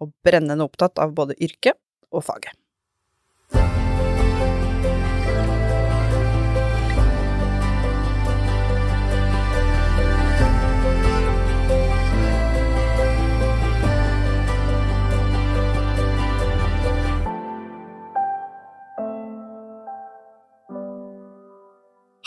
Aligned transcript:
og 0.00 0.12
brennende 0.24 0.64
opptatt 0.66 1.00
av 1.02 1.14
både 1.16 1.36
yrket 1.42 1.78
og 2.10 2.24
faget. 2.26 2.56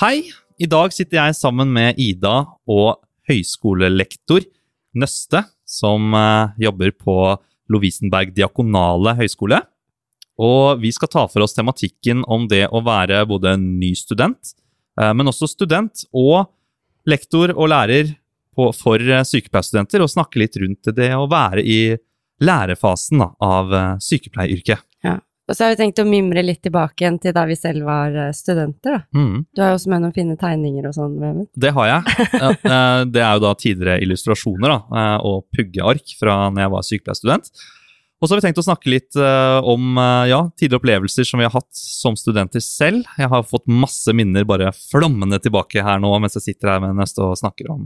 Hei! 0.03 0.25
I 0.59 0.67
dag 0.69 0.91
sitter 0.93 1.17
jeg 1.17 1.35
sammen 1.37 1.69
med 1.73 1.97
Ida 2.01 2.43
og 2.69 2.99
høyskolelektor 3.29 4.43
Nøste, 4.99 5.41
som 5.65 6.11
eh, 6.13 6.51
jobber 6.61 6.91
på 6.91 7.15
Lovisenberg 7.73 8.33
diakonale 8.35 9.15
høgskole. 9.19 9.59
Og 10.41 10.81
vi 10.81 10.89
skal 10.93 11.11
ta 11.13 11.27
for 11.29 11.45
oss 11.45 11.53
tematikken 11.53 12.23
om 12.25 12.47
det 12.49 12.65
å 12.73 12.81
være 12.85 13.21
både 13.29 13.55
ny 13.61 13.93
student, 13.97 14.55
eh, 14.99 15.13
men 15.13 15.29
også 15.29 15.49
student 15.51 16.05
og 16.09 16.47
lektor 17.09 17.53
og 17.53 17.69
lærer 17.69 18.15
på, 18.55 18.69
for 18.77 19.01
eh, 19.01 19.25
sykepleierstudenter, 19.27 20.01
og 20.01 20.11
snakke 20.11 20.41
litt 20.41 20.57
rundt 20.61 20.89
det 20.95 21.11
å 21.17 21.27
være 21.29 21.61
i 21.61 21.79
lærefasen 22.43 23.21
da, 23.21 23.29
av 23.43 23.73
eh, 23.77 23.93
sykepleieryrket. 24.01 24.83
Ja. 25.05 25.19
Og 25.43 25.57
så 25.57 25.65
har 25.65 25.73
vi 25.73 25.79
tenkt 25.81 25.99
å 25.99 26.05
mimre 26.07 26.39
litt 26.45 26.61
tilbake 26.63 27.03
igjen 27.03 27.17
til 27.19 27.33
da 27.35 27.41
vi 27.49 27.55
selv 27.59 27.83
var 27.83 28.13
eh, 28.15 28.29
studenter, 28.35 28.93
da. 28.95 29.19
Mm. 29.19 29.41
Du 29.51 29.59
har 29.59 29.73
jo 29.73 29.77
også 29.79 29.91
med 29.91 30.03
noen 30.05 30.15
fine 30.15 30.37
tegninger 30.39 30.85
og 30.87 30.95
sånn, 30.95 31.17
Vemund. 31.19 31.49
Det 31.59 31.73
har 31.75 31.89
jeg. 31.89 32.17
Eh, 32.63 33.03
Det 33.13 33.19
er 33.21 33.33
jo 33.35 33.41
da 33.43 33.51
tidligere 33.59 34.01
illustrasjoner 34.05 34.71
da, 34.71 34.77
eh, 35.01 35.17
og 35.27 35.43
puggeark 35.51 36.13
fra 36.19 36.37
når 36.49 36.63
jeg 36.63 36.71
var 36.75 36.85
sykepleierstudent. 36.87 37.51
Og 38.23 38.29
så 38.29 38.31
har 38.31 38.39
vi 38.39 38.45
tenkt 38.45 38.61
å 38.61 38.63
snakke 38.63 38.87
litt 38.87 39.17
om 39.19 39.97
ja, 40.31 40.37
tidligere 40.55 40.79
opplevelser 40.79 41.25
som 41.27 41.41
vi 41.41 41.43
har 41.43 41.51
hatt 41.51 41.75
som 41.75 42.15
studenter 42.15 42.63
selv. 42.63 43.03
Jeg 43.19 43.27
har 43.27 43.43
fått 43.43 43.65
masse 43.67 44.13
minner 44.15 44.45
bare 44.47 44.69
flammende 44.71 45.41
tilbake 45.43 45.83
her 45.83 45.99
nå 45.99 46.13
mens 46.23 46.37
jeg 46.39 46.45
sitter 46.45 46.71
her 46.71 46.79
med 46.85 46.95
neste 47.01 47.19
og 47.19 47.35
snakker 47.35 47.67
om 47.73 47.81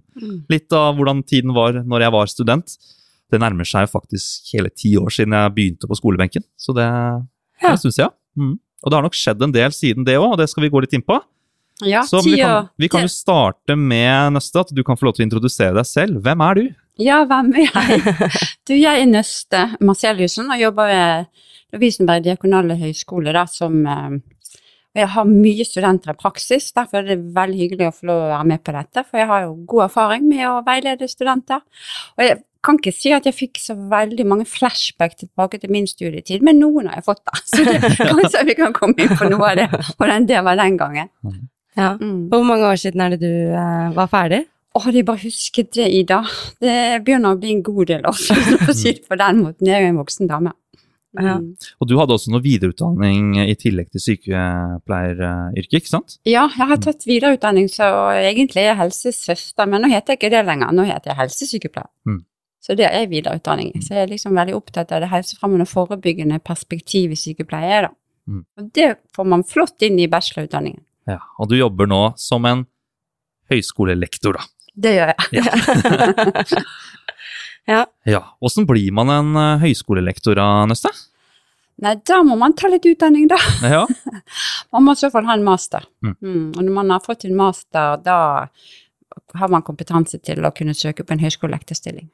litt 0.53 0.69
av 0.77 0.93
hvordan 0.99 1.23
tiden 1.25 1.55
var 1.57 1.79
når 1.81 2.05
jeg 2.05 2.13
var 2.19 2.29
student. 2.29 2.77
Det 3.33 3.41
nærmer 3.41 3.65
seg 3.65 3.89
faktisk 3.89 4.53
hele 4.53 4.69
ti 4.69 4.93
år 5.01 5.09
siden 5.17 5.33
jeg 5.33 5.55
begynte 5.57 5.89
på 5.89 5.97
skolebenken, 5.97 6.45
så 6.53 6.77
det, 6.77 6.85
Ja. 7.61 7.73
det 7.73 7.81
syns 7.81 7.99
jeg. 7.99 8.13
Mm. 8.37 8.55
Og 8.83 8.91
det 8.91 8.97
har 8.97 9.05
nok 9.07 9.17
skjedd 9.17 9.41
en 9.41 9.55
del 9.55 9.73
siden 9.73 10.05
det 10.07 10.17
òg, 10.19 10.35
og 10.35 10.39
det 10.41 10.49
skal 10.51 10.65
vi 10.65 10.71
gå 10.73 10.83
litt 10.83 10.93
inn 10.97 11.05
på. 11.05 11.17
Ja, 11.85 12.01
Så 12.09 12.21
vi 12.25 12.39
kan, 12.41 12.69
vi 12.77 12.89
kan 12.89 13.03
jo 13.05 13.09
starte 13.11 13.75
med 13.77 14.33
Nøste, 14.33 14.63
at 14.65 14.71
du 14.73 14.81
kan 14.85 14.97
få 14.97 15.07
lov 15.07 15.17
til 15.17 15.25
å 15.25 15.27
introdusere 15.27 15.75
deg 15.77 15.85
selv. 15.85 16.21
Hvem 16.25 16.41
er 16.41 16.57
du? 16.57 16.63
Ja, 16.97 17.19
hvem 17.29 17.51
er 17.53 17.67
jeg? 17.67 18.39
Du, 18.65 18.73
jeg 18.73 19.03
er 19.03 19.09
Nøste 19.09 19.67
Marcellussen 19.85 20.49
og 20.49 20.57
jobber 20.57 20.89
ved 20.89 21.45
Lovisenberg 21.75 22.25
diakonale 22.25 22.79
høgskole 22.79 23.45
som 23.51 23.77
eh, 23.85 24.17
og 24.97 25.03
Jeg 25.03 25.13
har 25.13 25.27
mye 25.29 25.65
studenter 25.67 26.15
i 26.15 26.17
praksis, 26.17 26.71
derfor 26.73 27.03
er 27.03 27.11
det 27.11 27.33
veldig 27.35 27.57
hyggelig 27.59 27.85
å 27.85 27.93
få 27.93 28.07
lov 28.09 28.21
å 28.23 28.29
være 28.31 28.47
med 28.49 28.63
på 28.65 28.73
dette. 28.73 29.03
For 29.05 29.21
jeg 29.21 29.29
har 29.29 29.43
jo 29.43 29.51
god 29.69 29.83
erfaring 29.85 30.23
med 30.25 30.45
å 30.49 30.63
veilede 30.65 31.09
studenter. 31.11 31.61
Og 32.17 32.23
jeg 32.25 32.39
kan 32.67 32.79
ikke 32.79 32.93
si 32.95 33.13
at 33.15 33.27
jeg 33.27 33.35
fikk 33.35 33.61
så 33.63 33.75
veldig 33.91 34.25
mange 34.27 34.47
flashback 34.49 35.15
tilbake 35.21 35.61
til 35.61 35.71
min 35.73 35.87
studietid, 35.89 36.43
men 36.45 36.59
noen 36.61 36.91
har 36.91 36.99
jeg 36.99 37.07
fått 37.07 37.23
da. 37.23 37.39
Så 37.47 37.63
det, 37.65 37.79
kanskje 38.11 38.43
vi 38.49 38.57
kan 38.59 38.75
komme 38.75 39.05
inn 39.05 39.15
på 39.17 39.29
noe 39.31 39.53
av 39.53 39.61
det, 39.61 39.69
hvordan 39.95 40.27
det 40.29 40.43
var 40.45 40.59
den 40.59 40.77
gangen. 40.79 41.09
Ja. 41.77 41.95
Mm. 42.01 42.27
Hvor 42.31 42.45
mange 42.45 42.67
år 42.67 42.79
siden 42.81 43.03
er 43.05 43.15
det 43.15 43.21
du 43.23 43.31
eh, 43.31 43.89
var 43.95 44.11
ferdig? 44.11 44.43
Å, 44.77 44.83
hadde 44.83 44.99
jeg 44.99 45.07
bare 45.07 45.23
husket 45.23 45.73
det, 45.77 45.87
Ida. 46.03 46.21
Det 46.61 46.77
begynner 47.05 47.33
å 47.33 47.41
bli 47.41 47.55
en 47.55 47.65
god 47.65 47.89
del 47.89 48.05
år 48.05 48.17
siden, 48.17 48.59
for 48.61 48.73
å 48.73 48.77
si 48.77 48.93
det 48.93 49.07
på 49.09 49.17
den 49.17 49.43
måten. 49.45 49.69
Jeg 49.69 49.79
er 49.79 49.87
jo 49.87 49.93
en 49.95 50.01
voksen 50.03 50.29
dame. 50.29 50.53
Ja. 51.17 51.37
Mm. 51.39 51.55
Og 51.81 51.89
du 51.89 51.95
hadde 51.97 52.13
også 52.13 52.29
noe 52.33 52.43
videreutdanning 52.43 53.39
i 53.41 53.55
tillegg 53.57 53.89
til 53.93 54.03
sykepleieryrket, 54.03 55.79
ikke 55.79 55.89
sant? 55.89 56.17
Ja, 56.27 56.45
jeg 56.53 56.69
har 56.69 56.81
tatt 56.83 57.07
videreutdanning, 57.09 57.69
så 57.73 57.89
egentlig 58.19 58.61
er 58.65 58.73
jeg 58.73 58.81
helsesøster, 58.83 59.69
men 59.69 59.85
nå 59.85 59.91
heter 59.93 60.13
jeg 60.13 60.21
ikke 60.21 60.33
det 60.35 60.43
lenger. 60.49 60.75
Nå 60.75 60.85
heter 60.89 61.13
jeg 61.13 61.21
helsesykepleier. 61.23 61.89
Mm. 62.09 62.21
Så 62.67 62.75
det 62.75 62.89
er 62.89 63.07
videreutdanning. 63.07 63.71
Så 63.79 63.95
jeg 63.95 64.03
er 64.03 64.09
liksom 64.11 64.35
veldig 64.35 64.57
opptatt 64.57 64.91
av 64.91 64.99
det 64.99 65.07
helsefremmende 65.07 65.63
og 65.63 65.71
forebyggende 65.71 66.41
perspektivet 66.43 67.15
i 67.15 67.21
sykepleie. 67.21 67.85
Da. 67.85 67.93
Mm. 68.27 68.41
Og 68.59 68.65
det 68.75 68.89
får 69.15 69.29
man 69.31 69.45
flott 69.47 69.85
inn 69.87 69.95
i 70.03 70.09
bachelorutdanningen. 70.11 70.83
Ja, 71.07 71.21
Og 71.39 71.47
du 71.47 71.55
jobber 71.55 71.87
nå 71.87 72.01
som 72.19 72.43
en 72.49 72.65
høyskolelektor, 73.47 74.35
da. 74.35 74.43
Det 74.75 74.93
gjør 74.97 75.13
jeg. 75.13 75.39
Ja. 75.39 76.65
Ja, 78.07 78.21
Åssen 78.39 78.63
blir 78.63 78.93
man 78.95 79.09
en 79.11 79.33
eh, 79.35 79.63
høyskolelektor, 79.65 80.39
Nøste? 80.71 80.87
Nei, 81.83 81.97
da 82.07 82.21
må 82.23 82.37
man 82.39 82.53
ta 82.55 82.69
litt 82.71 82.85
utdanning, 82.87 83.25
da. 83.27 83.35
Ja. 83.67 83.81
Man 84.71 84.85
må 84.85 84.95
i 84.95 84.99
så 85.01 85.09
fall 85.11 85.27
ha 85.27 85.35
en 85.35 85.43
master. 85.43 85.83
Mm. 85.99 86.13
Mm. 86.23 86.45
Og 86.53 86.61
når 86.61 86.73
man 86.77 86.93
har 86.95 87.03
fått 87.03 87.25
en 87.27 87.35
master, 87.35 87.99
da 88.03 88.15
har 89.35 89.51
man 89.51 89.65
kompetanse 89.67 90.19
til 90.23 90.47
å 90.47 90.51
kunne 90.55 90.73
søke 90.75 91.03
på 91.03 91.15
en 91.15 91.21
høyskolelektorstilling. 91.25 92.07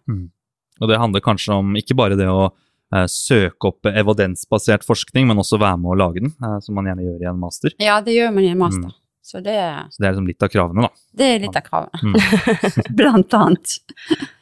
Og 0.81 0.89
det 0.89 0.99
handler 1.01 1.23
kanskje 1.25 1.55
om 1.59 1.75
ikke 1.79 1.95
bare 1.99 2.17
det 2.19 2.27
å 2.31 2.47
eh, 2.49 3.05
søke 3.11 3.69
opp 3.69 3.89
evidensbasert 3.91 4.85
forskning, 4.87 5.27
men 5.29 5.41
også 5.43 5.59
være 5.61 5.79
med 5.81 5.93
å 5.93 5.97
lage 5.99 6.23
den, 6.25 6.33
eh, 6.43 6.59
som 6.65 6.77
man 6.79 6.89
gjerne 6.89 7.05
gjør 7.07 7.25
i 7.25 7.29
en 7.31 7.41
master. 7.41 7.75
Ja, 7.83 7.99
det 8.05 8.15
gjør 8.17 8.31
man 8.35 8.47
i 8.47 8.51
en 8.53 8.61
master. 8.61 8.89
Mm. 8.91 8.99
Så 9.23 9.39
det, 9.39 9.57
Så 9.93 10.01
det 10.03 10.07
er 10.07 10.15
liksom 10.15 10.25
litt 10.27 10.43
av 10.43 10.49
kravene, 10.51 10.83
da. 10.87 11.03
det 11.15 11.27
er 11.31 11.43
litt 11.45 11.55
av 11.59 11.63
kravene. 11.63 11.99
Mm. 12.03 12.15
Blant 12.99 13.37
annet. 13.39 13.75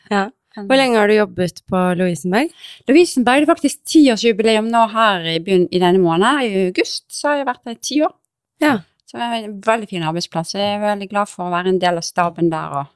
Ja. 0.09 0.29
Hvor 0.57 0.75
lenge 0.75 0.97
har 0.99 1.07
du 1.07 1.13
jobbet 1.15 1.61
på 1.71 1.81
Lovisenberg? 1.95 2.49
Lovisenberg 2.89 3.43
det 3.43 3.45
er 3.45 3.51
faktisk 3.53 3.83
tiårsjubileum 3.87 4.65
nå 4.73 4.81
her 4.91 5.27
i, 5.31 5.37
begynn- 5.39 5.69
i 5.71 5.79
denne 5.79 6.01
måneden. 6.03 6.41
I 6.43 6.65
august 6.71 7.05
så 7.15 7.29
har 7.29 7.37
jeg 7.39 7.47
vært 7.47 7.61
der 7.69 7.77
i 7.77 7.83
ti 7.87 8.01
år. 8.03 8.11
Ja. 8.59 8.73
Så 9.07 9.19
det 9.19 9.27
er 9.27 9.37
en 9.45 9.53
veldig 9.63 9.87
fin 9.91 10.03
arbeidsplass. 10.07 10.55
Jeg 10.57 10.75
er 10.75 10.83
veldig 10.83 11.07
glad 11.13 11.29
for 11.31 11.45
å 11.47 11.53
være 11.53 11.71
en 11.71 11.79
del 11.79 12.01
av 12.01 12.03
staben 12.03 12.51
der 12.51 12.75
og 12.81 12.91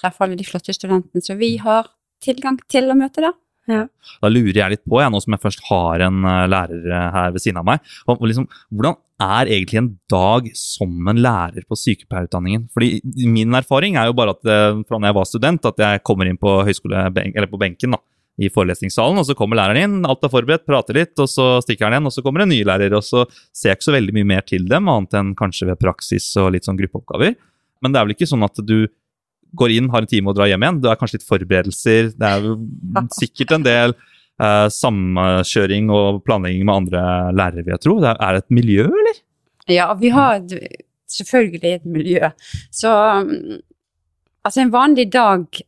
treffe 0.00 0.24
alle 0.24 0.38
de 0.40 0.46
flotte 0.48 0.72
studentene 0.76 1.24
som 1.24 1.36
vi 1.40 1.56
har 1.60 1.90
tilgang 2.24 2.60
til 2.70 2.92
å 2.92 2.98
møte 2.98 3.24
der. 3.24 3.36
Da 3.66 4.30
lurer 4.30 4.54
jeg 4.54 4.74
litt 4.76 4.84
på, 4.86 5.00
jeg, 5.02 5.10
nå 5.10 5.20
som 5.22 5.34
jeg 5.34 5.42
først 5.42 5.64
har 5.66 6.04
en 6.06 6.22
eh, 6.22 6.46
lærer 6.50 6.86
eh, 6.86 7.06
her 7.16 7.32
ved 7.34 7.42
siden 7.42 7.58
av 7.58 7.66
meg, 7.66 7.94
og 8.06 8.22
liksom, 8.22 8.46
hvordan 8.70 8.98
er 9.26 9.50
egentlig 9.50 9.80
en 9.80 9.88
dag 10.12 10.50
som 10.54 11.08
en 11.10 11.22
lærer 11.24 11.66
på 11.66 11.78
sykepleierutdanningen? 11.80 12.68
Fordi 12.76 13.00
min 13.26 13.56
erfaring 13.58 13.98
er 13.98 14.10
jo 14.10 14.18
bare 14.18 14.36
at 14.36 14.52
eh, 14.52 14.82
fra 14.86 15.00
når 15.00 15.10
jeg 15.10 15.18
var 15.18 15.30
student, 15.30 15.70
at 15.72 15.82
jeg 15.82 16.04
kommer 16.06 16.30
inn 16.30 16.38
på, 16.38 16.60
eller 16.62 17.50
på 17.50 17.60
benken 17.60 17.96
da, 17.96 18.00
i 18.36 18.50
forelesningssalen, 18.52 19.18
og 19.18 19.26
så 19.26 19.34
kommer 19.34 19.58
læreren 19.58 19.82
inn, 19.82 20.06
alt 20.06 20.22
er 20.22 20.32
forberedt, 20.32 20.66
prater 20.68 21.00
litt, 21.00 21.16
og 21.18 21.30
så 21.32 21.56
stikker 21.64 21.88
han 21.88 21.96
igjen, 21.96 22.10
og 22.10 22.14
så 22.14 22.22
kommer 22.22 22.44
en 22.44 22.52
ny 22.52 22.60
lærer, 22.68 22.94
og 22.94 23.02
så 23.02 23.24
ser 23.50 23.72
jeg 23.72 23.80
ikke 23.80 23.88
så 23.88 23.96
veldig 23.96 24.14
mye 24.20 24.30
mer 24.36 24.46
til 24.46 24.68
dem, 24.70 24.92
annet 24.92 25.18
enn 25.18 25.34
kanskje 25.38 25.72
ved 25.72 25.80
praksis 25.82 26.28
og 26.38 26.52
litt 26.54 26.68
sånn 26.68 26.78
gruppeoppgaver. 26.78 27.34
Men 27.82 27.92
det 27.92 27.98
er 27.98 28.06
vel 28.06 28.14
ikke 28.14 28.30
sånn 28.30 28.46
at 28.46 28.62
du 28.62 28.78
går 29.54 29.76
inn, 29.76 29.90
har 29.92 30.04
en 30.04 30.10
time 30.10 30.32
og 30.32 30.38
drar 30.38 30.50
hjem 30.50 30.64
igjen. 30.64 30.80
Det 30.82 30.90
er 30.90 31.00
kanskje 31.00 31.20
litt 31.20 31.28
forberedelser. 31.28 32.10
Det 32.16 32.32
er 32.32 33.06
sikkert 33.18 33.54
en 33.56 33.66
del 33.66 33.94
eh, 33.94 34.66
samkjøring 34.72 35.92
og 35.94 36.22
planlegging 36.26 36.66
med 36.66 36.74
andre 36.82 37.04
lærere, 37.36 37.64
vil 37.64 37.76
jeg 37.76 37.84
tro. 37.84 37.96
Det 38.02 38.12
er, 38.14 38.26
det 38.36 38.44
et 38.44 38.58
miljø, 38.58 38.88
eller? 38.90 39.22
Ja, 39.66 39.88
vi 39.98 40.12
har 40.14 40.42
selvfølgelig 41.10 41.72
et 41.78 41.86
miljø. 41.86 42.32
Så 42.74 42.90
mm, 43.26 43.62
altså 44.46 44.62
en 44.62 44.74
vanlig 44.74 45.08
dag 45.14 45.62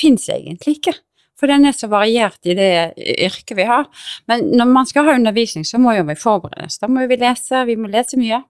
fins 0.00 0.28
egentlig 0.30 0.78
ikke. 0.78 0.96
For 1.40 1.48
den 1.48 1.64
er 1.64 1.72
så 1.72 1.88
variert 1.88 2.44
i 2.44 2.54
det 2.56 2.92
yrket 3.00 3.56
vi 3.56 3.64
har. 3.64 3.88
Men 4.28 4.50
når 4.60 4.68
man 4.68 4.88
skal 4.88 5.06
ha 5.08 5.16
undervisning, 5.16 5.64
så 5.64 5.80
må 5.80 5.94
jo 5.96 6.04
vi 6.10 6.18
forberedes. 6.20 6.76
Da 6.82 6.90
må 6.90 7.06
vi 7.08 7.16
lese, 7.20 7.64
vi 7.64 7.78
må 7.80 7.88
lese 7.88 8.20
mye. 8.20 8.42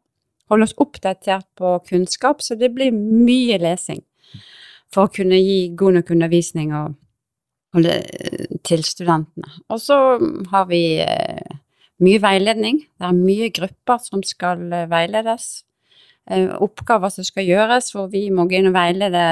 Holde 0.50 0.66
oss 0.66 0.74
oppdatert 0.82 1.46
på 1.58 1.76
kunnskap, 1.86 2.42
så 2.42 2.56
det 2.58 2.72
blir 2.74 2.90
mye 2.90 3.60
lesing. 3.62 4.02
For 4.90 5.06
å 5.06 5.14
kunne 5.14 5.38
gi 5.38 5.70
god 5.78 6.00
nok 6.00 6.12
undervisning 6.16 6.74
og, 6.74 6.96
og 7.76 7.84
det, 7.86 7.98
til 8.66 8.82
studentene. 8.86 9.52
Og 9.70 9.82
så 9.82 9.98
har 10.50 10.66
vi 10.70 10.82
eh, 11.04 11.58
mye 12.02 12.22
veiledning. 12.22 12.82
Det 12.98 13.06
er 13.06 13.18
mye 13.18 13.50
grupper 13.54 14.02
som 14.02 14.24
skal 14.26 14.66
eh, 14.74 14.88
veiledes. 14.90 15.62
Eh, 16.30 16.50
oppgaver 16.58 17.12
som 17.14 17.26
skal 17.26 17.46
gjøres, 17.46 17.92
hvor 17.94 18.10
vi 18.10 18.26
må 18.34 18.48
gå 18.50 18.58
inn 18.58 18.72
og 18.72 18.76
veilede 18.76 19.24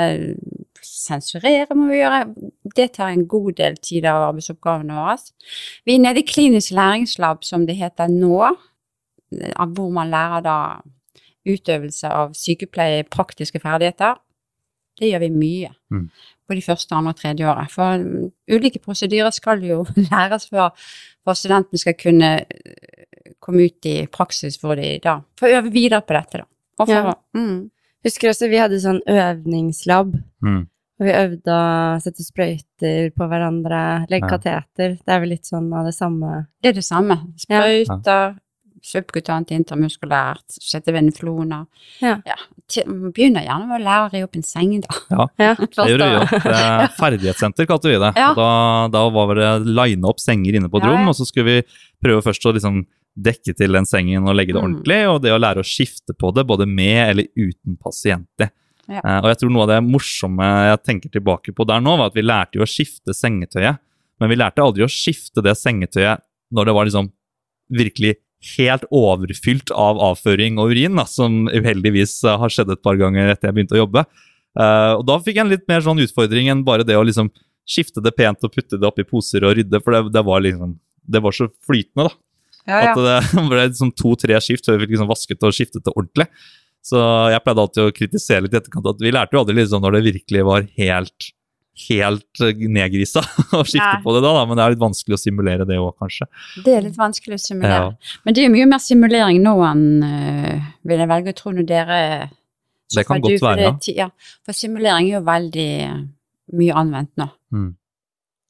sensurere 0.84 1.74
må 1.76 1.88
vi 1.90 2.00
gjøre. 2.00 2.20
Det 2.76 2.92
tar 2.96 3.12
en 3.12 3.26
god 3.28 3.52
del 3.58 3.78
tid 3.82 4.06
av 4.08 4.28
arbeidsoppgavene 4.28 4.96
våre. 4.98 5.16
Vi 5.86 5.96
er 5.96 6.04
nede 6.04 6.22
i 6.22 6.28
klinisk 6.28 6.74
læringslab, 6.76 7.44
som 7.46 7.66
det 7.66 7.78
heter 7.78 8.10
nå, 8.12 8.38
hvor 9.74 9.90
man 9.94 10.12
lærer 10.12 10.44
da 10.44 10.58
utøvelse 11.48 12.10
av 12.12 12.34
sykepleie, 12.36 13.06
praktiske 13.08 13.60
ferdigheter. 13.62 14.18
Det 14.98 15.10
gjør 15.12 15.20
vi 15.20 15.30
mye 15.30 15.70
Mm. 15.90 16.10
på 16.48 16.54
de 16.54 16.60
første, 16.62 16.92
andre 16.94 17.10
og 17.14 17.16
tredje 17.16 17.46
året. 17.48 17.70
For 17.70 17.98
mm, 17.98 18.32
ulike 18.50 18.80
prosedyrer 18.82 19.32
skal 19.32 19.62
jo 19.64 19.84
læres 20.10 20.48
før 20.50 20.70
for 21.24 21.34
studentene 21.34 21.78
skal 21.78 21.94
kunne 21.94 22.30
eh, 22.40 23.32
komme 23.40 23.66
ut 23.68 23.86
i 23.86 24.06
praksis 24.06 24.58
hvor 24.60 24.76
de 24.76 24.98
da 25.04 25.20
får 25.38 25.58
øve 25.60 25.72
videre 25.72 26.00
på 26.02 26.14
dette, 26.16 26.38
da. 26.38 26.44
Og 26.80 26.86
for, 26.86 26.94
Ja. 26.94 27.14
mm. 27.36 27.70
Husker 28.04 28.28
også 28.30 28.48
vi 28.48 28.56
hadde 28.60 28.78
sånn 28.80 29.00
øvingslab, 29.10 30.12
Mm. 30.42 30.60
og 31.00 31.06
vi 31.06 31.12
øvde 31.12 31.50
å 31.50 32.00
sette 32.02 32.22
sprøyter 32.22 33.10
på 33.14 33.26
hverandre, 33.28 34.06
legge 34.10 34.28
Ja. 34.30 34.38
kateter. 34.38 34.98
Det 35.04 35.08
er 35.08 35.20
vel 35.20 35.28
litt 35.30 35.44
sånn 35.44 35.72
av 35.74 35.84
det 35.86 35.94
samme. 35.94 36.46
Det 36.62 36.68
er 36.70 36.72
det 36.74 36.84
samme. 36.84 37.16
Ja. 37.48 37.62
Subkutant 38.84 39.50
intramuskulært, 39.54 40.44
sette 40.62 40.92
venefloner. 40.94 41.64
Ja. 42.02 42.16
ja. 42.26 42.36
begynner 42.86 43.42
gjerne 43.46 43.66
med 43.66 43.80
å 43.80 43.84
lære 43.84 44.04
å 44.06 44.12
ri 44.12 44.22
opp 44.26 44.36
en 44.38 44.46
seng, 44.46 44.76
da. 44.84 44.98
Ja, 45.10 45.26
Det 45.58 45.88
gjorde 45.90 46.08
vi 46.08 46.18
jo. 46.18 46.42
Ferdighetssenter 46.98 47.66
kalte 47.68 47.90
vi 47.90 47.98
det. 47.98 48.12
Ja. 48.18 48.30
Da, 48.38 48.50
da 48.92 49.02
var 49.14 49.34
det 49.38 49.50
line 49.66 50.06
opp 50.08 50.22
senger 50.22 50.58
inne 50.60 50.70
på 50.70 50.78
et 50.80 50.86
Ja, 50.86 50.92
rom, 50.94 51.06
ja. 51.06 51.10
og 51.12 51.18
så 51.18 51.26
skulle 51.28 51.48
vi 51.48 51.82
prøve 52.04 52.22
først 52.26 52.46
å 52.46 52.54
liksom 52.56 52.84
dekke 53.18 53.54
til 53.58 53.74
den 53.74 53.88
sengen 53.88 54.28
og 54.30 54.36
legge 54.38 54.54
det 54.54 54.60
Mm. 54.62 54.68
ordentlig, 54.68 55.00
og 55.10 55.22
det 55.24 55.32
å 55.34 55.40
lære 55.42 55.64
å 55.64 55.66
skifte 55.66 56.14
på 56.14 56.30
det, 56.36 56.46
både 56.46 56.68
med 56.70 57.00
eller 57.10 57.26
uten 57.34 57.74
pasienter. 57.82 58.52
Ja. 58.88 59.02
Uh, 59.02 59.18
og 59.24 59.28
jeg 59.32 59.40
tror 59.42 59.50
noe 59.52 59.66
av 59.66 59.72
det 59.74 59.82
morsomme 59.84 60.46
jeg 60.70 60.82
tenker 60.86 61.10
tilbake 61.12 61.52
på 61.52 61.66
der 61.66 61.82
nå, 61.82 61.96
var 61.98 62.12
at 62.12 62.14
vi 62.16 62.22
lærte 62.24 62.56
jo 62.60 62.62
å 62.64 62.70
skifte 62.70 63.12
sengetøyet, 63.12 63.80
men 64.20 64.30
vi 64.30 64.38
lærte 64.38 64.62
aldri 64.62 64.86
å 64.86 64.88
skifte 64.90 65.42
det 65.44 65.56
sengetøyet 65.58 66.22
når 66.54 66.64
det 66.70 66.74
var 66.78 66.88
liksom 66.88 67.10
virkelig 67.68 68.14
helt 68.56 68.84
overfylt 68.94 69.72
av 69.74 69.98
avføring 70.12 70.60
og 70.62 70.72
urin, 70.72 70.98
da, 70.98 71.04
som 71.10 71.46
uheldigvis 71.50 72.20
eh, 72.24 72.38
har 72.38 72.52
skjedd 72.52 72.70
et 72.74 72.82
par 72.84 72.98
ganger 73.00 73.32
etter 73.32 73.50
jeg 73.50 73.56
begynte 73.56 73.78
å 73.78 73.82
jobbe. 73.82 74.04
Uh, 74.58 74.98
og 74.98 75.04
da 75.06 75.18
fikk 75.22 75.36
jeg 75.36 75.44
en 75.44 75.52
litt 75.52 75.66
mer 75.70 75.82
sånn 75.84 76.00
utfordring 76.02 76.48
enn 76.50 76.64
bare 76.66 76.86
det 76.86 76.96
å 76.98 77.04
liksom 77.06 77.28
skifte 77.68 78.02
det 78.02 78.14
pent 78.16 78.42
og 78.46 78.54
putte 78.54 78.78
det 78.80 78.88
oppi 78.88 79.04
poser 79.06 79.44
og 79.46 79.54
rydde, 79.58 79.80
for 79.84 79.94
det, 79.94 80.00
det 80.14 80.22
var 80.26 80.42
liksom 80.42 80.72
det 81.08 81.22
var 81.24 81.34
så 81.34 81.48
flytende, 81.66 82.08
da. 82.08 82.16
At 82.68 82.98
det 83.34 83.44
ble 83.48 83.66
liksom 83.70 83.92
to-tre 83.96 84.38
skift 84.44 84.66
før 84.68 84.76
vi 84.76 84.86
fikk 84.86 84.96
liksom 84.96 85.10
vasket 85.10 85.46
og 85.46 85.54
skiftet 85.56 85.86
det 85.86 85.94
ordentlig. 85.94 86.28
Så 86.84 87.00
jeg 87.32 87.42
pleide 87.44 87.64
alltid 87.64 87.82
å 87.84 87.94
kritisere 87.94 88.44
litt 88.44 88.54
i 88.54 88.60
etterkant 88.60 88.86
at 88.88 89.00
vi 89.02 89.12
lærte 89.12 89.36
jo 89.36 89.42
aldri 89.42 89.56
liksom 89.58 89.82
når 89.84 89.98
det 89.98 90.06
virkelig 90.08 90.44
var 90.46 90.68
helt 90.78 91.30
helt 91.88 92.40
eh, 92.44 92.62
nedgrisa 92.78 93.22
å 93.58 93.62
skifte 93.64 93.80
ja. 93.84 94.00
på 94.04 94.14
det 94.16 94.22
da, 94.24 94.32
da, 94.36 94.44
men 94.48 94.58
det 94.58 94.64
er 94.64 94.74
litt 94.74 94.82
vanskelig 94.82 95.16
å 95.16 95.20
simulere 95.22 95.66
det 95.68 95.78
òg, 95.80 95.94
kanskje. 96.02 96.26
Det 96.64 96.74
er 96.76 96.84
litt 96.88 96.98
vanskelig 96.98 97.38
å 97.38 97.42
simulere. 97.42 97.88
Ja. 97.94 98.18
Men 98.24 98.34
det 98.36 98.42
er 98.42 98.48
jo 98.48 98.54
mye 98.56 98.68
mer 98.70 98.82
simulering 98.82 99.42
nå 99.44 99.54
enn 99.68 99.84
øh, 100.08 100.68
vil 100.90 101.02
jeg 101.04 101.10
velge 101.14 101.34
å 101.34 101.38
tro 101.42 101.52
når 101.56 101.68
dere 101.70 101.98
Det 102.94 103.04
kan 103.08 103.20
godt 103.24 103.34
du, 103.34 103.38
for 103.38 103.50
være, 103.52 103.66
ja. 103.68 103.74
det- 103.86 103.96
ja. 103.98 104.08
For 104.46 104.56
simulering 104.56 105.10
er 105.10 105.18
jo 105.18 105.24
veldig 105.28 105.68
øh, 105.88 106.00
mye 106.62 106.78
anvendt 106.82 107.12
nå. 107.20 107.28
Mm. 107.54 107.68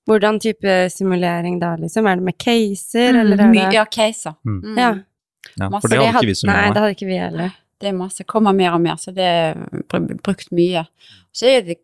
Hvordan 0.08 0.38
type 0.40 0.74
simulering 0.94 1.58
da, 1.60 1.74
liksom? 1.76 2.06
Er 2.08 2.16
det 2.16 2.24
med 2.30 2.38
caser, 2.40 3.12
eller 3.20 3.36
er 3.36 3.48
Mm, 3.48 3.52
mye, 3.52 3.66
det 3.68 3.76
ja, 3.76 3.84
caser. 3.92 4.34
Mm. 4.46 4.60
Mm. 4.64 4.78
Ja. 4.78 4.92
Ja, 5.58 5.68
for 5.80 5.88
det 5.88 5.98
det 5.98 6.06
hadde 6.06 6.22
ikke 6.22 6.28
vi 6.30 6.34
så 6.38 6.46
mye 6.48 6.54
Nei, 6.54 6.70
det 6.72 6.80
hadde 6.82 6.94
ikke 6.96 7.08
vi 7.08 7.18
heller. 7.20 7.52
Det 7.78 7.88
er 7.90 7.94
masse, 7.94 8.24
kommer 8.26 8.54
mer 8.56 8.72
og 8.74 8.80
mer, 8.82 8.96
så 8.98 9.12
det 9.14 9.26
er 9.28 9.60
brukt 10.24 10.48
mye. 10.56 10.82
Så 11.34 11.46
er 11.46 11.60
det 11.66 11.76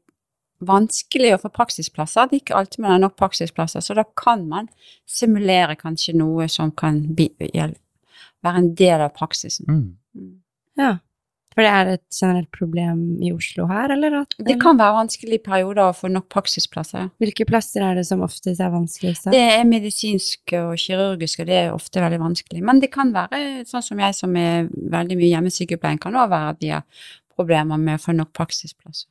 vanskelig 0.64 1.34
å 1.34 1.40
få 1.42 1.50
praksisplasser. 1.54 2.28
Det 2.28 2.38
er 2.38 2.42
ikke 2.42 2.58
alltid 2.58 2.84
man 2.84 2.94
har 2.94 3.02
nok 3.06 3.16
praksisplasser, 3.20 3.82
så 3.84 3.96
da 3.98 4.04
kan 4.18 4.46
man 4.48 4.68
simulere 5.10 5.76
kanskje 5.80 6.16
noe 6.18 6.48
som 6.52 6.72
kan 6.76 7.02
være 7.14 8.60
en 8.60 8.70
del 8.78 9.04
av 9.04 9.14
praksisen. 9.16 9.66
Mm. 9.68 9.88
Mm. 10.14 10.32
Ja. 10.80 10.92
For 11.54 11.62
det 11.62 11.70
er 11.70 11.88
et 11.92 12.02
generelt 12.10 12.50
problem 12.50 13.02
i 13.22 13.30
Oslo 13.30 13.68
her, 13.70 13.92
eller? 13.94 14.16
At, 14.24 14.32
Det 14.42 14.56
kan 14.62 14.78
være 14.78 14.96
vanskelig 14.96 15.38
i 15.38 15.42
perioder 15.44 15.84
å 15.84 15.94
få 15.94 16.10
nok 16.10 16.26
praksisplasser. 16.34 17.12
Hvilke 17.22 17.46
plasser 17.46 17.84
er 17.86 17.94
det 17.94 18.02
som 18.08 18.24
oftest 18.26 18.58
er 18.58 18.72
vanskeligst? 18.74 19.28
Det 19.30 19.42
er 19.52 19.62
medisinsk 19.68 20.56
og 20.58 20.74
kirurgisk, 20.82 21.44
og 21.44 21.50
det 21.50 21.60
er 21.60 21.70
ofte 21.70 22.02
veldig 22.02 22.18
vanskelig. 22.24 22.62
Men 22.66 22.82
det 22.82 22.90
kan 22.94 23.14
være, 23.14 23.62
sånn 23.70 23.86
som 23.86 24.02
jeg 24.02 24.18
som 24.18 24.34
er 24.40 24.66
veldig 24.74 25.20
mye 25.20 25.30
hjemmesykepleien, 25.30 26.02
kan 26.02 26.18
også 26.18 26.34
være 26.34 26.56
at 26.56 26.62
de 26.64 26.74
har 26.74 27.06
problemer 27.34 27.78
med 27.78 28.00
å 28.00 28.02
få 28.02 28.18
nok 28.18 28.34
praksisplasser. 28.34 29.06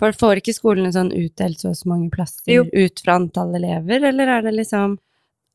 For 0.00 0.16
får 0.16 0.40
ikke 0.40 0.54
skolene 0.56 0.90
sånn 0.94 1.12
utdelt 1.12 1.60
så 1.60 1.70
og 1.74 1.76
så 1.78 1.90
mange 1.92 2.08
plasser 2.14 2.48
Jo. 2.54 2.64
ut 2.72 3.02
fra 3.04 3.18
antall 3.20 3.54
elever, 3.58 4.02
eller 4.10 4.32
er 4.38 4.42
det 4.48 4.54
liksom 4.56 4.98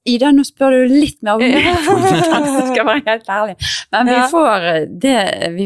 Ida, 0.06 0.30
nå 0.30 0.44
spør 0.46 0.76
du 0.86 0.92
litt 0.94 1.18
mer 1.26 1.40
om 1.40 1.42
kompetanse, 1.42 2.60
skal 2.76 2.86
være 2.86 3.02
helt 3.08 3.30
ærlig. 3.34 3.56
Men 3.92 4.06
vi 4.12 4.14
Ja. 4.14 4.28
får 4.30 4.66
eh, 4.70 4.84
det 5.02 5.16
vi, 5.56 5.66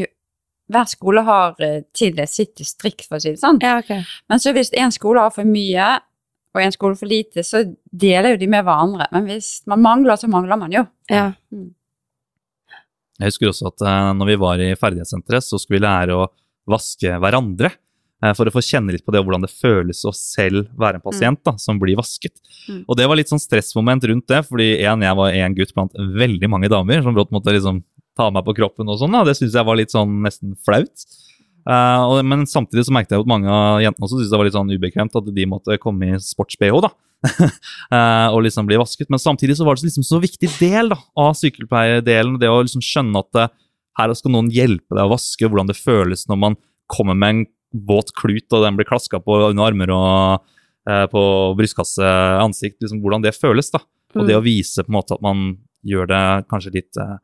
Hver 0.72 0.86
skole 0.88 1.24
har 1.26 1.60
eh, 1.60 1.82
sitt 1.92 2.54
distrikt, 2.56 3.04
for 3.08 3.18
å 3.18 3.20
si 3.20 3.34
det 3.34 3.40
sånn. 3.42 3.58
Ja, 3.60 3.74
okay. 3.82 4.00
Men 4.30 4.40
så 4.40 4.54
hvis 4.56 4.70
en 4.80 4.94
skole 4.96 5.20
har 5.20 5.34
for 5.34 5.44
mye, 5.44 5.90
og 6.54 6.62
en 6.62 6.72
skole 6.72 6.96
for 6.96 7.10
lite, 7.10 7.44
så 7.44 7.60
deler 7.92 8.32
jo 8.32 8.40
de 8.40 8.48
med 8.48 8.64
hverandre. 8.64 9.10
Men 9.12 9.26
hvis 9.28 9.50
man 9.70 9.82
mangler, 9.84 10.16
så 10.16 10.30
mangler 10.30 10.56
man 10.58 10.72
jo. 10.72 10.86
Ja. 11.10 11.26
Jeg 13.20 13.28
husker 13.28 13.50
også 13.52 13.68
at 13.74 13.84
eh, 13.84 14.08
når 14.16 14.30
vi 14.32 14.38
var 14.40 14.62
i 14.64 14.70
ferdighetssenteret, 14.78 15.44
så 15.44 15.60
skulle 15.60 15.80
vi 15.82 15.84
lære 15.84 16.16
å 16.16 16.28
vaske 16.70 17.18
hverandre. 17.20 17.74
Eh, 18.24 18.34
For 18.36 18.48
å 18.48 18.54
få 18.54 18.62
kjenne 18.64 18.94
litt 18.94 19.06
på 19.06 19.14
det, 19.14 19.22
og 19.22 19.28
hvordan 19.28 19.46
det 19.46 19.52
føles 19.52 20.02
å 20.08 20.14
selv 20.16 20.68
være 20.80 21.00
en 21.00 21.06
pasient 21.06 21.40
da, 21.46 21.56
som 21.60 21.80
blir 21.80 21.98
vasket. 22.00 22.36
Mm. 22.68 22.84
Og 22.86 22.98
det 22.98 23.08
var 23.10 23.20
litt 23.20 23.32
sånn 23.32 23.42
stressmoment 23.42 24.06
rundt 24.10 24.28
det, 24.30 24.42
fordi 24.48 24.72
en, 24.84 25.06
jeg 25.06 25.18
var 25.22 25.40
en 25.40 25.56
gutt 25.56 25.74
blant 25.76 25.96
veldig 26.24 26.52
mange 26.52 26.70
damer 26.72 27.02
som 27.04 27.16
brått 27.16 27.34
måtte 27.34 27.56
liksom 27.56 27.82
ta 28.18 28.28
meg 28.34 28.46
på 28.46 28.56
kroppen 28.58 28.90
og 28.90 29.00
sånn. 29.00 29.20
Det 29.26 29.36
syntes 29.38 29.56
jeg 29.56 29.68
var 29.68 29.78
litt 29.78 29.94
sånn 29.94 30.20
nesten 30.24 30.56
flaut. 30.66 31.06
Uh, 31.68 32.00
og, 32.08 32.18
men 32.24 32.46
samtidig 32.48 32.86
så 32.86 32.94
merket 32.94 33.14
jeg 33.14 33.22
at 33.22 33.28
mange 33.28 33.50
av 33.52 33.82
jentene 33.84 34.06
også 34.06 34.16
syntes 34.16 34.32
det 34.32 34.40
var 34.40 34.48
litt 34.48 34.56
sånn 34.56 34.72
ubekvemt 34.72 35.16
at 35.20 35.30
de 35.36 35.46
måtte 35.48 35.76
komme 35.82 36.08
i 36.08 36.20
sports-BH, 36.24 36.80
da. 36.86 36.90
uh, 37.92 38.28
og 38.34 38.40
liksom 38.46 38.68
bli 38.68 38.78
vasket. 38.80 39.10
Men 39.12 39.22
samtidig 39.22 39.58
så 39.58 39.66
var 39.68 39.76
det 39.76 39.88
liksom 39.88 40.06
så 40.06 40.20
viktig 40.22 40.50
del 40.56 40.92
da, 40.94 40.98
av 41.20 41.34
sykepleierdelen, 41.38 42.38
det 42.40 42.50
å 42.50 42.62
liksom 42.64 42.84
skjønne 42.84 43.24
at 43.24 43.42
eh, 43.42 43.52
her 44.00 44.14
skal 44.16 44.34
noen 44.34 44.50
hjelpe 44.54 44.96
deg 44.96 45.04
å 45.04 45.12
vaske, 45.12 45.44
hvordan 45.44 45.68
det 45.68 45.78
føles 45.78 46.24
når 46.30 46.40
man 46.46 46.58
kommer 46.90 47.18
med 47.18 47.34
en 47.34 47.42
våt 47.70 48.12
klut, 48.18 48.46
og 48.52 48.64
den 48.64 48.78
blir 48.78 48.88
klaska 48.88 49.20
på 49.22 49.36
under 49.50 49.70
armer 49.70 49.92
og 49.94 50.46
eh, 50.90 51.06
på 51.12 51.22
brystkasse, 51.58 52.06
ansikt, 52.42 52.80
liksom 52.82 53.02
hvordan 53.02 53.24
det 53.24 53.36
føles. 53.36 53.70
da. 53.74 53.82
Og 54.18 54.26
det 54.26 54.38
å 54.38 54.44
vise 54.44 54.82
på 54.82 54.90
en 54.90 54.98
måte 54.98 55.14
at 55.14 55.22
man 55.22 55.52
gjør 55.86 56.08
det 56.10 56.22
kanskje 56.50 56.74
litt 56.80 56.98
eh, 57.00 57.18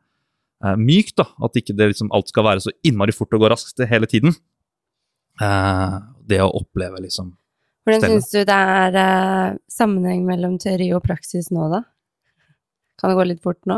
eh, 0.65 0.77
mykt, 0.79 1.17
da. 1.19 1.27
At 1.43 1.59
ikke 1.59 1.75
det 1.77 1.91
liksom 1.91 2.13
alt 2.15 2.31
skal 2.31 2.47
være 2.47 2.63
så 2.63 2.73
innmari 2.87 3.15
fort 3.15 3.35
og 3.35 3.43
gå 3.43 3.51
raskt 3.51 3.83
hele 3.91 4.09
tiden. 4.09 4.35
Eh, 5.43 5.97
det 6.27 6.41
å 6.43 6.53
oppleve 6.61 7.03
liksom 7.03 7.35
Hvordan 7.87 8.17
syns 8.17 8.31
du 8.33 8.41
det 8.43 8.55
er 8.55 8.95
eh, 8.99 9.59
sammenheng 9.71 10.25
mellom 10.27 10.57
teori 10.59 10.89
og 10.97 11.05
praksis 11.05 11.51
nå, 11.55 11.69
da? 11.71 11.85
Kan 12.99 13.13
det 13.13 13.19
gå 13.19 13.27
litt 13.29 13.43
fort 13.45 13.61
nå? 13.69 13.77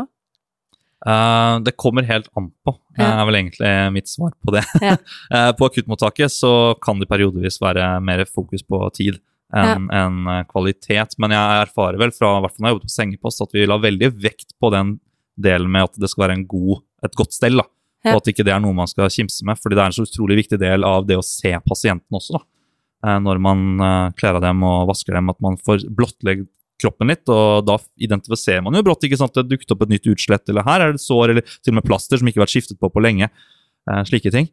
Eh, 1.06 1.60
det 1.64 1.76
kommer 1.80 2.04
helt 2.04 2.28
an 2.36 2.50
på, 2.66 2.74
eh, 2.98 3.04
Ja. 3.04 3.22
er 3.22 3.26
vel 3.26 3.34
egentlig 3.34 3.92
mitt 3.92 4.08
svar 4.08 4.32
på 4.44 4.52
det. 4.52 4.64
Ja. 4.82 4.96
Eh, 5.32 5.52
på 5.52 5.66
akuttmottaket 5.66 6.30
så 6.30 6.74
kan 6.82 6.98
det 6.98 7.08
periodevis 7.08 7.60
være 7.60 8.00
mer 8.02 8.24
fokus 8.26 8.62
på 8.62 8.82
tid 8.92 9.20
enn 9.54 9.88
ja. 9.90 10.04
en 10.06 10.44
kvalitet, 10.46 11.16
men 11.18 11.30
jeg 11.34 11.62
erfarer 11.66 11.98
vel 11.98 12.12
fra 12.14 12.36
hvert 12.40 12.52
fall 12.54 12.62
når 12.62 12.68
jeg 12.68 12.74
jobbet 12.74 12.86
på 12.86 12.94
sengepost, 12.94 13.40
at 13.42 13.54
vi 13.54 13.66
la 13.66 13.78
veldig 13.78 14.10
vekt 14.22 14.54
på 14.60 14.70
den 14.70 15.00
delen 15.36 15.70
med 15.70 15.88
at 15.88 15.98
det 15.98 16.10
skal 16.10 16.28
være 16.28 16.36
en 16.38 16.46
god, 16.46 16.82
et 17.02 17.16
godt 17.18 17.32
stell, 17.34 17.56
da. 17.58 17.64
Og 18.12 18.20
at 18.20 18.30
ikke 18.30 18.44
det 18.46 18.52
er 18.54 18.60
noe 18.62 18.76
man 18.76 18.86
skal 18.86 19.10
kimse 19.10 19.42
med, 19.44 19.58
fordi 19.58 19.74
det 19.74 19.82
er 19.82 19.90
en 19.90 19.96
så 19.98 20.06
utrolig 20.06 20.36
viktig 20.44 20.58
del 20.60 20.86
av 20.86 21.06
det 21.06 21.18
å 21.18 21.24
se 21.26 21.50
pasienten 21.66 22.14
også. 22.14 22.38
da. 22.38 23.18
Når 23.18 23.40
man 23.42 24.12
kler 24.14 24.38
av 24.38 24.42
dem 24.44 24.62
og 24.62 24.86
vasker 24.92 25.18
dem, 25.18 25.30
at 25.30 25.40
man 25.42 25.56
får 25.58 25.82
blottlegget 25.90 26.46
kroppen 26.80 27.12
litt, 27.12 27.28
og 27.30 27.64
da 27.68 27.76
identifiserer 28.00 28.64
man 28.66 28.74
jo 28.78 28.82
brått 28.86 29.04
ikke 29.06 29.18
sant, 29.20 29.36
det 29.36 29.46
dukket 29.50 29.74
opp 29.76 29.84
et 29.86 29.92
nytt 29.94 30.08
utslett, 30.12 30.48
eller 30.52 30.66
her 30.66 30.86
er 30.88 30.96
det 30.96 31.02
sår, 31.04 31.34
eller 31.34 31.46
til 31.60 31.74
og 31.74 31.78
med 31.80 31.86
plaster 31.88 32.18
som 32.20 32.28
ikke 32.30 32.40
har 32.40 32.46
vært 32.48 32.56
skiftet 32.56 32.80
på 32.80 32.90
på 32.90 33.04
lenge. 33.04 33.30
eh, 33.90 34.02
slike 34.08 34.32
ting. 34.34 34.48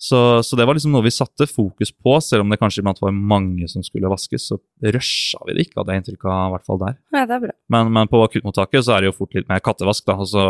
Så, 0.00 0.16
så 0.42 0.56
det 0.56 0.64
var 0.64 0.72
liksom 0.78 0.94
noe 0.94 1.04
vi 1.04 1.10
satte 1.12 1.44
fokus 1.44 1.90
på, 1.92 2.14
selv 2.24 2.40
om 2.46 2.48
det 2.48 2.56
kanskje 2.56 2.80
iblant 2.80 3.02
var 3.02 3.12
mange 3.12 3.66
som 3.68 3.82
skulle 3.84 4.08
vaskes. 4.08 4.46
Så 4.48 4.56
rusha 4.80 5.40
vi 5.44 5.52
det 5.58 5.66
ikke, 5.66 5.76
hadde 5.82 5.92
jeg 5.92 6.00
inntrykk 6.00 6.24
av, 6.24 6.46
i 6.46 6.52
hvert 6.54 6.64
fall 6.70 6.78
der. 6.80 6.94
Ja, 7.12 7.26
det 7.28 7.34
er 7.36 7.42
bra. 7.44 7.52
Men, 7.74 7.90
men 7.92 8.08
på 8.08 8.22
akuttmottaket 8.24 8.86
så 8.86 8.94
er 8.96 9.04
det 9.04 9.10
jo 9.10 9.16
fort 9.18 9.36
litt 9.36 9.50
mer 9.50 9.60
kattevask, 9.60 10.06
da. 10.08 10.16
Og 10.24 10.30
så 10.32 10.46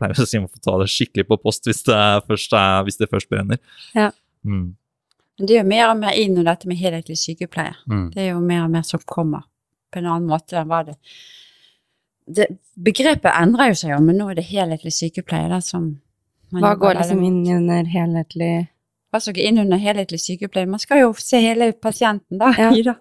pleier 0.00 0.16
vi 0.16 0.24
å 0.24 0.30
si 0.30 0.40
man 0.40 0.48
får 0.48 0.64
ta 0.64 0.78
det 0.80 0.88
skikkelig 0.94 1.26
på 1.28 1.36
post 1.42 1.68
hvis 1.68 1.84
det 1.84 2.00
først, 2.30 2.56
er, 2.56 2.80
hvis 2.88 2.96
det 3.02 3.10
først 3.12 3.28
brenner. 3.28 3.60
Ja. 3.98 4.08
Mm, 4.48 4.70
Men 5.36 5.50
det 5.50 5.58
er 5.58 5.60
jo 5.60 5.68
mer 5.74 5.84
og 5.90 6.00
mer 6.00 6.16
inn 6.24 6.40
i 6.40 6.44
dette 6.48 6.72
med 6.72 6.80
helhetlig 6.80 7.18
sykepleie. 7.20 7.76
mm. 7.92 8.06
Det 8.16 8.24
er 8.24 8.30
jo 8.32 8.40
mer 8.40 8.64
og 8.64 8.72
mer 8.72 8.88
som 8.88 9.04
kommer 9.04 9.44
på 9.92 10.00
en 10.00 10.08
annen 10.08 10.30
måte 10.30 10.58
enn 10.60 10.70
hva 10.70 10.84
det 10.88 10.98
det, 12.28 12.48
Begrepet 12.76 13.32
endrer 13.32 13.72
jo 13.72 13.78
seg 13.80 13.94
jo, 13.94 14.02
men 14.04 14.18
nå 14.20 14.28
er 14.30 14.38
det 14.38 14.48
helhetlig 14.50 14.92
sykepleie 14.94 15.48
da, 15.50 15.62
som 15.64 15.94
man 16.52 16.64
Hva 16.64 16.74
går 16.80 17.00
liksom 17.00 17.22
inn 17.24 17.40
under 17.56 17.88
helhetlig 17.88 18.52
Hva 19.12 19.20
som 19.24 19.36
går 19.36 19.48
inn 19.50 19.60
under 19.62 19.80
helhetlig 19.80 20.20
sykepleie. 20.20 20.68
Man 20.68 20.82
skal 20.82 21.02
jo 21.02 21.12
se 21.16 21.40
hele 21.40 21.70
pasienten, 21.72 22.40
da. 22.40 22.52
Ja. 22.58 22.70
Ida. 22.76 22.94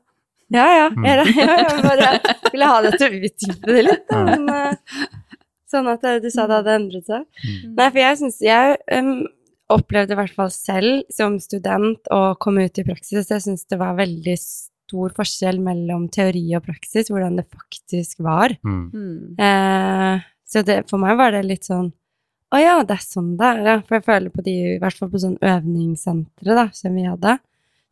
Ja, 0.53 0.67
ja. 0.71 0.87
Mm. 0.95 1.03
Jeg, 1.03 1.31
ja, 1.35 1.55
jeg 1.59 1.81
bare 1.83 2.11
ville 2.53 2.69
ha 2.71 2.77
det 2.85 2.93
til 2.95 3.07
å 3.07 3.17
utdype 3.27 3.73
det 3.73 3.81
litt. 3.83 4.05
Da, 4.07 4.21
men, 4.29 4.45
uh, 4.47 5.33
sånn 5.67 5.89
at 5.91 6.05
du 6.23 6.29
sa 6.31 6.45
det 6.47 6.61
hadde 6.61 6.77
endret 6.79 7.09
seg. 7.11 7.25
Mm. 7.43 7.73
Nei, 7.73 7.89
for 7.89 7.99
jeg 7.99 8.19
syns 8.21 8.39
Jeg 8.45 8.77
um, 8.95 9.11
opplevde 9.75 10.15
i 10.15 10.19
hvert 10.21 10.37
fall 10.37 10.53
selv 10.53 11.03
som 11.11 11.35
student 11.43 12.07
å 12.15 12.21
komme 12.39 12.67
ut 12.67 12.79
i 12.79 12.87
praksis. 12.87 13.27
Jeg 13.27 13.43
syns 13.43 13.67
det 13.67 13.79
var 13.81 13.99
veldig 13.99 14.37
stor 14.87 15.13
forskjell 15.17 15.59
mellom 15.63 16.07
teori 16.13 16.45
og 16.57 16.63
praksis, 16.67 17.11
hvordan 17.11 17.41
det 17.41 17.47
faktisk 17.51 18.23
var. 18.25 18.55
Mm. 18.63 18.83
Mm. 18.93 19.19
Eh, 19.43 20.25
så 20.47 20.63
det, 20.63 20.85
for 20.89 21.01
meg 21.01 21.17
var 21.19 21.35
det 21.35 21.43
litt 21.43 21.67
sånn 21.67 21.91
Å 22.55 22.59
ja, 22.61 22.75
det 22.87 22.95
er 22.95 23.03
sånn 23.03 23.33
det 23.35 23.43
er, 23.43 23.57
ja. 23.67 23.75
For 23.83 23.97
jeg 23.97 24.05
føler 24.05 24.31
på 24.31 24.43
de, 24.45 24.55
i 24.77 24.79
hvert 24.79 24.95
fall 24.95 25.09
på 25.11 25.19
sånn 25.19 25.35
øvningssentre 25.43 26.55
da, 26.55 26.69
som 26.71 26.95
vi 26.95 27.03
hadde, 27.03 27.33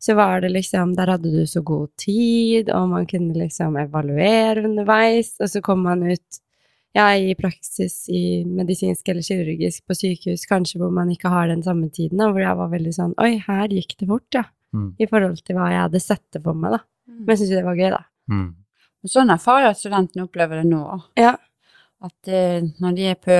så 0.00 0.16
var 0.16 0.40
det 0.40 0.54
liksom 0.54 0.94
Der 0.96 1.12
hadde 1.12 1.32
du 1.34 1.44
så 1.48 1.60
god 1.60 1.90
tid, 2.00 2.72
og 2.72 2.88
man 2.94 3.04
kunne 3.10 3.36
liksom 3.36 3.76
evaluere 3.80 4.64
underveis, 4.64 5.34
og 5.40 5.52
så 5.52 5.60
kom 5.64 5.84
man 5.84 6.06
ut 6.08 6.40
ja, 6.96 7.10
i 7.12 7.34
praksis 7.36 8.06
i 8.08 8.40
medisinsk 8.48 9.08
eller 9.12 9.24
kirurgisk 9.26 9.84
på 9.84 9.96
sykehus, 9.98 10.46
kanskje 10.48 10.80
hvor 10.80 10.94
man 10.96 11.10
ikke 11.12 11.28
har 11.28 11.50
den 11.52 11.60
samme 11.66 11.90
tiden, 11.92 12.22
og 12.24 12.32
hvor 12.32 12.46
jeg 12.46 12.60
var 12.62 12.72
veldig 12.72 12.94
sånn 12.96 13.12
Oi, 13.20 13.34
her 13.44 13.68
gikk 13.76 13.98
det 14.00 14.08
fort, 14.08 14.28
ja. 14.32 14.46
Mm. 14.76 14.86
I 15.00 15.08
forhold 15.08 15.40
til 15.46 15.56
hva 15.56 15.70
jeg 15.72 15.82
hadde 15.86 16.02
sett 16.04 16.24
det 16.36 16.42
for 16.44 16.58
meg, 16.58 16.76
da. 16.76 16.82
Men 17.08 17.32
jeg 17.32 17.40
syntes 17.42 17.56
det 17.56 17.64
var 17.64 17.78
gøy, 17.80 17.90
da. 17.96 18.02
Mm. 18.32 18.46
Sånn 19.06 19.30
erfarer 19.32 19.68
jeg 19.68 19.74
at 19.76 19.80
studentene 19.80 20.24
opplever 20.26 20.60
det 20.60 20.66
nå. 20.68 20.82
Ja. 21.20 21.36
At 22.04 22.28
eh, 22.28 22.66
når 22.82 22.96
de 22.98 23.04
er 23.12 23.20
på 23.22 23.36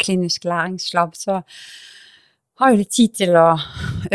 klinisk 0.00 0.46
læringslab, 0.48 1.14
så 1.18 1.42
har 2.56 2.70
jo 2.72 2.78
de 2.80 2.86
tid 2.88 3.12
til 3.18 3.34
å 3.36 3.48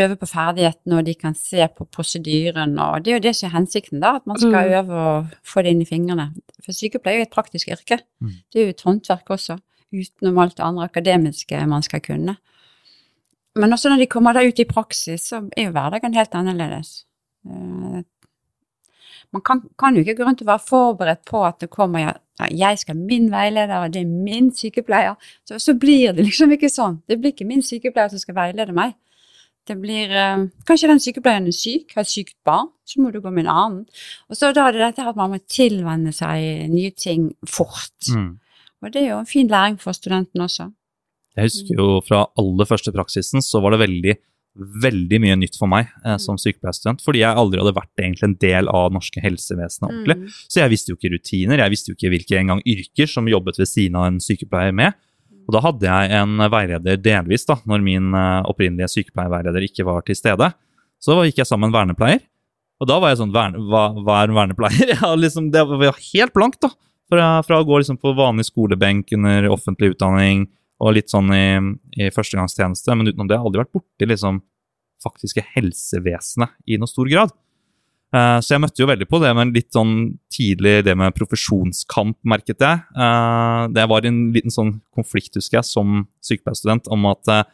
øve 0.02 0.16
på 0.18 0.26
ferdighetene, 0.26 0.96
og 0.98 1.04
de 1.06 1.14
kan 1.14 1.34
se 1.38 1.62
på 1.76 1.86
prosedyren, 1.94 2.72
og 2.82 3.04
det 3.04 3.12
er 3.12 3.18
jo 3.20 3.24
det 3.28 3.34
som 3.38 3.46
er 3.50 3.54
hensikten, 3.54 4.00
da, 4.02 4.16
at 4.18 4.26
man 4.26 4.40
skal 4.40 4.66
Mm. 4.66 4.72
øve 4.80 5.02
og 5.12 5.36
få 5.46 5.62
det 5.62 5.70
inn 5.76 5.82
i 5.84 5.86
fingrene. 5.86 6.32
For 6.64 6.72
sykepleier 6.74 7.20
er 7.20 7.24
jo 7.24 7.28
et 7.28 7.36
praktisk 7.36 7.68
yrke. 7.70 8.00
Mm. 8.20 8.32
Det 8.50 8.58
er 8.60 8.64
jo 8.66 8.74
et 8.74 8.82
håndverk 8.88 9.30
også, 9.30 9.58
utenom 9.94 10.38
alt 10.42 10.56
det 10.56 10.64
andre 10.66 10.88
akademiske 10.88 11.66
man 11.68 11.82
skal 11.82 12.00
kunne. 12.00 12.36
Men 13.56 13.72
også 13.72 13.92
når 13.92 14.02
de 14.02 14.06
kommer 14.10 14.32
da 14.36 14.44
ut 14.46 14.58
i 14.58 14.68
praksis, 14.68 15.28
så 15.28 15.42
er 15.56 15.68
jo 15.68 15.74
hverdagen 15.74 16.14
helt 16.16 16.34
annerledes. 16.34 17.04
Eh, 17.46 18.02
Man 19.32 19.40
kan, 19.40 19.62
kan 19.80 19.94
jo 19.96 20.02
ikke 20.04 20.14
gå 20.18 20.24
rundt 20.26 20.42
og 20.44 20.46
være 20.46 20.60
forberedt 20.68 21.22
på 21.24 21.40
at 21.46 21.60
det 21.60 21.70
kommer 21.72 22.00
ja, 22.00 22.48
jeg 22.50 22.78
skal 22.78 22.96
min 22.96 23.30
veileder, 23.32 23.78
og 23.78 23.92
det 23.94 24.02
er 24.02 24.10
min 24.10 24.50
sykepleier. 24.54 25.14
Så, 25.48 25.58
så 25.58 25.74
blir 25.74 26.12
det 26.12 26.26
liksom 26.26 26.52
ikke 26.52 26.68
sånn. 26.68 26.98
Det 27.08 27.16
blir 27.20 27.32
ikke 27.32 27.46
min 27.48 27.62
sykepleier 27.64 28.12
som 28.12 28.20
skal 28.20 28.36
veilede 28.36 28.74
meg. 28.76 28.92
Det 29.68 29.76
blir 29.80 30.10
eh, 30.10 30.44
Kanskje 30.66 30.90
den 30.90 31.00
sykepleieren 31.00 31.48
er 31.48 31.56
syk, 31.56 31.94
har 31.94 32.04
et 32.04 32.10
sykt 32.12 32.36
barn, 32.44 32.68
så 32.84 33.00
må 33.00 33.12
du 33.12 33.20
gå 33.22 33.30
med 33.30 33.46
en 33.46 33.52
annen. 33.54 34.04
Og 34.28 34.36
så 34.36 34.52
da 34.52 34.66
er 34.68 34.76
det 34.76 34.84
dette 34.88 35.08
at 35.08 35.16
man 35.16 35.32
må 35.32 35.40
tilvenne 35.48 36.12
seg 36.12 36.68
nye 36.72 36.90
ting 36.90 37.30
fort. 37.48 37.94
Mm. 38.10 38.34
Og 38.82 38.92
det 38.92 39.04
er 39.04 39.12
jo 39.12 39.20
en 39.22 39.32
fin 39.32 39.48
læring 39.48 39.78
for 39.80 39.96
studenten 39.96 40.42
også. 40.44 40.68
Jeg 41.38 41.48
husker 41.48 41.78
jo 41.80 41.88
fra 42.04 42.26
aller 42.40 42.68
første 42.68 42.92
praksisen 42.92 43.44
så 43.44 43.60
var 43.64 43.74
det 43.74 43.82
veldig, 43.82 44.14
veldig 44.84 45.20
mye 45.24 45.36
nytt 45.40 45.56
for 45.60 45.70
meg 45.70 45.88
eh, 46.04 46.18
som 46.20 46.36
sykepleierstudent, 46.40 47.00
fordi 47.04 47.22
jeg 47.22 47.40
aldri 47.42 47.62
hadde 47.62 47.76
vært 47.78 48.02
egentlig 48.02 48.28
en 48.28 48.36
del 48.42 48.68
av 48.68 48.90
det 48.90 48.98
norske 48.98 49.22
helsevesenet 49.24 49.88
ordentlig. 49.88 50.18
Mm. 50.20 50.34
Så 50.52 50.60
jeg 50.60 50.72
visste 50.74 50.92
jo 50.92 50.98
ikke 50.98 51.14
rutiner, 51.14 51.62
jeg 51.64 51.74
visste 51.74 51.92
jo 51.92 51.96
ikke 51.96 52.12
hvilke 52.12 52.42
engang 52.42 52.60
yrker 52.68 53.08
som 53.08 53.30
jobbet 53.32 53.62
ved 53.62 53.70
siden 53.70 53.96
av 54.00 54.10
en 54.10 54.20
sykepleier 54.22 54.76
med. 54.76 54.98
Og 55.48 55.56
da 55.56 55.62
hadde 55.64 55.88
jeg 55.88 56.12
en 56.20 56.44
veileder 56.52 57.00
delvis, 57.02 57.46
da, 57.48 57.56
når 57.68 57.86
min 57.86 58.12
eh, 58.12 58.50
opprinnelige 58.52 58.92
sykepleierveileder 58.92 59.70
ikke 59.70 59.88
var 59.88 60.04
til 60.06 60.20
stede. 60.20 60.52
Så 61.02 61.16
gikk 61.26 61.40
jeg 61.40 61.48
sammen 61.48 61.70
med 61.70 61.72
en 61.72 61.80
vernepleier, 61.80 62.22
og 62.82 62.88
da 62.90 62.96
var 62.98 63.12
jeg 63.12 63.20
sånn 63.20 63.32
hva, 63.32 63.84
hva 63.94 64.16
er 64.20 64.30
en 64.30 64.36
vernepleier? 64.36 64.96
Ja, 64.98 65.14
liksom, 65.16 65.52
det 65.54 65.62
var 65.70 65.96
helt 65.96 66.34
blankt, 66.34 66.60
da. 66.64 66.72
Fra, 67.12 67.26
fra 67.44 67.60
å 67.60 67.66
gå 67.68 67.78
liksom 67.78 67.98
på 68.00 68.14
vanlig 68.16 68.46
skolebenk 68.48 69.10
under 69.14 69.50
offentlig 69.52 69.92
utdanning 69.92 70.46
og 70.82 70.96
litt 70.96 71.12
sånn 71.12 71.30
i, 71.34 71.46
i 72.02 72.10
førstegangstjeneste, 72.10 72.96
men 72.98 73.12
utenom 73.12 73.28
det 73.30 73.36
har 73.36 73.44
jeg 73.44 73.52
aldri 73.52 73.62
vært 73.62 73.76
borti 73.78 74.08
liksom 74.08 74.42
faktiske 75.02 75.44
helsevesenet 75.54 76.54
i 76.70 76.78
noe 76.80 76.90
stor 76.90 77.10
grad. 77.10 77.32
Eh, 78.12 78.38
så 78.44 78.54
jeg 78.54 78.60
møtte 78.60 78.82
jo 78.82 78.88
veldig 78.90 79.08
på 79.08 79.20
det, 79.22 79.30
men 79.36 79.54
litt 79.54 79.70
sånn 79.72 79.94
tidlig 80.32 80.82
det 80.86 80.94
med 80.98 81.14
profesjonskamp, 81.16 82.18
merket 82.28 82.60
jeg. 82.60 82.82
Eh, 82.92 83.62
det 83.72 83.86
var 83.88 84.08
en 84.08 84.22
liten 84.34 84.52
sånn 84.52 84.74
konflikt, 84.94 85.38
husker 85.38 85.60
jeg, 85.60 85.68
som 85.70 86.04
sykepleierstudent 86.24 86.90
om 86.92 87.08
at 87.12 87.32
eh, 87.32 87.44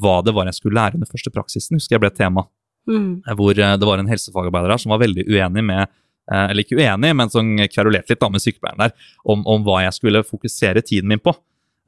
hva 0.00 0.18
det 0.24 0.32
var 0.36 0.48
jeg 0.48 0.58
skulle 0.58 0.80
lære 0.80 0.98
under 0.98 1.10
første 1.10 1.32
praksisen, 1.34 1.76
husker 1.76 1.98
jeg 1.98 2.04
ble 2.04 2.12
et 2.12 2.20
tema. 2.20 2.46
Mm. 2.88 3.20
Hvor 3.36 3.52
det 3.52 3.84
var 3.84 4.00
en 4.00 4.08
helsefagarbeider 4.08 4.72
der 4.72 4.80
som 4.80 4.94
var 4.94 5.02
veldig 5.02 5.26
uenig 5.28 5.64
med 5.66 5.90
eller 6.28 6.60
ikke 6.60 6.76
uenig, 6.76 7.10
men 7.16 7.30
som 7.32 7.46
kverulerte 7.72 8.12
litt 8.12 8.20
da 8.20 8.28
med 8.28 8.42
sykepleieren 8.42 8.82
der, 8.82 9.06
om, 9.32 9.46
om 9.48 9.62
hva 9.64 9.78
jeg 9.86 9.94
skulle 9.96 10.20
fokusere 10.28 10.82
tiden 10.84 11.08
min 11.08 11.22
på. 11.24 11.32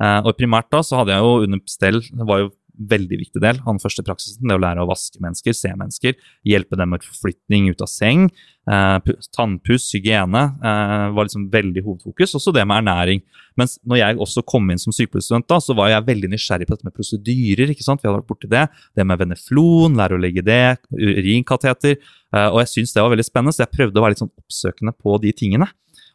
Eh, 0.01 0.23
og 0.25 0.39
primært 0.39 0.71
da 0.73 0.83
så 0.87 1.01
hadde 1.01 1.15
jeg 1.15 1.27
jo 1.27 1.45
under 1.45 1.63
stell, 1.69 2.01
det 2.01 2.27
var 2.29 2.45
jo 2.45 2.51
veldig 2.91 3.19
viktig 3.21 3.41
del 3.43 3.59
av 3.61 3.75
den 3.75 3.81
første 3.83 4.03
praksisen, 4.07 4.47
det 4.49 4.57
å 4.57 4.63
lære 4.63 4.81
å 4.81 4.89
vaske 4.89 5.21
mennesker, 5.21 5.53
se 5.53 5.73
mennesker, 5.77 6.15
hjelpe 6.49 6.79
dem 6.81 6.95
med 6.95 7.05
forflytning 7.05 7.67
ut 7.75 7.83
av 7.85 7.91
seng, 7.93 8.31
eh, 8.71 9.11
tannpuss, 9.37 9.91
hygiene, 9.93 10.45
eh, 10.65 11.11
var 11.13 11.29
liksom 11.29 11.51
veldig 11.53 11.83
hovedfokus, 11.85 12.33
også 12.39 12.55
det 12.57 12.65
med 12.67 12.81
ernæring. 12.81 13.21
Mens 13.59 13.79
når 13.85 14.01
jeg 14.01 14.17
også 14.17 14.47
kom 14.47 14.71
inn 14.71 14.81
som 14.81 14.95
sykepleierstudent 14.97 15.47
da, 15.47 15.59
så 15.61 15.77
var 15.77 15.91
jeg 15.91 16.07
veldig 16.07 16.31
nysgjerrig 16.33 16.71
på 16.71 16.79
dette 16.79 16.89
med 16.89 16.97
prosedyrer, 16.97 17.75
ikke 17.75 17.85
sant, 17.85 18.01
vi 18.01 18.09
hadde 18.09 18.23
vært 18.23 18.31
borti 18.33 18.49
det, 18.49 18.65
det 18.97 19.05
med 19.05 19.19
veneflon, 19.19 19.99
lære 20.01 20.17
å 20.17 20.23
legge 20.23 20.47
det, 20.47 20.79
urinkateter, 20.89 21.99
og 22.33 22.63
jeg 22.63 22.71
syntes 22.71 22.95
det 22.95 23.03
var 23.03 23.11
veldig 23.11 23.27
spennende, 23.27 23.53
så 23.53 23.67
jeg 23.67 23.75
prøvde 23.75 23.99
å 23.99 24.05
være 24.07 24.15
litt 24.15 24.23
sånn 24.23 24.33
oppsøkende 24.39 24.95
på 24.97 25.21
de 25.21 25.33
tingene. 25.37 25.69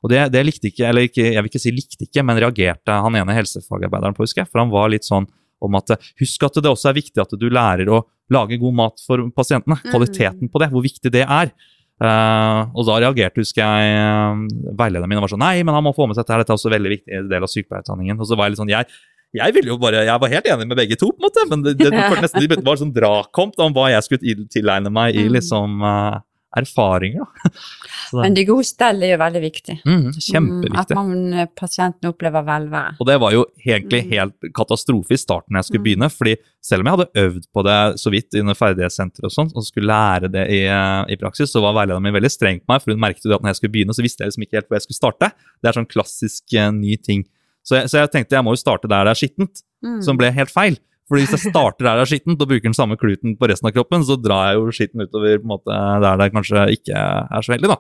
Og 0.06 0.12
det, 0.12 0.22
det 0.36 0.44
likte 0.46 0.70
ikke, 0.70 0.86
eller 0.86 1.08
ikke, 1.08 1.24
jeg 1.34 1.42
vil 1.42 1.50
ikke 1.50 1.64
si 1.64 1.74
likte 1.74 2.06
ikke, 2.06 2.24
men 2.28 2.38
reagerte 2.38 3.00
han 3.06 3.18
ene 3.18 3.38
helsefagarbeideren 3.40 4.14
på, 4.14 4.26
husker 4.28 4.44
jeg. 4.44 4.52
For 4.52 4.62
han 4.62 4.74
var 4.74 4.92
litt 4.94 5.08
sånn 5.08 5.26
om 5.66 5.78
at 5.80 5.96
eh, 5.96 6.12
husk 6.22 6.44
at 6.46 6.60
det 6.62 6.70
også 6.70 6.92
er 6.92 7.00
viktig 7.00 7.24
at 7.24 7.34
du 7.40 7.48
lærer 7.50 7.90
å 7.90 8.04
lage 8.34 8.60
god 8.62 8.76
mat 8.78 9.02
for 9.06 9.24
pasientene. 9.34 9.80
Kvaliteten 9.88 10.52
på 10.52 10.62
det, 10.62 10.70
hvor 10.74 10.86
viktig 10.86 11.14
det 11.14 11.26
er. 11.26 11.54
Uh, 11.96 12.68
og 12.76 12.84
da 12.90 12.98
reagerte, 13.00 13.40
husker 13.40 13.64
jeg, 13.64 14.00
uh, 14.04 14.72
veilederen 14.76 15.08
min 15.08 15.22
og 15.22 15.24
var 15.24 15.32
sånn 15.32 15.40
Nei, 15.46 15.62
men 15.64 15.78
han 15.78 15.86
må 15.86 15.94
få 15.96 16.10
med 16.10 16.18
seg 16.18 16.26
dette, 16.26 16.42
dette 16.42 16.52
er 16.52 16.58
også 16.58 16.68
en 16.68 16.74
veldig 16.76 16.92
viktig 16.92 17.22
del 17.32 17.46
av 17.48 17.52
sykepleierutdanningen. 17.54 18.20
Og 18.20 18.28
så 18.28 18.36
var 18.36 18.50
jeg 18.50 18.56
litt 18.56 18.62
sånn 18.62 18.74
jeg, 18.74 18.90
jeg 19.36 19.56
ville 19.56 19.72
jo 19.72 19.78
bare, 19.80 20.04
jeg 20.08 20.22
var 20.22 20.32
helt 20.32 20.50
enig 20.52 20.68
med 20.70 20.80
begge 20.80 20.98
to, 21.00 21.10
på 21.12 21.20
en 21.20 21.28
måte, 21.28 21.46
men 21.52 21.64
det, 21.64 21.76
det, 21.80 21.90
det 21.96 22.22
nesten 22.24 22.48
det 22.52 22.60
var 22.68 22.80
sånn 22.80 22.94
drakomt 22.96 23.60
om 23.64 23.76
hva 23.76 23.90
jeg 23.94 24.06
skulle 24.06 24.48
tilegne 24.52 24.92
meg 24.94 25.16
i 25.16 25.26
Mm. 25.26 25.34
liksom 25.36 25.82
eh, 25.84 26.20
erfaringer. 26.56 27.26
Men 28.14 28.34
det 28.38 28.46
gode 28.48 28.66
stellet 28.68 29.04
er 29.08 29.14
jo 29.16 29.20
veldig 29.22 29.42
viktig. 29.44 29.76
Mm, 29.86 30.06
kjempeviktig. 30.16 30.80
At 30.82 30.94
man, 30.98 31.12
eh, 31.34 31.48
pasienten 31.58 32.10
opplever 32.12 32.46
velvære. 32.48 32.96
Og 33.00 33.08
det 33.10 33.18
var 33.22 33.32
jo 33.36 33.46
egentlig 33.66 34.04
Mm. 34.06 34.12
helt 34.12 34.48
katastrofe 34.56 35.12
i 35.16 35.18
starten 35.20 35.56
jeg 35.56 35.66
skulle 35.66 35.80
Mm. 35.82 35.88
begynne. 35.90 36.10
fordi 36.12 36.36
selv 36.62 36.82
om 36.82 36.86
jeg 36.88 36.98
hadde 36.98 37.22
øvd 37.26 37.44
på 37.56 37.64
det 37.64 38.00
så 38.00 38.12
vidt 38.12 38.34
under 38.40 38.54
ferdighetssenteret 38.54 39.24
og 39.26 39.32
sånn, 39.32 39.52
og 39.56 39.64
skulle 39.64 39.88
lære 39.88 40.32
det 40.32 40.48
i, 40.50 40.62
eh, 40.66 41.06
i 41.14 41.16
praksis, 41.16 41.52
så 41.52 41.62
var 41.62 41.74
veilederen 41.74 42.02
min 42.04 42.14
veldig 42.14 42.32
streng 42.32 42.60
på 42.60 42.70
meg, 42.70 42.82
for 42.82 42.92
hun 42.92 43.00
merket 43.00 43.24
jo 43.26 43.34
at 43.36 43.42
når 43.42 43.50
jeg 43.54 43.56
skulle 43.62 43.72
begynne, 43.74 43.94
så 43.94 44.02
visste 44.04 44.20
jeg 44.24 44.32
liksom 44.32 44.44
ikke 44.44 44.58
helt 44.60 44.68
hvor 44.70 44.76
jeg 44.80 44.86
skulle 44.88 45.02
starte. 45.02 45.32
Det 45.62 45.68
er 45.70 45.74
sånn 45.82 45.88
klassisk 45.92 46.44
uh, 46.58 46.72
ny 46.72 46.96
ting. 46.98 47.26
Så 47.64 47.76
jeg, 47.82 47.86
så 47.90 47.98
jeg 48.02 48.12
tenkte 48.12 48.36
jeg 48.38 48.44
må 48.46 48.52
jo 48.54 48.62
starte 48.62 48.88
der 48.88 49.04
det 49.06 49.12
er 49.12 49.28
skittent, 49.28 49.62
Mm. 49.84 50.02
som 50.04 50.18
ble 50.18 50.32
helt 50.32 50.50
feil. 50.50 50.78
Fordi 51.06 51.22
hvis 51.22 51.36
jeg 51.36 51.52
starter 51.54 51.86
der 51.86 52.00
det 52.00 52.04
er 52.06 52.10
skittent 52.10 52.42
og 52.42 52.50
bruker 52.50 52.66
den 52.66 52.78
samme 52.78 52.98
kluten 52.98 53.36
på 53.38 53.50
resten 53.52 53.70
av 53.70 53.76
kroppen, 53.76 54.06
så 54.08 54.18
drar 54.18 54.50
jeg 54.50 54.58
jo 54.58 54.74
skitten 54.74 55.06
utover 55.06 55.44
måte, 55.46 55.76
der 56.02 56.18
det 56.22 56.32
kanskje 56.34 56.64
ikke 56.80 56.98
er 56.98 57.46
så 57.46 57.54
heldig, 57.54 57.70
da. 57.76 57.78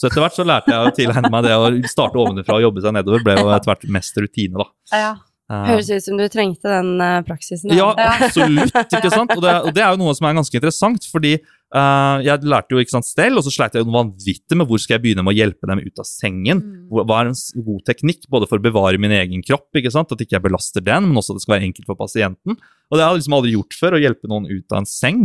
Så 0.00 0.08
etter 0.08 0.24
hvert 0.24 0.36
så 0.38 0.46
lærte 0.48 0.72
jeg 0.72 0.80
å 0.88 0.92
tilegne 0.96 1.30
meg 1.30 1.44
det 1.44 1.56
å 1.60 1.66
starte 1.92 2.18
ovenfra 2.18 2.56
og 2.56 2.64
jobbe 2.64 2.82
seg 2.82 2.94
nedover, 2.96 3.22
ble 3.26 3.36
jo 3.36 3.50
etter 3.52 3.70
hvert 3.70 3.90
mest 3.98 4.18
rutine, 4.18 4.64
da. 4.64 4.66
Ja. 4.96 5.10
Eh, 5.50 5.64
Høres 5.66 5.90
ut 5.90 6.04
som 6.06 6.18
du 6.18 6.24
trengte 6.30 6.70
den 6.70 6.92
eh, 7.04 7.20
praksisen. 7.26 7.70
da. 7.70 7.78
ja, 7.78 7.88
absolutt, 8.24 8.74
ikke 8.98 9.10
sant? 9.12 9.34
Og 9.36 9.42
det, 9.44 9.54
og 9.66 9.74
det 9.76 9.82
er 9.84 9.92
jo 9.92 10.00
noe 10.00 10.14
som 10.16 10.28
er 10.30 10.38
ganske 10.38 10.56
interessant, 10.56 11.06
fordi 11.12 11.36
eh, 11.76 12.22
jeg 12.26 12.48
lærte 12.50 12.74
jo 12.74 12.82
ikke 12.82 12.94
sant, 12.94 13.08
stell, 13.08 13.38
og 13.38 13.46
så 13.46 13.52
sleit 13.54 13.76
jeg 13.76 13.84
jo 13.84 13.94
vanvittig 13.94 14.58
med 14.58 14.68
hvor 14.70 14.80
skal 14.82 14.96
jeg 14.96 15.04
begynne 15.04 15.24
med 15.26 15.34
å 15.34 15.38
hjelpe 15.38 15.70
dem 15.70 15.82
ut 15.84 16.02
av 16.02 16.08
sengen. 16.08 16.62
Mm. 16.64 16.88
Hva 16.90 17.20
er 17.20 17.30
en 17.30 17.38
god 17.66 17.84
teknikk, 17.88 18.24
både 18.32 18.48
for 18.50 18.60
å 18.60 18.66
bevare 18.66 19.00
min 19.02 19.14
egen 19.16 19.44
kropp, 19.46 19.68
ikke 19.78 19.92
sant? 19.94 20.12
at 20.14 20.24
ikke 20.24 20.38
jeg 20.38 20.46
belaster 20.48 20.84
den, 20.84 21.10
men 21.10 21.20
også 21.20 21.34
at 21.34 21.40
det 21.40 21.46
skal 21.46 21.56
være 21.58 21.68
enkelt 21.70 21.90
for 21.90 22.00
pasienten. 22.00 22.58
Og 22.90 22.98
det 22.98 23.04
har 23.04 23.14
jeg 23.14 23.22
liksom 23.22 23.38
aldri 23.38 23.54
gjort 23.54 23.78
før, 23.78 23.96
å 23.96 24.02
hjelpe 24.02 24.30
noen 24.30 24.50
ut 24.50 24.74
av 24.74 24.82
en 24.82 24.90
seng. 24.90 25.22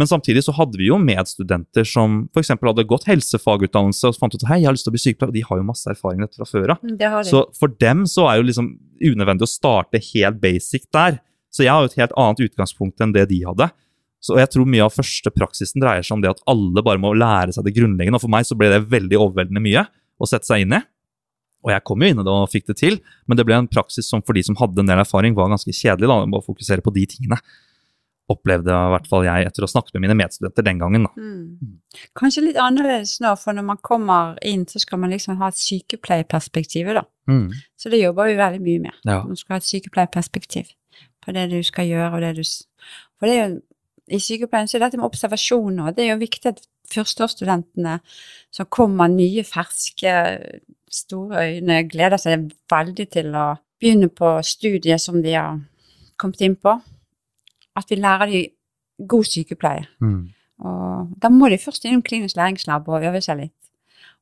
Men 0.00 0.08
samtidig 0.08 0.44
så 0.46 0.54
hadde 0.56 0.78
vi 0.80 0.88
jo 0.88 0.96
medstudenter 1.00 1.84
som 1.86 2.22
f.eks. 2.32 2.54
hadde 2.54 2.86
gått 2.88 3.04
helsefagutdannelse 3.10 4.08
og 4.08 4.16
fant 4.16 4.32
ut 4.34 4.46
hei, 4.48 4.62
jeg 4.62 4.70
har 4.70 4.76
lyst 4.76 4.86
til 4.88 4.92
å 4.92 4.96
bli 4.96 5.02
sykepleier, 5.02 5.32
og 5.32 5.36
de 5.36 5.44
har 5.48 5.60
jo 5.60 5.66
masse 5.68 5.90
erfaring 5.92 6.24
fra 6.32 6.48
før 6.48 6.74
av. 6.74 6.86
Det. 6.86 7.10
Så 7.28 7.44
for 7.58 7.74
dem 7.82 8.06
så 8.08 8.24
er 8.30 8.40
jo 8.40 8.46
liksom 8.48 8.72
unødvendig 9.02 9.44
å 9.44 9.52
starte 9.52 10.00
helt 10.12 10.40
basic 10.40 10.88
der. 10.94 11.20
Så 11.52 11.66
jeg 11.66 11.74
har 11.74 11.84
jo 11.84 11.92
et 11.92 11.98
helt 12.00 12.14
annet 12.16 12.40
utgangspunkt 12.46 13.04
enn 13.04 13.12
det 13.12 13.26
de 13.28 13.42
hadde. 13.44 13.68
Så 14.22 14.38
jeg 14.38 14.52
tror 14.52 14.68
mye 14.70 14.84
av 14.86 14.94
første 14.94 15.32
praksisen 15.34 15.82
dreier 15.82 16.04
seg 16.06 16.14
om 16.14 16.22
det 16.22 16.30
at 16.30 16.42
alle 16.50 16.84
bare 16.86 17.00
må 17.02 17.10
lære 17.18 17.54
seg 17.56 17.66
det 17.66 17.74
grunnleggende. 17.74 18.20
Og 18.20 18.22
for 18.22 18.32
meg 18.32 18.46
så 18.46 18.56
ble 18.58 18.70
det 18.70 18.84
veldig 18.92 19.18
overveldende 19.18 19.62
mye 19.64 19.82
å 20.22 20.28
sette 20.30 20.46
seg 20.46 20.62
inn 20.62 20.76
i. 20.78 20.82
Og 21.62 21.70
jeg 21.70 21.84
kom 21.86 22.02
jo 22.02 22.10
inn 22.10 22.22
i 22.22 22.24
det 22.26 22.32
og 22.34 22.50
fikk 22.50 22.70
det 22.70 22.78
til, 22.80 22.96
men 23.30 23.38
det 23.38 23.46
ble 23.46 23.58
en 23.58 23.70
praksis 23.70 24.08
som 24.10 24.22
for 24.22 24.34
de 24.34 24.42
som 24.46 24.56
hadde 24.58 24.82
en 24.82 24.88
del 24.88 25.02
erfaring, 25.02 25.34
var 25.34 25.50
ganske 25.50 25.74
kjedelig. 25.74 26.10
da, 26.10 26.38
å 26.38 26.46
fokusere 26.46 26.82
på 26.82 26.94
de 26.94 27.06
tingene. 27.06 27.38
opplevde 28.30 28.70
i 28.70 28.90
hvert 28.94 29.08
fall 29.10 29.26
jeg 29.26 29.44
etter 29.44 29.64
å 29.64 29.66
ha 29.66 29.70
snakket 29.74 29.96
med 29.96 30.04
mine 30.06 30.16
medstudenter 30.16 30.64
den 30.64 30.78
gangen. 30.80 31.04
Da. 31.04 31.10
Mm. 31.18 31.80
Kanskje 32.16 32.44
litt 32.46 32.60
annerledes 32.60 33.16
nå, 33.20 33.34
for 33.36 33.52
når 33.52 33.66
man 33.68 33.80
kommer 33.84 34.38
inn, 34.46 34.62
så 34.70 34.80
skal 34.80 35.02
man 35.02 35.12
liksom 35.12 35.36
ha 35.42 35.50
et 35.50 35.58
sykepleierperspektiv, 35.60 36.94
da. 36.96 37.02
Mm. 37.28 37.50
Så 37.76 37.92
det 37.92 38.00
jobber 38.00 38.30
vi 38.30 38.38
veldig 38.38 38.62
mye 38.62 38.84
med. 38.86 39.02
Ja. 39.04 39.18
Du 39.26 39.34
skal 39.36 39.58
ha 39.58 39.60
et 39.60 39.68
sykepleierperspektiv 39.68 40.72
på 41.22 41.34
det 41.36 41.48
du 41.52 41.58
skal 41.66 41.90
gjøre, 41.90 42.14
og 42.14 42.24
det 42.24 42.32
du 42.40 42.42
For 42.46 43.28
det 43.28 43.34
er 43.34 43.42
jo 43.42 43.60
i 44.08 44.18
sykepleien 44.20 44.68
så 44.68 44.76
er 44.78 44.86
dette 44.86 44.98
med 44.98 45.06
observasjoner, 45.06 45.92
det 45.94 46.04
er 46.04 46.12
jo 46.14 46.20
viktig 46.22 46.50
at 46.50 46.62
førsteårsstudentene 46.92 48.00
som 48.52 48.66
kommer 48.68 49.08
nye, 49.08 49.44
ferske, 49.46 50.14
store 50.92 51.44
øyne, 51.48 51.82
gleder 51.88 52.20
seg 52.20 52.50
veldig 52.70 53.06
til 53.14 53.30
å 53.38 53.46
begynne 53.80 54.08
på 54.12 54.34
studiet 54.44 55.00
som 55.00 55.22
de 55.22 55.32
har 55.36 55.60
kommet 56.20 56.42
inn 56.44 56.56
på. 56.56 56.74
At 57.76 57.88
vi 57.88 57.96
lærer 57.96 58.28
dem 58.28 59.06
god 59.08 59.24
sykepleie. 59.24 59.86
Mm. 60.04 60.26
Og 60.62 61.14
da 61.22 61.30
må 61.32 61.48
de 61.48 61.58
først 61.58 61.86
innom 61.88 62.02
klinisk 62.04 62.36
læringslab 62.36 62.88
og 62.88 63.06
øve 63.08 63.22
seg 63.24 63.38
litt. 63.40 63.56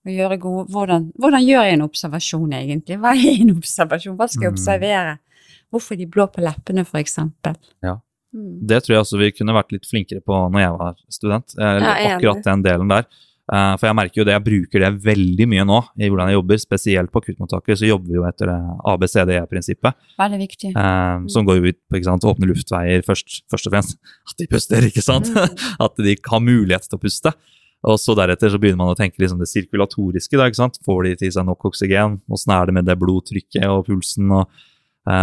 Og 0.07 0.13
gjøre 0.15 0.39
gode, 0.41 0.69
hvordan, 0.73 1.11
hvordan 1.19 1.43
gjør 1.45 1.67
jeg 1.67 1.77
en 1.77 1.85
observasjon 1.85 2.53
egentlig? 2.57 2.97
Hva 3.03 3.11
er 3.17 3.41
en 3.43 3.51
observasjon? 3.57 4.17
Hva 4.17 4.29
skal 4.31 4.47
jeg 4.47 4.53
Mm. 4.53 4.55
observere? 4.55 5.19
Hvorfor 5.71 5.95
er 5.95 5.99
de 5.99 6.07
blå 6.07 6.27
på 6.27 6.41
leppene, 6.41 6.85
for 6.87 6.99
eksempel? 6.99 7.59
Ja. 7.83 7.99
Mm. 8.35 8.61
Det 8.71 8.83
tror 8.85 8.95
jeg 8.95 9.03
også 9.05 9.19
vi 9.19 9.33
kunne 9.35 9.55
vært 9.57 9.73
litt 9.75 9.89
flinkere 9.91 10.23
på 10.23 10.37
når 10.53 10.61
jeg 10.63 10.77
var 10.79 10.95
student. 11.11 11.55
eh, 11.59 11.81
Ja, 11.83 11.95
jeg 11.99 12.13
akkurat 12.19 12.45
den 12.47 12.63
delen 12.63 12.89
der. 12.93 13.07
Eh, 13.53 13.73
For 13.81 13.89
jeg 13.89 13.97
merker 13.99 14.21
jo 14.21 14.25
det, 14.29 14.35
jeg 14.37 14.45
bruker 14.47 14.79
det 14.85 14.91
veldig 15.03 15.47
mye 15.51 15.65
nå 15.67 15.79
i 15.99 16.07
hvordan 16.09 16.29
jeg 16.31 16.37
jobber. 16.39 16.59
Spesielt 16.63 17.11
på 17.11 17.19
akuttmottaket 17.25 17.81
så 17.81 17.89
jobber 17.89 18.07
vi 18.13 18.15
jo 18.21 18.27
etter 18.29 18.47
det 18.47 18.59
ABCDE-prinsippet. 18.93 19.95
Veldig 20.19 20.39
viktig. 20.39 20.71
eh, 20.77 21.27
Som 21.29 21.45
går 21.47 21.65
ut 21.67 21.79
på 21.91 21.99
ikke 21.99 22.05
sant, 22.11 22.23
å 22.25 22.31
åpne 22.35 22.47
luftveier 22.51 23.03
først, 23.03 23.43
først 23.51 23.67
og 23.67 23.73
fremst. 23.75 23.97
At 24.31 24.37
de 24.39 24.47
puster, 24.47 24.87
ikke 24.87 25.03
sant? 25.03 25.27
Mm. 25.35 25.59
At 25.87 25.97
de 25.99 26.17
har 26.31 26.41
mulighet 26.41 26.87
til 26.89 26.99
å 26.99 27.03
puste. 27.03 27.33
Og 27.83 27.97
så 27.99 28.13
deretter 28.15 28.51
så 28.53 28.59
begynner 28.61 28.77
man 28.83 28.93
å 28.93 28.97
tenke 28.99 29.17
liksom 29.23 29.39
det 29.41 29.49
sirkulatoriske. 29.49 30.37
da, 30.37 30.47
ikke 30.51 30.61
sant? 30.63 30.79
Får 30.85 31.05
de 31.09 31.15
til 31.17 31.33
seg 31.33 31.47
nok 31.49 31.65
oksygen? 31.71 32.21
Åssen 32.31 32.53
er 32.55 32.67
det 32.69 32.75
med 32.77 32.85
det 32.85 32.99
blodtrykket 33.01 33.65
og 33.73 33.87
pulsen? 33.89 34.31
Og, 34.37 34.47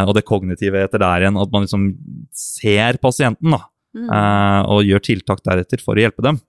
og 0.07 0.13
det 0.17 0.25
kognitive 0.25 0.84
etter 0.84 1.00
der 1.00 1.22
igjen. 1.25 1.38
At 1.41 1.51
man 1.51 1.63
liksom 1.67 1.88
ser 2.34 2.98
pasienten 3.03 3.51
da, 3.51 3.63
Mm. 3.96 4.10
eh, 4.13 4.62
og 4.69 4.84
gjør 4.84 5.00
tiltak 5.01 5.39
deretter 5.43 5.81
for 5.81 5.96
å 5.96 6.01
hjelpe 6.03 6.22
dem. 6.22 6.39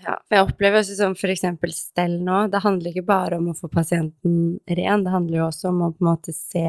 Ja, 0.00 0.14
for 0.28 0.36
jeg 0.36 0.44
opplever 0.46 0.78
også 0.80 0.94
som 0.96 1.14
eksempel 1.14 1.72
stell 1.74 2.20
nå, 2.22 2.50
det 2.50 2.62
handler 2.62 2.92
ikke 2.92 3.04
bare 3.04 3.36
om 3.36 3.48
å 3.50 3.56
få 3.58 3.68
pasienten 3.68 4.60
ren, 4.68 5.02
det 5.04 5.10
handler 5.12 5.38
jo 5.38 5.46
også 5.48 5.68
om 5.72 5.80
å 5.82 5.90
på 5.96 6.00
en 6.04 6.16
måte 6.16 6.32
se, 6.32 6.62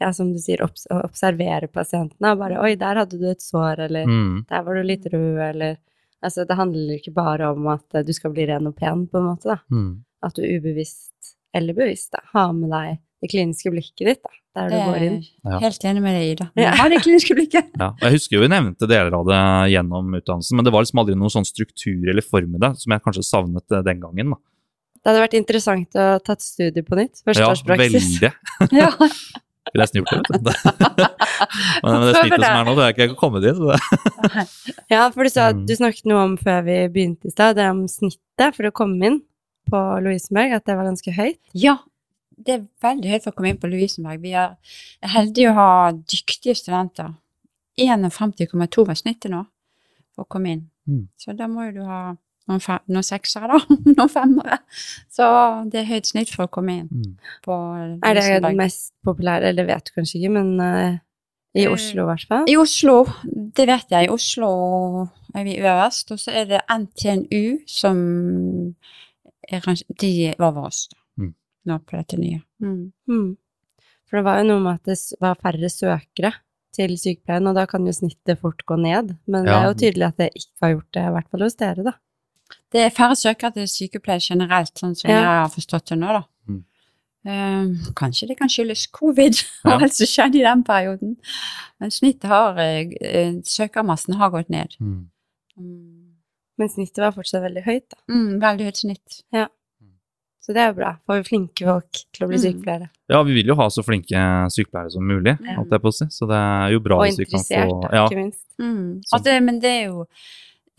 ja, 0.00 0.10
som 0.12 0.32
du 0.32 0.38
sier, 0.38 0.62
obs 0.62 0.86
observere 0.90 1.66
pasientene, 1.72 2.36
bare, 2.38 2.60
oi, 2.62 2.76
der 2.76 2.94
hadde 3.02 3.18
du 3.18 3.26
et 3.28 3.40
sår, 3.42 3.80
eller 3.88 4.06
Mm. 4.06 4.46
der 4.48 4.62
var 4.62 4.74
du 4.74 4.82
litt 4.84 5.04
rød, 5.12 5.38
eller, 5.50 5.76
altså 6.22 6.46
det 6.46 6.56
handler 6.56 6.94
ikke 7.00 7.14
bare 7.14 7.50
om 7.52 7.66
at 7.66 7.84
eh, 7.94 8.02
du 8.04 8.12
skal 8.12 8.32
bli 8.32 8.46
ren 8.46 8.66
og 8.68 8.76
pen, 8.76 9.06
på 9.08 9.18
en 9.18 9.28
måte 9.36 9.44
da, 9.50 9.58
Mm. 9.70 10.04
at 10.22 10.34
du 10.34 10.42
ubevisst, 10.42 11.36
eller 11.52 11.74
bevisst 11.74 12.12
da, 12.12 12.20
har 12.32 12.52
med 12.52 12.70
deg 12.70 12.98
det 13.24 13.30
kliniske 13.32 13.72
blikket 13.72 14.04
ditt 14.10 14.20
da, 14.24 14.32
der 14.60 14.70
du 14.70 14.76
går 14.84 15.04
inn. 15.08 15.18
Ja. 15.48 15.58
helt 15.64 15.84
enig 15.88 16.02
med 16.04 16.14
deg, 16.18 16.24
Ida. 16.36 16.46
Ja. 16.60 16.74
Ha 16.78 16.88
det 16.92 17.00
kliniske 17.04 17.34
blikket. 17.38 17.70
Ja, 17.80 17.88
og 17.96 18.04
jeg 18.04 18.18
husker 18.18 18.36
jo 18.36 18.42
vi 18.44 18.50
nevnte 18.52 18.88
deler 18.90 19.16
av 19.18 19.24
det 19.30 19.38
gjennom 19.72 20.12
utdannelsen, 20.20 20.58
men 20.60 20.66
det 20.68 20.72
var 20.76 20.84
liksom 20.84 21.00
aldri 21.02 21.16
noen 21.18 21.32
sånn 21.32 21.48
struktur 21.48 22.04
eller 22.12 22.22
form 22.24 22.58
i 22.58 22.60
det, 22.66 22.74
som 22.82 22.92
jeg 22.94 23.02
kanskje 23.06 23.24
savnet 23.26 23.74
eh, 23.74 23.82
den 23.88 24.04
gangen. 24.04 24.34
da. 24.36 24.40
Det 25.04 25.10
hadde 25.12 25.20
vært 25.26 25.34
interessant 25.36 25.96
å 26.00 26.04
ta 26.24 26.32
et 26.36 26.44
studie 26.44 26.84
på 26.86 26.96
nytt, 27.00 27.18
Førsteårspraksis. 27.26 28.12
Ja, 28.22 28.30
veldig. 28.60 28.78
Ja. 28.84 28.92
Skulle 29.64 29.80
nesten 29.86 30.02
gjort 30.02 30.10
det, 30.12 30.20
vet 30.28 30.44
du. 30.44 30.52
men 31.84 32.02
det 32.04 32.14
snittet 32.18 32.42
som 32.44 32.56
er 32.58 32.66
nå, 32.68 32.72
det 32.76 32.86
jeg 32.90 32.96
ikke 33.08 33.16
kommet 33.16 33.44
dit. 33.46 33.56
Ja, 34.92 35.06
for 35.14 35.24
du 35.24 35.30
sa 35.32 35.46
Mm. 35.54 35.62
du 35.68 35.72
snakket 35.76 36.04
noe 36.10 36.24
om 36.28 36.34
før 36.36 36.60
vi 36.66 36.76
begynte 36.92 37.28
i 37.28 37.32
stad, 37.32 37.56
det 37.56 37.64
om 37.72 37.84
snittet 37.88 38.56
for 38.58 38.68
å 38.68 38.72
komme 38.76 39.08
inn 39.08 39.18
på 39.70 39.80
Lovisenberg, 40.04 40.52
at 40.58 40.66
det 40.68 40.76
var 40.76 40.84
ganske 40.90 41.14
høyt. 41.16 41.38
Ja, 41.56 41.78
det 42.36 42.54
er 42.54 42.64
veldig 42.82 43.10
høyt 43.10 43.24
for 43.24 43.32
å 43.32 43.36
komme 43.38 43.50
inn 43.52 43.60
på 43.62 43.68
Lovisenberg. 43.70 44.20
Vi 44.24 44.32
er 44.38 44.56
heldige 45.14 45.50
å 45.52 45.56
ha 45.58 45.68
dyktige 45.92 46.54
studenter. 46.58 47.14
51,2 47.78 48.86
var 48.86 48.94
snittet 48.98 49.30
nå 49.32 49.44
for 50.14 50.24
å 50.24 50.28
komme 50.30 50.52
inn. 50.54 50.62
Mm. 50.88 51.08
Så 51.18 51.32
da 51.36 51.48
må 51.50 51.64
jo 51.68 51.72
du 51.80 51.82
ha 51.88 52.02
noen, 52.48 52.60
fem, 52.60 52.78
noen 52.92 53.06
seksere, 53.06 53.48
da. 53.56 53.76
noen 53.96 54.10
femmere. 54.12 54.58
Så 55.10 55.26
det 55.72 55.80
er 55.82 55.88
høyt 55.88 56.06
snitt 56.10 56.30
for 56.34 56.46
å 56.46 56.52
komme 56.52 56.76
inn 56.82 56.90
Mm. 56.92 57.14
på 57.44 57.56
Er 58.04 58.14
det 58.18 58.42
den 58.44 58.56
mest 58.60 58.92
populære, 59.04 59.48
eller 59.50 59.66
vet 59.66 59.88
du 59.88 59.94
kanskje 59.96 60.20
ikke, 60.20 60.30
men 60.36 60.52
uh, 60.60 60.98
i 61.54 61.64
Eh, 61.64 61.70
Oslo 61.72 62.02
i 62.04 62.08
hvert 62.12 62.26
fall? 62.28 62.44
I 62.50 62.56
Oslo, 62.58 63.04
det 63.56 63.66
vet 63.70 63.90
jeg. 63.94 64.08
I 64.08 64.12
Oslo 64.12 64.50
er 65.34 65.44
vi 65.46 65.56
øverst, 65.62 66.10
og 66.14 66.18
så 66.18 66.32
er 66.34 66.44
det 66.50 66.60
NTNU 66.70 67.60
som 67.70 68.74
er, 69.48 69.60
De 70.00 70.10
er 70.32 70.34
over 70.42 70.66
oss 70.70 70.88
da, 70.90 70.98
Mm. 70.98 71.03
Nå 71.66 71.78
på 71.84 71.96
dette 71.96 72.18
nye. 72.20 72.40
Mm. 72.62 72.92
Mm. 73.08 73.30
For 74.08 74.18
det 74.20 74.24
var 74.26 74.40
jo 74.42 74.48
noe 74.50 74.62
med 74.64 74.80
at 74.80 74.90
det 74.92 74.98
var 75.22 75.38
færre 75.40 75.70
søkere 75.72 76.32
til 76.74 76.96
sykepleien, 76.98 77.46
og 77.46 77.54
da 77.56 77.64
kan 77.70 77.86
jo 77.86 77.92
snittet 77.94 78.40
fort 78.42 78.64
gå 78.66 78.76
ned. 78.80 79.14
Men 79.30 79.46
det 79.46 79.54
er 79.54 79.68
jo 79.70 79.76
tydelig 79.78 80.08
at 80.08 80.16
det 80.18 80.30
ikke 80.34 80.64
har 80.66 80.72
gjort 80.74 80.90
det, 80.96 81.04
i 81.06 81.12
hvert 81.14 81.28
fall 81.30 81.44
hos 81.46 81.54
dere, 81.60 81.84
da. 81.86 81.92
Det 82.74 82.82
er 82.84 82.90
færre 82.94 83.16
søkere 83.16 83.54
til 83.54 83.68
sykepleie 83.70 84.20
generelt, 84.20 84.74
sånn 84.78 84.96
som 84.98 85.10
Ja. 85.10 85.20
jeg 85.20 85.40
har 85.44 85.52
forstått 85.54 85.88
det 85.92 85.98
nå, 86.00 86.12
da. 86.18 86.22
Mm. 86.50 86.62
Uh, 87.24 87.90
kanskje 87.96 88.26
det 88.28 88.36
kan 88.36 88.50
skyldes 88.52 88.82
covid 88.92 89.38
Ja. 89.64 89.76
og 89.78 89.82
alt 89.86 89.94
som 89.96 90.06
skjedde 90.10 90.40
i 90.42 90.44
den 90.44 90.64
perioden. 90.66 91.16
Men 91.80 91.90
snittet 91.94 92.28
har 92.28 92.58
eh, 92.60 93.38
Søkermassen 93.48 94.18
har 94.20 94.30
gått 94.34 94.50
ned. 94.52 94.74
Mm. 94.80 95.06
Mm. 95.56 96.10
Men 96.58 96.68
snittet 96.70 97.00
var 97.02 97.14
fortsatt 97.16 97.42
veldig 97.46 97.62
høyt, 97.64 97.86
da. 97.94 97.98
Mm, 98.12 98.40
veldig 98.42 98.66
høyt 98.68 98.82
snitt. 98.82 99.22
Så 100.44 100.52
det 100.52 100.60
er 100.60 100.66
jo 100.68 100.76
bra. 100.76 100.90
Får 101.08 101.22
vi 101.22 101.24
flinke 101.30 101.64
folk 101.64 102.00
til 102.12 102.26
å 102.26 102.28
bli 102.28 102.36
Mm. 102.36 102.42
sykepleiere. 102.44 102.88
Ja, 103.08 103.22
vi 103.24 103.32
vil 103.32 103.46
jo 103.48 103.54
ha 103.56 103.68
så 103.72 103.82
flinke 103.82 104.24
sykepleiere 104.52 104.90
som 104.92 105.06
mulig, 105.08 105.38
holdt 105.40 105.70
jeg 105.72 105.80
på 105.80 105.88
å 105.88 105.94
si. 105.96 106.04
Så 106.12 106.28
det 106.28 106.36
er 106.36 106.72
jo 106.74 106.80
bra 106.84 106.98
Og 106.98 107.06
hvis 107.06 107.18
vi 107.18 107.24
kan 107.30 107.40
få 107.40 107.62
Og 107.72 107.92
ja, 107.96 108.04
ikke 108.04 108.20
minst. 108.20 108.42
Mm. 108.60 109.00
Altså, 109.12 109.40
men 109.40 109.60
det 109.60 109.70
er 109.70 109.84
jo 109.86 110.04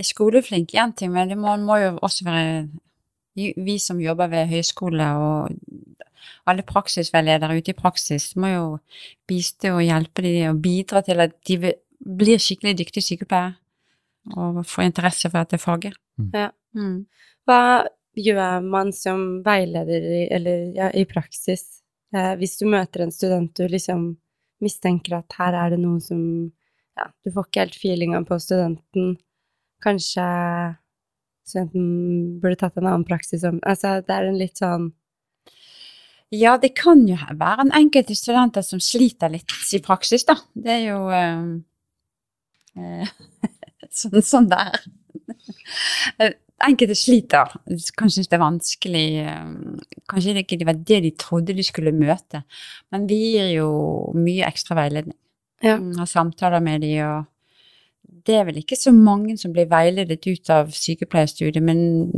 skoleflink 0.01 0.75
én 0.75 0.93
ting, 0.95 1.11
men 1.11 1.29
det 1.29 1.37
må, 1.37 1.55
må 1.57 1.77
jo 1.81 1.97
også 2.03 2.25
være 2.27 2.69
vi 3.35 3.53
vi 3.57 3.77
som 3.79 3.99
jobber 3.99 4.29
ved 4.31 4.47
høyskole 4.47 5.03
og 5.19 5.49
alle 6.47 6.63
praksisveiledere 6.63 7.57
ute 7.57 7.73
i 7.73 7.77
praksis, 7.77 8.35
må 8.35 8.47
jo 8.53 8.79
bistå 9.27 9.73
og 9.75 9.83
hjelpe 9.83 10.21
dem 10.23 10.53
og 10.53 10.61
bidra 10.61 11.01
til 11.03 11.19
at 11.19 11.33
de 11.47 11.73
blir 12.05 12.37
skikkelig 12.39 12.77
dyktige 12.77 13.03
sykepleiere 13.03 13.55
og 14.37 14.63
får 14.65 14.83
interesse 14.87 15.29
for 15.29 15.43
dette 15.43 15.59
faget. 15.61 15.93
Mm. 16.17 16.29
Ja. 16.33 16.49
Mm. 16.75 17.05
Hva 17.45 17.59
gjør 18.15 18.63
man 18.65 18.91
som 18.95 19.41
veileder 19.45 20.05
i, 20.05 20.21
eller 20.33 20.69
ja, 20.75 20.89
i 20.91 21.05
praksis 21.09 21.81
eh, 22.15 22.33
hvis 22.39 22.57
du 22.61 22.65
møter 22.71 23.05
en 23.05 23.13
student 23.13 23.51
du 23.55 23.67
liksom 23.67 24.13
mistenker 24.63 25.19
at 25.19 25.35
her 25.39 25.57
er 25.59 25.75
det 25.75 25.81
noe 25.81 25.99
som 26.03 26.21
ja, 26.95 27.09
du 27.25 27.31
får 27.35 27.47
ikke 27.47 27.63
helt 27.65 27.75
feelinga 27.75 28.21
på 28.27 28.37
studenten. 28.39 29.15
Kanskje 29.83 30.25
studenten 31.45 32.39
burde 32.41 32.59
tatt 32.61 32.77
en 32.79 32.87
annen 32.87 33.03
praksis 33.07 33.43
om 33.45 33.59
Altså, 33.67 33.99
det 34.05 34.15
er 34.15 34.29
en 34.29 34.39
litt 34.39 34.61
sånn 34.61 34.87
Ja, 36.33 36.55
det 36.61 36.71
kan 36.79 37.03
jo 37.07 37.17
være 37.37 37.67
en 37.67 37.75
enkelte 37.75 38.15
studenter 38.17 38.65
som 38.65 38.81
sliter 38.81 39.29
litt 39.33 39.51
i 39.75 39.81
praksis, 39.83 40.25
da. 40.25 40.39
Det 40.55 40.71
er 40.73 40.83
jo 40.87 40.99
eh, 41.13 41.53
sånn, 43.99 44.21
sånn 44.23 44.49
det. 44.51 44.65
Enkelte 46.65 46.95
sliter, 46.97 47.51
Kanskje 47.97 48.15
synes 48.15 48.27
det 48.31 48.37
er 48.37 48.43
vanskelig. 48.43 49.05
eh, 49.21 50.01
Kanskje 50.09 50.33
det 50.33 50.45
ikke 50.45 50.65
var 50.65 50.73
det 50.73 51.03
de 51.03 51.11
trodde 51.11 51.53
de 51.53 51.63
skulle 51.63 51.91
møte. 51.91 52.43
Men 52.91 53.07
vi 53.09 53.15
gir 53.15 53.51
jo 53.53 53.69
mye 54.15 54.47
ekstra 54.47 54.75
veiledning. 54.75 55.17
Ja. 55.63 55.77
Og 55.77 56.07
samtaler 56.07 56.59
med 56.59 56.81
de, 56.81 56.93
og 57.05 57.25
det 58.25 58.35
er 58.35 58.45
vel 58.45 58.57
ikke 58.57 58.75
så 58.75 58.91
mange 58.91 59.37
som 59.37 59.53
blir 59.53 59.69
veiledet 59.69 60.25
ut 60.27 60.49
av 60.49 60.71
sykepleierstudiet, 60.75 61.63
men 61.63 62.11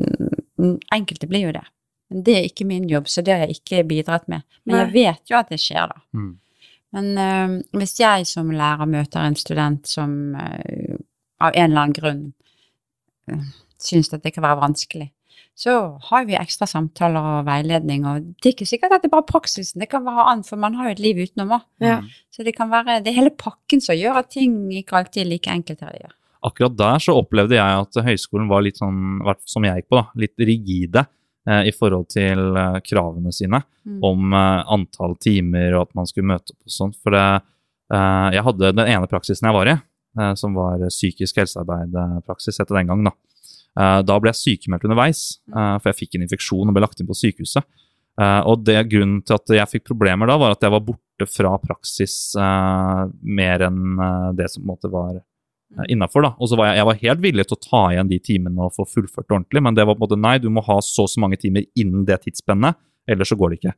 enkelte 0.93 1.27
blir 1.27 1.47
jo 1.47 1.51
det. 1.51 1.65
Men 2.09 2.23
det 2.23 2.35
er 2.37 2.47
ikke 2.47 2.65
min 2.65 2.89
jobb, 2.89 3.07
så 3.07 3.21
det 3.21 3.33
har 3.33 3.45
jeg 3.45 3.59
ikke 3.59 3.83
bidratt 3.87 4.27
med. 4.31 4.41
Men 4.65 4.75
jeg 4.79 4.93
vet 4.93 5.31
jo 5.31 5.37
at 5.37 5.49
det 5.51 5.59
skjer, 5.59 5.91
da. 5.91 6.01
Mm. 6.13 6.39
Men 6.95 7.17
øh, 7.19 7.63
hvis 7.79 7.99
jeg 7.99 8.27
som 8.27 8.49
lærer 8.49 8.85
møter 8.85 9.19
en 9.27 9.35
student 9.35 9.87
som 9.87 10.35
øh, 10.35 10.95
av 11.39 11.51
en 11.53 11.63
eller 11.63 11.81
annen 11.81 11.93
grunn 11.93 12.33
øh, 13.29 13.43
syns 13.83 14.11
at 14.13 14.23
det 14.23 14.33
kan 14.35 14.43
være 14.43 14.61
vanskelig, 14.61 15.11
så 15.57 15.73
har 16.11 16.25
vi 16.29 16.35
ekstra 16.37 16.67
samtaler 16.69 17.17
og 17.39 17.47
veiledning, 17.47 18.03
og 18.05 18.27
det 18.37 18.51
er 18.51 18.53
ikke 18.53 18.67
sikkert 18.69 18.93
at 18.93 19.01
det 19.01 19.09
er 19.09 19.15
bare 19.15 19.25
praksisen, 19.25 19.79
det 19.81 19.89
kan 19.89 20.05
være 20.05 20.27
annet, 20.31 20.45
for 20.45 20.61
man 20.61 20.75
har 20.77 20.89
jo 20.89 20.95
et 20.97 21.01
liv 21.01 21.17
utenom 21.25 21.55
òg. 21.57 21.63
Ja. 21.81 21.95
Så 22.29 22.45
det 22.45 22.53
kan 22.55 22.69
være 22.69 22.99
det 23.01 23.09
er 23.09 23.17
hele 23.23 23.33
pakken 23.33 23.81
som 23.81 23.97
gjør 23.97 24.19
at 24.21 24.29
ting 24.29 24.67
ikke 24.77 24.99
alltid 24.99 25.23
er 25.23 25.29
like 25.31 25.49
enkelt 25.49 25.81
her. 25.81 25.97
gjør. 25.97 26.13
Akkurat 26.45 26.77
der 26.77 27.01
så 27.01 27.15
opplevde 27.17 27.57
jeg 27.57 27.81
at 27.81 27.97
høyskolen 28.05 28.47
var 28.47 28.61
litt 28.61 28.77
sånn, 28.77 29.17
som 29.49 29.65
jeg 29.65 29.81
gikk 29.81 29.89
på, 29.89 29.97
da, 29.97 30.05
litt 30.21 30.45
rigide 30.45 31.05
eh, 31.49 31.63
i 31.65 31.73
forhold 31.73 32.05
til 32.13 32.53
eh, 32.57 32.79
kravene 32.85 33.33
sine 33.33 33.63
Mm. 33.87 34.01
om 34.03 34.33
eh, 34.35 34.63
antall 34.67 35.13
timer 35.15 35.71
og 35.77 35.85
at 35.87 35.93
man 35.95 36.05
skulle 36.05 36.27
møte 36.27 36.51
opp 36.51 36.65
og 36.67 36.73
sånn. 36.75 36.89
For 37.01 37.15
det, 37.15 37.41
eh, 37.95 38.29
jeg 38.35 38.43
hadde 38.43 38.73
den 38.75 38.89
ene 38.91 39.07
praksisen 39.07 39.47
jeg 39.47 39.55
var 39.55 39.71
i, 39.71 39.77
som 40.35 40.53
var 40.57 40.81
psykisk 40.89 41.37
helsearbeid-praksis 41.37 42.59
etter 42.59 42.75
den 42.79 42.87
gang. 42.89 43.03
Da 43.05 43.11
Da 43.77 44.15
ble 44.17 44.31
jeg 44.33 44.41
sykemeldt 44.41 44.87
underveis, 44.87 45.19
eh, 45.53 45.75
for 45.77 45.91
jeg 45.91 45.99
fikk 45.99 46.15
en 46.17 46.23
infeksjon 46.25 46.71
og 46.71 46.73
ble 46.73 46.81
lagt 46.81 47.03
inn 47.03 47.09
på 47.09 47.17
sykehuset. 47.17 47.65
Eh, 48.17 48.41
og 48.49 48.65
det 48.65 48.79
Grunnen 48.89 49.21
til 49.25 49.37
at 49.37 49.55
jeg 49.59 49.71
fikk 49.75 49.87
problemer 49.91 50.29
da, 50.29 50.39
var 50.41 50.55
at 50.55 50.65
jeg 50.65 50.73
var 50.73 50.85
borte 50.85 51.27
fra 51.29 51.53
praksis 51.61 52.17
eh, 52.39 53.01
mer 53.21 53.65
enn 53.67 54.01
eh, 54.01 54.29
det 54.39 54.49
som 54.49 54.63
på 54.63 54.65
en 54.65 54.71
måte 54.71 54.91
var 54.93 55.19
uh, 55.19 55.85
innafor. 55.91 56.31
Og 56.33 56.49
så 56.49 56.57
var 56.57 56.71
jeg, 56.71 56.79
jeg 56.79 56.89
var 56.89 57.01
helt 57.03 57.23
villig 57.27 57.45
til 57.45 57.57
å 57.57 57.63
ta 57.67 57.83
igjen 57.93 58.09
de 58.09 58.19
timene 58.23 58.65
og 58.65 58.73
få 58.77 58.87
fullført 58.89 59.29
ordentlig, 59.29 59.61
men 59.67 59.77
det 59.77 59.85
var 59.85 59.97
på 59.97 60.01
en 60.01 60.07
måte 60.07 60.21
nei, 60.23 60.37
du 60.41 60.49
må 60.53 60.65
ha 60.65 60.79
så 60.81 61.05
og 61.05 61.13
så 61.13 61.21
mange 61.21 61.37
timer 61.41 61.67
innen 61.77 62.07
det 62.09 62.23
tidsspennet, 62.25 62.79
ellers 63.07 63.31
så 63.31 63.37
går 63.39 63.53
det 63.53 63.59
ikke. 63.61 63.73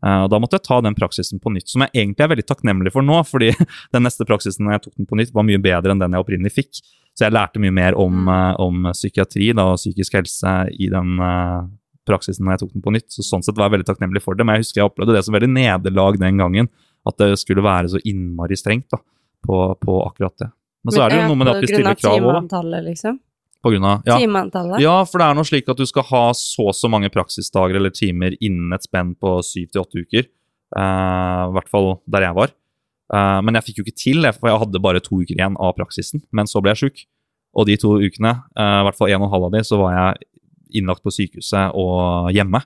Eh, 0.00 0.20
og 0.24 0.30
Da 0.32 0.38
måtte 0.40 0.56
jeg 0.56 0.66
ta 0.66 0.80
den 0.80 0.96
praksisen 0.96 1.40
på 1.42 1.52
nytt, 1.52 1.68
som 1.68 1.84
jeg 1.84 1.92
egentlig 1.94 2.24
er 2.24 2.32
veldig 2.34 2.46
takknemlig 2.48 2.92
for 2.94 3.04
nå. 3.04 3.20
fordi 3.26 3.52
den 3.94 4.06
neste 4.06 4.26
praksisen 4.28 4.70
jeg 4.72 4.84
tok 4.86 4.96
den 4.96 5.08
på 5.10 5.18
nytt, 5.20 5.34
var 5.36 5.46
mye 5.46 5.60
bedre 5.62 5.94
enn 5.94 6.02
den 6.02 6.16
jeg 6.16 6.24
opprinnelig 6.24 6.54
fikk. 6.56 6.82
Så 7.16 7.26
jeg 7.26 7.34
lærte 7.34 7.60
mye 7.60 7.74
mer 7.74 7.98
om, 7.98 8.28
eh, 8.28 8.54
om 8.62 8.90
psykiatri 8.94 9.52
da, 9.56 9.72
og 9.74 9.80
psykisk 9.80 10.16
helse 10.20 10.54
i 10.78 10.90
den 10.92 11.18
eh, 11.20 11.68
praksisen 12.08 12.46
når 12.46 12.56
jeg 12.56 12.64
tok 12.64 12.76
den 12.76 12.86
på 12.86 12.94
nytt. 12.96 13.08
Så 13.12 13.26
Sånn 13.26 13.44
sett 13.44 13.58
var 13.58 13.68
jeg 13.68 13.78
veldig 13.78 13.90
takknemlig 13.90 14.24
for 14.24 14.38
det. 14.38 14.46
Men 14.46 14.58
jeg 14.58 14.66
husker 14.66 14.82
jeg 14.82 14.90
opplevde 14.90 15.16
det 15.18 15.24
som 15.26 15.36
veldig 15.36 15.52
nederlag 15.52 16.20
den 16.20 16.40
gangen. 16.40 16.70
At 17.08 17.16
det 17.20 17.32
skulle 17.40 17.64
være 17.64 17.92
så 17.94 18.00
innmari 18.04 18.58
strengt 18.60 18.90
da, 18.92 19.00
på, 19.46 19.60
på 19.80 20.00
akkurat 20.04 20.36
det. 20.40 20.50
Men 20.84 20.96
så 20.96 21.04
er 21.04 21.12
det 21.12 21.18
jo 21.20 21.28
noe 21.28 21.38
med 21.40 21.48
det 21.48 21.54
at 21.54 21.64
vi 21.64 21.68
stiller 21.74 21.96
krav 21.96 22.24
òg, 22.24 22.74
liksom? 22.88 23.20
På 23.60 23.72
grunn 23.74 23.86
av 23.86 24.06
ja. 24.08 24.16
Timeantallet? 24.20 24.80
Ja, 24.82 24.96
for 25.08 25.20
det 25.20 25.28
er 25.28 25.36
noe 25.36 25.48
slik 25.48 25.68
at 25.68 25.80
du 25.80 25.86
skal 25.88 26.06
ha 26.08 26.22
så 26.36 26.70
og 26.70 26.76
så 26.76 26.88
mange 26.92 27.10
praksisdager 27.12 27.76
eller 27.76 27.92
timer 27.94 28.36
innen 28.40 28.72
et 28.76 28.86
spenn 28.86 29.12
på 29.20 29.36
syv 29.46 29.68
til 29.70 29.82
åtte 29.82 30.04
uker. 30.04 30.28
Uh, 30.76 31.50
I 31.50 31.54
hvert 31.58 31.70
fall 31.70 31.92
der 32.10 32.28
jeg 32.28 32.38
var. 32.38 32.54
Uh, 33.10 33.40
men 33.44 33.58
jeg 33.58 33.68
fikk 33.68 33.80
jo 33.80 33.86
ikke 33.86 33.98
til 33.98 34.28
for 34.36 34.50
jeg 34.50 34.62
hadde 34.62 34.82
bare 34.82 35.02
to 35.02 35.20
uker 35.20 35.36
igjen 35.36 35.58
av 35.60 35.74
praksisen. 35.78 36.24
Men 36.36 36.50
så 36.50 36.62
ble 36.62 36.74
jeg 36.74 36.84
sjuk. 36.84 37.06
Og 37.58 37.66
de 37.66 37.74
to 37.82 37.96
ukene, 37.98 38.30
eh, 38.54 38.74
i 38.78 38.82
hvert 38.86 38.94
fall 38.94 39.10
en 39.10 39.24
og 39.24 39.26
en 39.26 39.32
halv 39.32 39.44
av 39.48 39.54
de, 39.56 39.60
så 39.66 39.74
var 39.80 39.94
jeg 39.96 40.28
innlagt 40.78 41.02
på 41.02 41.10
sykehuset 41.10 41.72
og 41.74 42.28
hjemme. 42.30 42.60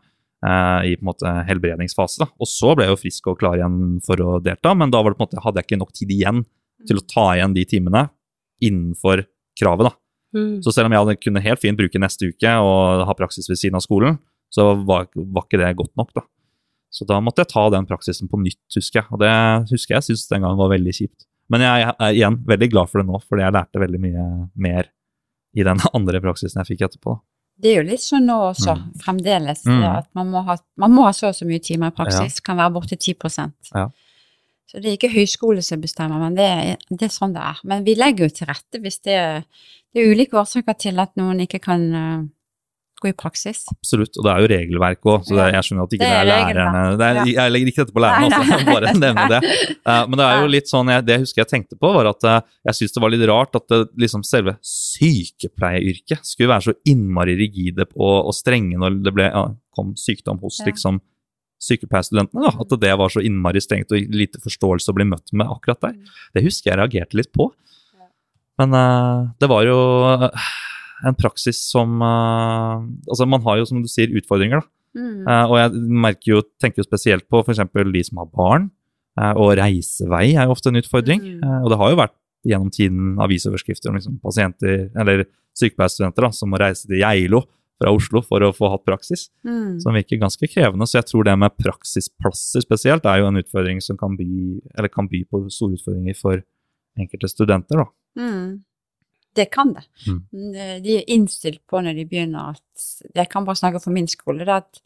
I 0.44 0.90
på 0.98 1.00
en 1.00 1.08
måte 1.08 1.30
helbredningsfase. 1.48 2.18
da. 2.20 2.26
Og 2.36 2.44
så 2.44 2.74
ble 2.76 2.84
jeg 2.84 2.92
jo 2.92 2.98
frisk 3.00 3.30
og 3.32 3.38
klar 3.40 3.56
igjen 3.56 3.78
for 4.04 4.20
å 4.20 4.34
delta, 4.44 4.74
men 4.76 4.92
da 4.92 5.00
var 5.00 5.14
det 5.14 5.16
på 5.16 5.24
en 5.24 5.30
måte, 5.30 5.40
hadde 5.40 5.62
jeg 5.62 5.64
ikke 5.70 5.78
nok 5.80 5.94
tid 5.96 6.12
igjen 6.12 6.42
til 6.84 7.00
å 7.00 7.04
ta 7.08 7.24
igjen 7.32 7.54
de 7.56 7.64
timene 7.64 8.02
innenfor 8.60 9.24
kravet. 9.56 9.88
da. 9.88 9.96
Mm. 10.34 10.62
Så 10.64 10.72
selv 10.74 10.86
om 10.88 10.92
jeg 10.96 11.04
hadde 11.04 11.16
kunne 11.22 11.42
helt 11.44 11.60
fint 11.62 11.78
bruke 11.78 12.00
neste 12.02 12.28
uke 12.32 12.54
og 12.60 13.04
ha 13.06 13.14
praksis 13.14 13.46
ved 13.48 13.56
siden 13.60 13.76
av 13.78 13.84
skolen, 13.84 14.18
så 14.50 14.72
var, 14.86 15.06
var 15.14 15.44
ikke 15.46 15.60
det 15.62 15.76
godt 15.78 15.92
nok, 15.98 16.10
da. 16.14 16.22
Så 16.94 17.06
da 17.06 17.20
måtte 17.22 17.42
jeg 17.42 17.50
ta 17.50 17.62
den 17.74 17.86
praksisen 17.86 18.28
på 18.30 18.38
nytt, 18.38 18.60
husker 18.76 19.00
jeg. 19.02 19.06
Og 19.10 19.18
det 19.22 19.30
husker 19.72 19.96
jeg 19.96 20.06
syntes 20.08 20.28
den 20.30 20.42
gangen 20.46 20.58
var 20.60 20.70
veldig 20.70 20.92
kjipt. 20.94 21.24
Men 21.50 21.60
jeg 21.64 21.86
er 21.90 22.12
igjen 22.14 22.36
veldig 22.46 22.68
glad 22.70 22.90
for 22.90 23.00
det 23.02 23.06
nå, 23.08 23.18
fordi 23.28 23.42
jeg 23.42 23.52
lærte 23.56 23.80
veldig 23.82 24.00
mye 24.04 24.26
mer 24.66 24.90
i 25.54 25.62
den 25.66 25.82
andre 25.98 26.20
praksisen 26.22 26.62
jeg 26.62 26.70
fikk 26.74 26.84
etterpå. 26.88 27.16
da. 27.16 27.20
Det 27.64 27.70
er 27.70 27.76
jo 27.82 27.86
litt 27.90 28.02
sånn 28.02 28.24
nå 28.26 28.36
også, 28.50 28.72
Mm. 28.74 28.86
fremdeles, 28.98 29.60
Mm. 29.66 29.82
at 29.86 30.08
man 30.18 30.30
må, 30.32 30.40
ha, 30.44 30.56
man 30.76 30.90
må 30.90 31.04
ha 31.06 31.12
så 31.14 31.28
og 31.28 31.34
så 31.38 31.46
mye 31.46 31.62
timer 31.62 31.92
i 31.92 31.94
praksis. 31.94 32.40
Kan 32.42 32.56
være 32.58 32.72
borte 32.74 32.96
10 32.98 33.14
Ja. 33.74 33.88
Så 34.66 34.80
det 34.82 34.86
er 34.90 34.96
ikke 34.96 35.12
høyskole 35.14 35.62
som 35.62 35.80
bestemmer, 35.80 36.18
men 36.18 36.34
det 36.34 36.46
er, 36.50 36.76
det 36.90 37.02
er 37.06 37.12
sånn 37.14 37.34
det 37.34 37.42
er. 37.42 37.60
Men 37.62 37.84
vi 37.84 37.94
legger 37.94 38.26
jo 38.26 38.34
til 38.40 38.46
rette 38.48 38.80
hvis 38.82 38.98
det, 39.06 39.44
det 39.94 40.02
er 40.02 40.10
ulike 40.14 40.36
årsaker 40.40 40.74
til 40.82 40.98
at 40.98 41.12
noen 41.20 41.40
ikke 41.44 41.60
kan 41.62 41.84
eh, 41.94 42.22
gå 43.04 43.10
i 43.10 43.14
praksis. 43.18 43.64
Absolutt. 43.70 44.16
Og 44.18 44.24
det 44.24 44.32
er 44.32 44.40
jo 44.44 44.48
regelverk 44.54 45.06
òg, 45.10 45.24
så 45.28 45.36
det, 45.36 45.46
jeg 45.54 45.66
skjønner 45.66 45.84
at 45.86 45.94
ikke 45.96 46.04
Det 46.04 46.10
det 46.10 46.16
er 46.16 46.24
er 46.24 46.30
lærerne 46.30 46.82
det 46.98 47.08
er. 47.10 47.18
Jeg 47.34 47.52
legger 47.54 47.70
ikke 47.70 47.82
dette 47.84 47.94
på 47.96 48.02
lærerne, 48.04 48.28
Nei, 48.30 48.38
også, 48.42 48.58
nei. 48.64 48.74
bare 48.74 48.92
nevne 48.98 49.26
det. 49.34 49.40
Uh, 49.84 50.02
men 50.08 50.16
det 50.20 50.26
er 50.28 50.40
jo 50.40 50.50
litt 50.54 50.70
sånn, 50.72 50.92
jeg, 50.94 51.04
det 51.06 51.16
jeg 51.18 51.24
husker 51.26 51.42
jeg 51.44 51.50
tenkte 51.52 51.78
på, 51.80 51.90
var 51.98 52.08
at 52.10 52.28
uh, 52.30 52.36
jeg 52.70 52.78
syntes 52.80 52.96
det 52.96 53.02
var 53.04 53.14
litt 53.14 53.26
rart 53.30 53.58
at 53.60 53.66
det, 53.74 53.80
liksom 54.06 54.24
selve 54.26 54.56
sykepleieryrket 54.64 56.24
skulle 56.26 56.52
være 56.54 56.68
så 56.70 56.74
innmari 56.90 57.34
rigide 57.38 57.86
og, 57.94 58.14
og 58.30 58.34
strenge 58.36 58.78
når 58.80 59.00
det 59.04 59.14
ble, 59.16 59.28
ja, 59.30 59.44
kom 59.76 59.92
sykdom 59.98 60.40
hos 60.42 60.60
Ja. 60.62 60.70
liksom 60.70 61.00
sykepleierstudentene. 61.64 62.44
da, 62.44 62.50
At 62.60 62.72
det 62.82 62.94
var 63.00 63.12
så 63.12 63.22
innmari 63.24 63.60
strengt 63.64 63.92
og 63.94 64.10
lite 64.12 64.40
forståelse 64.42 64.90
å 64.92 64.96
bli 64.96 65.06
møtt 65.08 65.32
med 65.32 65.48
akkurat 65.48 65.80
der. 65.86 65.94
Det 66.34 66.42
husker 66.44 66.72
jeg 66.72 66.80
reagerte 66.80 67.16
litt 67.16 67.30
på. 67.32 67.50
Men 68.60 68.76
uh, 68.76 69.30
det 69.42 69.50
var 69.50 69.64
jo 69.66 69.78
eh, 70.14 70.48
en 71.08 71.16
praksis 71.18 71.58
som 71.72 71.98
uh, 71.98 72.84
Altså, 73.08 73.26
man 73.26 73.42
har 73.46 73.58
jo, 73.58 73.68
som 73.68 73.82
du 73.82 73.90
sier, 73.90 74.12
utfordringer, 74.14 74.62
da. 74.62 74.70
Mm. 74.94 75.24
Uh, 75.26 75.44
og 75.50 75.56
jeg 75.58 75.86
merker 76.06 76.32
jo, 76.36 76.42
tenker 76.62 76.82
jo 76.82 76.86
spesielt 76.86 77.26
på 77.30 77.42
f.eks. 77.42 77.64
de 77.74 78.04
som 78.06 78.22
har 78.22 78.30
barn. 78.30 78.70
og 79.38 79.52
reisevei 79.58 80.34
er 80.34 80.46
jo 80.46 80.54
ofte 80.54 80.70
en 80.70 80.80
utfordring. 80.80 81.20
Mm. 81.38 81.58
Og 81.62 81.68
det 81.70 81.78
har 81.78 81.90
jo 81.92 81.98
vært 82.02 82.16
gjennom 82.44 82.70
tiden 82.74 83.18
avisoverskrifter 83.22 83.90
om 83.90 83.98
liksom, 83.98 84.18
pasienter, 84.22 84.88
eller 85.00 85.24
sykepleierstudenter 85.58 86.26
da, 86.26 86.30
som 86.34 86.50
må 86.50 86.58
reise 86.60 86.88
til 86.88 86.98
Geilo 87.00 87.44
fra 87.80 87.92
Oslo 87.94 88.22
for 88.24 88.44
å 88.44 88.52
få 88.54 88.70
hatt 88.72 88.84
praksis. 88.86 89.28
Mm. 89.46 89.80
Som 89.82 89.96
virker 89.98 90.20
ganske 90.22 90.48
krevende. 90.50 90.86
Så 90.88 90.98
jeg 91.00 91.08
tror 91.10 91.26
det 91.26 91.36
med 91.40 91.56
praksisplasser 91.58 92.64
spesielt 92.64 93.06
er 93.10 93.22
jo 93.22 93.30
en 93.30 93.40
utfordring 93.42 93.82
som 93.84 93.98
kan 94.00 94.16
by, 94.18 94.28
eller 94.76 94.92
kan 94.92 95.10
by 95.10 95.24
på 95.26 95.44
store 95.52 95.78
utfordringer 95.78 96.18
for 96.18 96.42
enkelte 97.00 97.30
studenter. 97.30 97.82
da. 97.82 97.88
Mm. 98.16 98.64
Det 99.34 99.50
kan 99.50 99.72
det. 99.74 99.82
Mm. 100.06 100.20
Mm, 100.32 100.82
De 100.82 100.96
er 100.98 101.08
innstilt 101.10 101.60
på 101.66 101.80
når 101.82 101.94
de 101.96 102.04
begynner 102.06 102.50
at 102.54 103.10
Jeg 103.14 103.28
kan 103.28 103.44
bare 103.44 103.56
snakke 103.58 103.80
for 103.82 103.90
min 103.90 104.06
skole, 104.06 104.44
det 104.44 104.48
at 104.54 104.80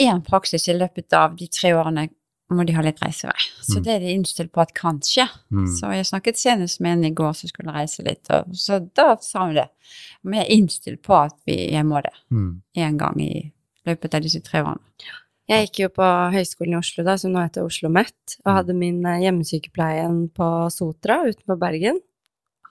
én 0.00 0.20
praksis 0.26 0.68
i 0.68 0.74
løpet 0.76 1.12
av 1.16 1.36
de 1.38 1.46
tre 1.48 1.70
årene 1.74 2.08
må 2.50 2.62
de 2.66 2.72
ha 2.76 2.82
litt 2.82 3.00
reisevei. 3.02 3.34
Så 3.62 3.78
Mm. 3.78 3.82
det 3.84 3.92
er 3.94 3.98
de 4.00 4.12
innstilt 4.14 4.52
på 4.52 4.60
at 4.62 4.74
kan 4.74 5.00
skje. 5.00 5.26
Mm. 5.50 5.66
Så 5.66 5.90
jeg 5.92 6.04
snakket 6.06 6.36
senest 6.38 6.80
med 6.80 6.92
en 6.98 7.04
i 7.04 7.10
går 7.10 7.32
som 7.34 7.48
skulle 7.48 7.72
reise 7.72 8.04
litt, 8.04 8.28
og 8.30 8.44
så 8.54 8.78
da 8.94 9.16
sa 9.16 9.46
hun 9.46 9.54
det. 9.54 9.68
Men 10.22 10.34
jeg 10.40 10.46
er 10.50 10.54
innstilt 10.56 11.02
på 11.02 11.14
at 11.24 11.34
vi, 11.46 11.70
jeg 11.72 11.84
må 11.84 12.02
det 12.02 12.12
Mm. 12.30 12.62
én 12.76 12.96
gang 12.98 13.20
i 13.20 13.52
løpet 13.86 14.14
av 14.14 14.20
disse 14.22 14.40
tre 14.42 14.62
årene. 14.62 14.80
Jeg 15.46 15.68
gikk 15.68 15.80
jo 15.84 15.88
på 16.00 16.06
Høgskolen 16.34 16.74
i 16.74 16.78
Oslo, 16.80 17.04
da, 17.06 17.14
som 17.20 17.30
nå 17.34 17.44
heter 17.44 17.62
Oslo 17.62 17.86
OsloMet, 17.86 18.36
og 18.42 18.50
hadde 18.58 18.74
min 18.74 18.98
eh, 19.06 19.20
hjemmesykepleien 19.22 20.24
på 20.34 20.48
Sotra 20.74 21.20
utenfor 21.28 21.60
Bergen. 21.60 22.00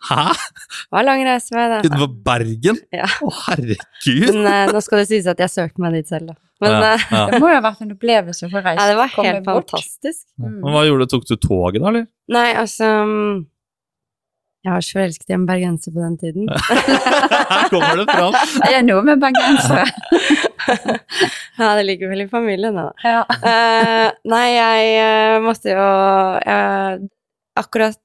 Hæ?! 0.09 0.33
Det 0.35 0.91
var 0.91 1.05
lang 1.07 1.23
reise 1.25 1.55
med 1.55 1.71
det. 1.71 1.79
Utenfor 1.87 2.11
Bergen?! 2.25 2.81
Ja. 2.93 3.07
Å, 3.07 3.31
herregud! 3.45 4.27
Men 4.27 4.49
eh, 4.51 4.73
nå 4.75 4.83
skal 4.83 5.01
det 5.01 5.07
sies 5.13 5.29
at 5.31 5.39
jeg 5.45 5.53
søkte 5.53 5.85
meg 5.85 5.95
dit 5.95 6.11
selv, 6.11 6.33
da. 6.33 6.37
Men 6.63 6.75
ja, 6.75 6.91
eh, 6.91 7.07
ja. 7.15 7.23
Det 7.31 7.39
må 7.39 7.49
jo 7.53 7.57
ha 7.57 7.63
vært 7.63 7.83
en 7.85 7.95
opplevelse 7.95 8.51
for 8.51 8.59
å 8.59 8.65
reise. 8.67 8.81
ja, 8.81 8.91
det 8.91 8.99
var 8.99 9.15
helt 9.15 9.47
fantastisk. 9.47 10.21
Mm. 10.35 10.59
Men 10.59 10.75
hva 10.75 10.85
gjorde 10.89 11.07
du? 11.07 11.13
Tok 11.15 11.27
du 11.31 11.35
toget, 11.39 11.79
da, 11.79 11.91
eller? 11.93 12.07
Nei, 12.35 12.47
altså 12.59 12.91
mm, 13.07 13.35
Jeg 14.65 14.73
var 14.73 14.81
så 14.81 14.95
forelsket 14.97 15.29
i 15.29 15.35
en 15.35 15.43
bergenser 15.45 15.93
på 15.93 16.01
den 16.01 16.15
tiden. 16.17 16.47
Her 17.51 17.67
kommer 17.69 17.99
det 18.01 18.05
fram! 18.09 18.33
Det 18.63 18.71
er 18.73 18.85
noe 18.87 19.03
med 19.05 19.21
bergensere. 19.21 19.83
ja, 21.59 21.67
det 21.77 21.83
ligger 21.85 22.09
vel 22.09 22.23
i 22.25 22.27
familien, 22.31 22.77
da. 22.79 22.87
Ja. 23.05 23.19
uh, 23.29 24.07
nei, 24.31 24.45
jeg 24.55 24.95
eh, 25.03 25.35
måtte 25.45 25.75
jo 25.75 25.85
eh, 26.41 27.05
Akkurat 27.61 28.01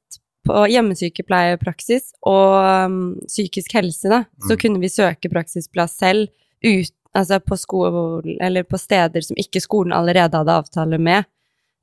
på 0.46 0.60
hjemmesykepleiepraksis 0.70 2.12
og 2.28 2.52
um, 2.86 3.00
psykisk 3.26 3.74
helse, 3.76 4.08
da, 4.12 4.20
så 4.46 4.54
Mm. 4.54 4.60
kunne 4.62 4.80
vi 4.84 4.88
søke 4.92 5.28
praksisplass 5.32 5.96
selv 5.98 6.28
ut, 6.64 6.92
altså 7.18 7.40
på 7.42 7.56
sko, 7.58 7.80
eller 8.40 8.62
på 8.64 8.78
steder 8.78 9.20
som 9.26 9.36
ikke 9.40 9.60
skolen 9.60 9.92
allerede 9.92 10.38
hadde 10.38 10.54
avtale 10.62 10.98
med. 11.02 11.26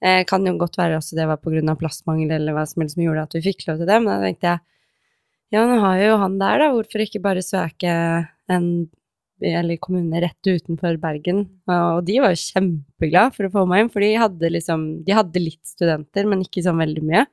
Eh, 0.05 0.21
kan 0.29 0.45
jo 0.45 0.53
godt 0.61 0.77
være 0.77 0.99
også 0.99 1.17
det 1.17 1.25
var 1.25 1.39
av 1.41 1.79
plassmangel 1.79 2.35
eller 2.35 2.53
hva 2.53 2.67
som 2.69 2.83
helst 2.83 2.97
som 2.97 3.01
gjorde 3.01 3.23
at 3.25 3.33
vi 3.33 3.45
fikk 3.47 3.65
lov 3.65 3.79
til 3.79 3.89
det, 3.89 3.97
men 4.03 4.11
da 4.11 4.19
tenkte 4.21 4.51
jeg 4.51 4.63
ja, 5.55 5.63
nå 5.63 5.77
har 5.79 5.97
jo 6.01 6.17
han 6.19 6.35
der, 6.41 6.59
da, 6.59 6.67
hvorfor 6.75 7.01
ikke 7.01 7.23
bare 7.23 7.41
søke 7.45 7.91
en 8.51 8.67
by 9.39 9.53
eller 9.61 9.79
kommune 9.79 10.19
rett 10.19 10.49
utenfor 10.49 10.97
Bergen? 10.99 11.45
Og 11.71 12.01
de 12.05 12.17
var 12.19 12.33
jo 12.33 12.41
kjempeglade 12.41 13.31
for 13.37 13.47
å 13.47 13.53
få 13.53 13.63
meg 13.69 13.85
inn, 13.85 13.91
for 13.93 14.03
de 14.03 14.09
hadde 14.19 14.51
liksom, 14.51 14.83
de 15.07 15.15
hadde 15.15 15.39
litt 15.39 15.63
studenter, 15.69 16.27
men 16.27 16.43
ikke 16.43 16.65
sånn 16.65 16.81
veldig 16.83 17.03
mye. 17.07 17.23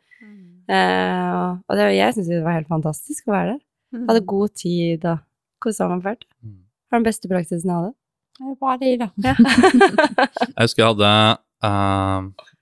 Eh, 0.70 1.40
og 1.68 1.76
det, 1.76 1.88
jeg 1.92 2.14
syntes 2.14 2.30
det 2.30 2.44
var 2.44 2.56
helt 2.56 2.70
fantastisk 2.70 3.28
å 3.28 3.34
være 3.34 3.56
der. 3.56 3.60
Mm. 3.94 4.06
Hadde 4.08 4.24
god 4.30 4.54
tid 4.62 5.04
og 5.10 5.24
kosa 5.62 5.88
meg 5.90 6.06
fælt. 6.06 6.24
Mm. 6.40 6.60
Var 6.90 7.00
den 7.00 7.08
beste 7.08 7.30
praksisen 7.30 7.70
jeg 7.70 7.80
hadde. 7.80 7.94
Det 8.34 8.50
er 8.50 8.56
bra, 8.62 8.76
de, 8.80 8.94
da. 8.98 9.10
Jeg 10.54 10.64
husker 10.64 10.82
jeg 10.82 10.88
hadde 10.88 11.10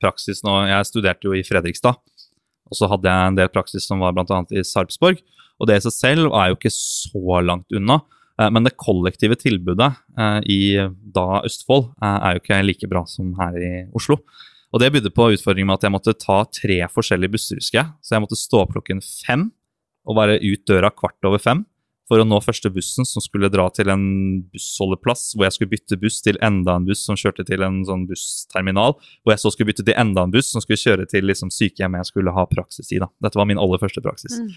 praksis 0.02 0.42
nå 0.46 0.54
Jeg 0.68 0.88
studerte 0.88 1.28
jo 1.28 1.36
i 1.36 1.44
Fredrikstad. 1.46 1.98
Og 2.72 2.78
så 2.78 2.88
hadde 2.88 3.10
jeg 3.10 3.30
en 3.30 3.36
del 3.36 3.50
praksis 3.52 3.84
som 3.84 4.00
var 4.00 4.14
bl.a. 4.16 4.40
i 4.54 4.64
Sarpsborg. 4.64 5.20
Og 5.60 5.68
det 5.68 5.78
i 5.78 5.84
seg 5.84 5.94
selv 5.94 6.32
er 6.32 6.50
jo 6.50 6.58
ikke 6.58 6.72
så 6.74 7.42
langt 7.44 7.74
unna. 7.76 8.00
eh, 8.40 8.48
men 8.50 8.64
det 8.64 8.78
kollektive 8.80 9.36
tilbudet 9.38 9.92
eh, 10.18 10.38
i 10.50 10.60
da 11.14 11.42
Østfold 11.44 11.90
eh, 12.02 12.16
er 12.16 12.34
jo 12.34 12.42
ikke 12.42 12.62
like 12.64 12.88
bra 12.90 13.04
som 13.06 13.34
her 13.38 13.58
i 13.60 13.72
Oslo. 13.94 14.18
Og 14.72 14.80
det 14.80 14.88
bydde 14.94 15.12
på 15.12 15.28
utfordringen 15.34 15.68
med 15.68 15.80
at 15.80 15.84
jeg 15.84 15.92
måtte 15.92 16.16
ta 16.16 16.38
tre 16.48 16.78
forskjellige 16.88 17.34
busser, 17.34 17.60
husker 17.60 17.82
jeg. 17.82 17.92
Så 18.00 18.16
jeg 18.16 18.24
måtte 18.24 18.40
stå 18.40 18.62
opp 18.62 18.72
klokken 18.72 19.04
fem 19.04 19.50
og 20.08 20.16
være 20.16 20.40
ut 20.40 20.64
døra 20.66 20.90
kvart 20.90 21.28
over 21.28 21.42
fem 21.42 21.66
for 22.12 22.20
å 22.20 22.26
nå 22.28 22.36
første 22.44 22.68
bussen 22.68 23.06
som 23.08 23.24
skulle 23.24 23.48
dra 23.48 23.64
til 23.72 23.88
en 23.88 24.02
bussholdeplass, 24.52 25.30
hvor 25.32 25.46
jeg 25.46 25.54
skulle 25.56 25.72
bytte 25.72 25.96
buss 25.96 26.18
til 26.20 26.36
enda 26.44 26.74
en 26.76 26.84
buss 26.84 27.06
som 27.08 27.16
kjørte 27.16 27.46
til 27.48 27.64
en 27.64 27.78
sånn 27.88 28.02
bussterminal, 28.10 28.98
hvor 29.24 29.32
jeg 29.32 29.40
så 29.40 29.52
skulle 29.54 29.70
bytte 29.70 29.86
til 29.88 29.96
enda 29.96 30.26
en 30.26 30.34
buss 30.34 30.50
som 30.52 30.60
skulle 30.60 30.82
kjøre 30.82 31.06
til 31.08 31.24
liksom, 31.30 31.48
sykehjemmet 31.54 32.02
jeg 32.02 32.10
skulle 32.10 32.34
ha 32.36 32.44
praksis 32.50 32.92
i. 32.92 33.00
da. 33.00 33.08
Dette 33.24 33.40
var 33.40 33.48
min 33.48 33.60
aller 33.62 33.80
første 33.80 34.04
praksis. 34.04 34.36
Mm. 34.42 34.50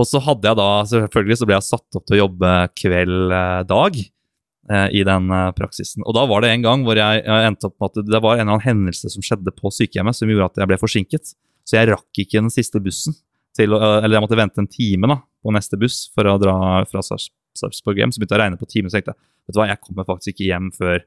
Og 0.00 0.08
så 0.08 0.22
hadde 0.24 0.48
jeg 0.48 0.60
da, 0.62 0.70
selvfølgelig 0.88 1.38
så 1.42 1.48
ble 1.50 1.58
jeg 1.58 1.66
satt 1.68 1.98
opp 2.00 2.06
til 2.08 2.16
å 2.16 2.22
jobbe 2.22 2.52
kveld-dag 2.80 3.98
eh, 4.00 4.86
i 4.96 5.02
den 5.04 5.28
eh, 5.28 5.50
praksisen. 5.58 6.06
Og 6.08 6.16
da 6.16 6.24
var 6.30 6.40
det 6.40 6.54
en 6.54 6.64
gang 6.64 6.86
hvor 6.86 6.96
jeg, 6.96 7.20
jeg 7.26 7.50
endte 7.50 7.68
opp 7.68 7.76
med 7.76 7.92
at 7.92 8.08
det 8.14 8.22
var 8.24 8.38
en 8.38 8.46
eller 8.46 8.56
annen 8.56 8.64
hendelse 8.64 9.12
som 9.12 9.26
skjedde 9.28 9.52
på 9.58 9.74
sykehjemmet 9.76 10.16
som 10.16 10.32
gjorde 10.32 10.48
at 10.54 10.64
jeg 10.64 10.72
ble 10.72 10.80
forsinket. 10.80 11.34
Så 11.68 11.76
jeg 11.76 11.92
rakk 11.92 12.24
ikke 12.24 12.40
den 12.40 12.50
siste 12.54 12.80
bussen. 12.80 13.20
Til, 13.56 13.74
eller 13.76 14.16
jeg 14.16 14.24
måtte 14.24 14.38
vente 14.38 14.62
en 14.62 14.70
time 14.70 15.10
da, 15.10 15.18
på 15.44 15.52
neste 15.52 15.76
buss 15.80 16.06
for 16.14 16.28
å 16.30 16.38
dra 16.40 16.54
fra 16.88 17.02
Sarpsborg 17.04 18.00
hjem. 18.00 18.14
Så 18.14 18.20
begynte 18.20 18.36
jeg 18.36 18.40
å 18.40 18.44
regne 18.46 18.60
på 18.60 18.68
timen, 18.70 18.92
så 18.92 18.98
tenkte 18.98 19.12
jeg 19.12 19.20
vet 19.20 19.56
du 19.56 19.60
hva, 19.60 19.68
jeg 19.68 19.82
kommer 19.82 20.08
faktisk 20.08 20.32
ikke 20.32 20.48
hjem 20.48 20.70
før 20.76 21.04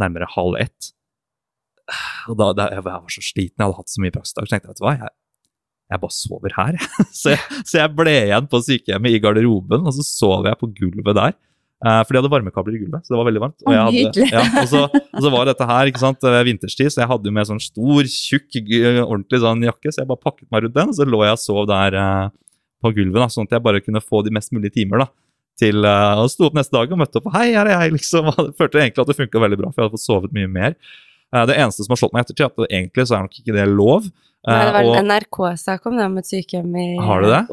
nærmere 0.00 0.30
halv 0.34 0.56
ett. 0.62 0.92
Og 2.32 2.38
da, 2.40 2.52
da, 2.56 2.70
jeg 2.72 2.86
var 2.86 3.04
så 3.12 3.24
sliten, 3.24 3.58
jeg 3.58 3.66
hadde 3.66 3.78
hatt 3.82 3.92
så 3.92 4.02
mye 4.02 4.14
praksisdag, 4.14 4.46
så 4.46 4.54
tenkte 4.54 4.70
jeg 4.70 4.74
vet 4.74 4.80
du 4.80 4.86
hva, 4.86 4.94
jeg, 5.02 5.14
jeg 5.92 6.02
bare 6.04 6.16
sover 6.16 6.56
her. 6.56 6.78
så, 7.20 7.34
jeg, 7.34 7.62
så 7.68 7.80
jeg 7.82 7.96
ble 7.98 8.14
igjen 8.22 8.48
på 8.50 8.62
sykehjemmet 8.64 9.16
i 9.16 9.20
garderoben, 9.24 9.84
og 9.84 9.96
så 9.98 10.06
sov 10.08 10.48
jeg 10.48 10.60
på 10.60 10.70
gulvet 10.78 11.18
der. 11.20 11.36
Eh, 11.84 12.00
for 12.06 12.16
de 12.16 12.20
hadde 12.22 12.32
varmekabler 12.32 12.76
i 12.78 12.80
gulvet, 12.80 13.04
så 13.04 13.12
det 13.12 13.18
var 13.18 13.26
veldig 13.28 13.40
varmt. 13.42 13.64
Jeg 13.68 13.80
hadde, 13.86 14.28
ja, 14.30 14.44
og, 14.62 14.68
så, 14.70 14.84
og 14.88 15.24
så 15.26 15.32
var 15.34 15.50
dette 15.50 15.66
her 15.68 15.90
ikke 15.90 16.00
sant, 16.00 16.24
eh, 16.24 16.38
vinterstid, 16.48 16.88
så 16.94 17.02
jeg 17.02 17.10
hadde 17.10 17.28
jo 17.28 17.34
med 17.36 17.48
sånn 17.50 17.60
stor, 17.60 18.08
tjukk, 18.08 18.56
ordentlig 19.02 19.42
sånn 19.42 19.66
jakke, 19.66 19.92
så 19.92 20.00
jeg 20.00 20.08
bare 20.08 20.22
pakket 20.22 20.48
meg 20.54 20.64
rundt 20.64 20.78
den, 20.78 20.94
og 20.94 20.96
så 20.96 21.06
lå 21.08 21.20
jeg 21.26 21.36
og 21.36 21.42
sov 21.42 21.68
der 21.68 21.98
uh, 22.00 22.32
på 22.80 22.94
gulvet, 22.96 23.20
da, 23.20 23.28
sånn 23.34 23.50
at 23.50 23.58
jeg 23.58 23.66
bare 23.66 23.84
kunne 23.84 24.00
få 24.00 24.22
de 24.24 24.32
mest 24.32 24.54
mulige 24.56 24.78
timer 24.78 25.04
da, 25.04 25.08
til 25.60 25.84
å 25.84 26.24
stå 26.30 26.48
opp 26.48 26.56
neste 26.56 26.72
dag 26.78 26.94
og 26.96 27.02
møtte 27.02 27.20
opp, 27.20 27.28
og 27.28 27.36
hei, 27.36 27.50
her 27.52 27.68
er 27.68 27.84
jeg, 27.84 27.98
liksom. 27.98 28.32
Og 28.32 28.54
følte 28.56 28.80
egentlig 28.80 29.04
at 29.04 29.12
det 29.12 29.18
funket 29.20 29.44
veldig 29.44 29.60
bra, 29.60 29.68
for 29.68 29.82
jeg 29.82 29.90
hadde 29.90 29.98
fått 29.98 30.08
sovet 30.08 30.34
mye 30.34 30.48
mer. 30.50 30.78
Det 31.34 31.54
eneste 31.58 31.84
som 31.84 31.92
har 31.92 32.00
slått 32.00 32.14
meg 32.14 32.24
ettertid, 32.24 32.46
er 32.46 32.52
at 32.64 32.74
egentlig 32.78 33.04
så 33.10 33.18
er 33.18 33.26
nok 33.26 33.38
ikke 33.42 33.54
det 33.56 33.68
lov. 33.68 34.08
Nei, 34.44 34.58
det 34.60 34.72
var 34.76 34.88
en 34.98 35.08
NRK-sak 35.08 35.86
om 35.88 35.96
det, 35.96 36.08
om 36.08 36.18
et 36.20 36.28
sykehjem 36.28 36.74
i? 36.76 36.88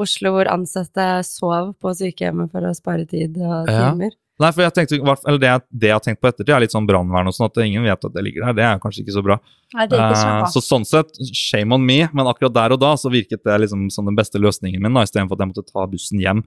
Oslo 0.02 0.34
hvor 0.34 0.50
ansatte 0.52 1.06
sov 1.24 1.72
på 1.80 1.94
sykehjemmet 1.96 2.52
for 2.52 2.68
å 2.68 2.74
spare 2.76 3.06
tid 3.08 3.38
og 3.40 3.70
Ja. 3.72 3.92
Nei, 4.40 4.48
for 4.50 4.62
jeg 4.64 4.72
tenkte, 4.74 4.96
eller 5.28 5.38
det, 5.38 5.46
jeg- 5.50 5.78
det 5.78 5.86
jeg 5.90 5.94
har 5.94 6.00
tenkt 6.00 6.20
på 6.22 6.28
ettertid, 6.30 6.48
er 6.56 6.60
litt 6.64 6.72
sånn 6.72 6.86
brannvern 6.88 7.28
og 7.28 7.34
sånn, 7.36 7.50
at 7.52 7.58
ingen 7.62 7.84
vet 7.84 8.04
at 8.04 8.12
det 8.14 8.22
ligger 8.24 8.46
der. 8.48 8.52
Det 8.58 8.64
er 8.64 8.78
kanskje 8.80 9.04
ikke 9.04 9.14
så 9.18 9.22
bra. 9.22 9.36
Nei, 9.74 9.86
det 9.86 9.98
er 9.98 10.08
ikke 10.08 10.16
så 10.22 10.30
bra. 10.32 10.40
Uh, 10.42 10.50
så 10.56 10.62
sånn 10.64 10.86
sett, 10.88 11.12
shame 11.36 11.72
on 11.76 11.84
me, 11.86 12.00
men 12.12 12.26
akkurat 12.26 12.52
der 12.56 12.72
og 12.72 12.80
da 12.80 12.94
så 12.96 13.12
virket 13.12 13.44
det 13.44 13.60
liksom 13.66 13.90
som 13.92 14.04
den 14.08 14.16
beste 14.16 14.40
løsningen 14.40 14.80
min, 14.82 14.92
istedenfor 15.04 15.36
at 15.36 15.44
jeg 15.44 15.52
måtte 15.52 15.66
ta 15.70 15.86
bussen 15.86 16.18
hjem, 16.18 16.42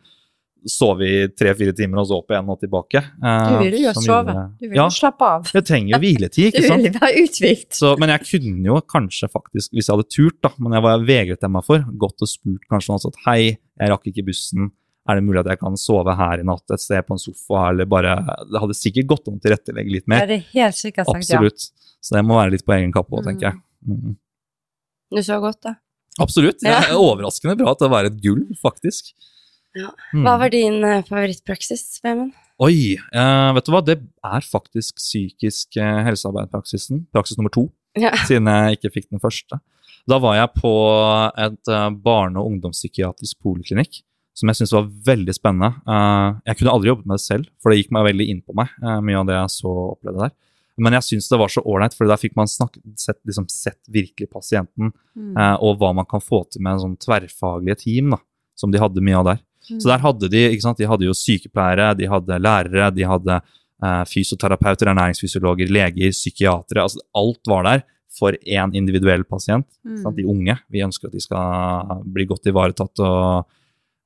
sove 0.65 1.05
i 1.05 1.27
tre-fire 1.29 1.75
timer 1.77 1.99
og 2.01 2.07
så 2.09 2.17
opp 2.17 2.31
igjen 2.33 2.47
og 2.49 2.57
tilbake. 2.59 3.03
Uh, 3.21 3.51
Du 3.53 3.57
vil 3.69 3.75
jo 3.83 3.91
sove. 3.93 4.33
Du 4.59 4.65
vil 4.67 4.75
Ja, 4.79 4.87
jo 4.89 4.95
slappe 4.97 5.21
av. 5.21 5.43
jeg 5.53 5.63
trenger 5.69 5.93
jo 5.93 5.99
hviletid, 6.01 6.47
ikke 6.55 6.65
sant? 6.67 6.81
Du 6.83 6.89
vil 6.89 6.99
være 6.99 7.21
uthvilt. 7.21 7.69
Så, 7.77 7.91
men 8.01 8.09
jeg 8.09 8.25
kunne 8.25 8.65
jo 8.65 8.79
kanskje 8.81 9.29
faktisk, 9.29 9.69
hvis 9.77 9.85
jeg 9.87 9.93
hadde 9.95 10.09
turt, 10.09 10.39
da, 10.41 10.49
men 10.57 10.73
jeg 10.73 10.81
var 10.87 11.05
vegret 11.05 11.45
meg 11.53 11.63
for, 11.69 11.85
gått 12.01 12.25
og 12.25 12.27
spurt 12.33 12.65
kanskje 12.67 12.89
noen 12.95 13.05
at 13.13 13.21
hei, 13.27 13.39
jeg 13.79 13.93
rakk 13.93 14.09
ikke 14.09 14.25
bussen, 14.25 14.71
er 15.07 15.15
det 15.19 15.23
mulig 15.23 15.39
at 15.43 15.49
jeg 15.53 15.59
kan 15.61 15.75
sove 15.77 16.15
her 16.17 16.39
i 16.41 16.45
natt 16.47 16.71
et 16.73 16.81
sted 16.81 17.05
på 17.05 17.13
en 17.13 17.21
sofa, 17.21 17.69
eller 17.69 17.85
bare 17.85 18.15
Det 18.51 18.61
hadde 18.61 18.73
sikkert 18.77 19.07
gått 19.07 19.27
om 19.29 19.35
å 19.37 19.41
tilrettelegge 19.43 19.91
litt 19.91 20.07
mer. 20.07 20.25
det 20.25 20.39
er 20.39 20.45
helt 20.53 20.75
sikkert 20.79 21.05
sagt 21.11 21.29
ja. 21.29 21.37
Absolutt. 21.39 21.67
Så 22.01 22.15
det 22.15 22.23
må 22.25 22.35
være 22.39 22.51
litt 22.55 22.65
på 22.65 22.73
egen 22.77 22.91
kappe 22.93 23.13
òg, 23.17 23.23
tenker 23.25 23.51
jeg. 23.51 23.59
Mm. 23.87 24.15
Du 25.13 25.21
så 25.21 25.37
godt, 25.41 25.61
da. 25.61 25.75
Absolutt. 26.19 26.59
Det 26.61 26.69
Ja. 26.71 26.79
er 26.89 26.97
overraskende 26.97 27.57
bra 27.57 27.73
til 27.75 27.87
å 27.87 27.91
være 27.91 28.07
et 28.13 28.21
gull, 28.21 28.45
faktisk. 28.61 29.13
Ja. 29.75 29.89
Mm. 30.13 30.23
Hva 30.23 30.37
var 30.39 30.49
din 30.49 30.83
eh, 30.83 31.01
favorittpraksis, 31.03 31.99
Vemund? 32.03 32.33
Oi, 32.63 32.95
uh, 33.13 33.51
vet 33.53 33.65
du 33.65 33.71
hva? 33.73 33.81
Det 33.83 33.97
er 34.23 34.39
faktisk 34.47 34.95
psykisk 35.01 35.75
eh, 35.77 36.03
helsearbeid-praksisen. 36.07 37.05
Praksis 37.13 37.37
nummer 37.37 37.51
to, 37.51 37.69
Ja. 37.99 38.11
siden 38.25 38.47
jeg 38.47 38.77
ikke 38.79 38.93
fikk 38.93 39.09
den 39.11 39.19
første. 39.19 39.59
Da 40.07 40.17
var 40.19 40.35
jeg 40.35 40.53
på 40.61 40.71
et 41.37 41.65
barne- 42.03 42.37
og 42.39 42.47
ungdomspsykiatrisk 42.53 43.35
poliklinikk, 43.43 44.03
som 44.35 44.51
jeg 44.51 44.59
syntes 44.59 44.73
var 44.75 44.89
veldig 45.07 45.33
spennende. 45.35 45.71
Uh, 45.87 46.35
jeg 46.49 46.59
kunne 46.59 46.73
aldri 46.75 46.91
jobbet 46.91 47.07
med 47.07 47.15
det 47.15 47.23
selv, 47.23 47.47
for 47.63 47.71
det 47.71 47.79
gikk 47.79 47.93
meg 47.95 48.09
veldig 48.09 48.27
inn 48.33 48.41
på 48.43 48.55
meg, 48.57 48.73
Uh, 48.83 48.99
mye 49.05 49.21
av 49.21 49.29
det 49.29 49.37
jeg 49.37 49.53
så 49.55 49.71
opplevde 49.95 50.25
der. 50.25 50.35
Men 50.75 50.97
jeg 50.97 51.07
syns 51.07 51.29
det 51.31 51.39
var 51.39 51.51
så 51.53 51.63
ålreit, 51.63 51.95
for 51.95 52.11
der 52.11 52.19
fikk 52.19 52.35
man 52.35 52.49
snakket, 52.51 52.83
sett, 52.99 53.21
liksom, 53.23 53.47
sett 53.51 53.79
virkelig 53.87 54.29
pasienten, 54.31 54.93
Mm. 55.15 55.31
Uh, 55.39 55.55
og 55.63 55.77
hva 55.79 55.93
man 55.95 56.03
kan 56.03 56.19
få 56.19 56.41
til 56.51 56.59
med 56.59 56.73
en 56.75 56.81
sånn 56.81 56.97
tverrfaglige 56.99 57.77
team, 57.85 58.09
da, 58.11 58.17
som 58.59 58.73
de 58.73 58.81
hadde 58.81 58.99
mye 58.99 59.15
av 59.15 59.25
der. 59.29 59.37
Mm. 59.71 59.79
Så 59.79 59.87
der 59.87 60.03
hadde 60.03 60.29
de 60.29 60.41
ikke 60.49 60.65
sant, 60.65 60.77
de 60.77 60.89
hadde 60.91 61.07
jo 61.07 61.15
sykepleiere, 61.15 61.93
de 61.95 62.09
hadde 62.11 62.39
lærere, 62.43 62.89
de 62.91 63.07
hadde 63.07 63.39
fysioterapeuter, 64.11 64.89
ernæringsfysiologer, 64.91 65.71
leger, 65.71 66.11
psykiatere. 66.11 66.83
altså 66.83 66.99
Alt 67.15 67.47
var 67.47 67.63
der 67.63 67.83
for 68.15 68.35
én 68.47 68.75
individuell 68.75 69.23
pasient. 69.27 69.67
Mm. 69.85 69.97
Sant? 70.03 70.15
De 70.17 70.25
unge. 70.27 70.55
Vi 70.71 70.83
ønsker 70.85 71.09
at 71.09 71.15
de 71.15 71.23
skal 71.23 72.03
bli 72.15 72.27
godt 72.29 72.47
ivaretatt 72.51 73.03
og, 73.03 73.55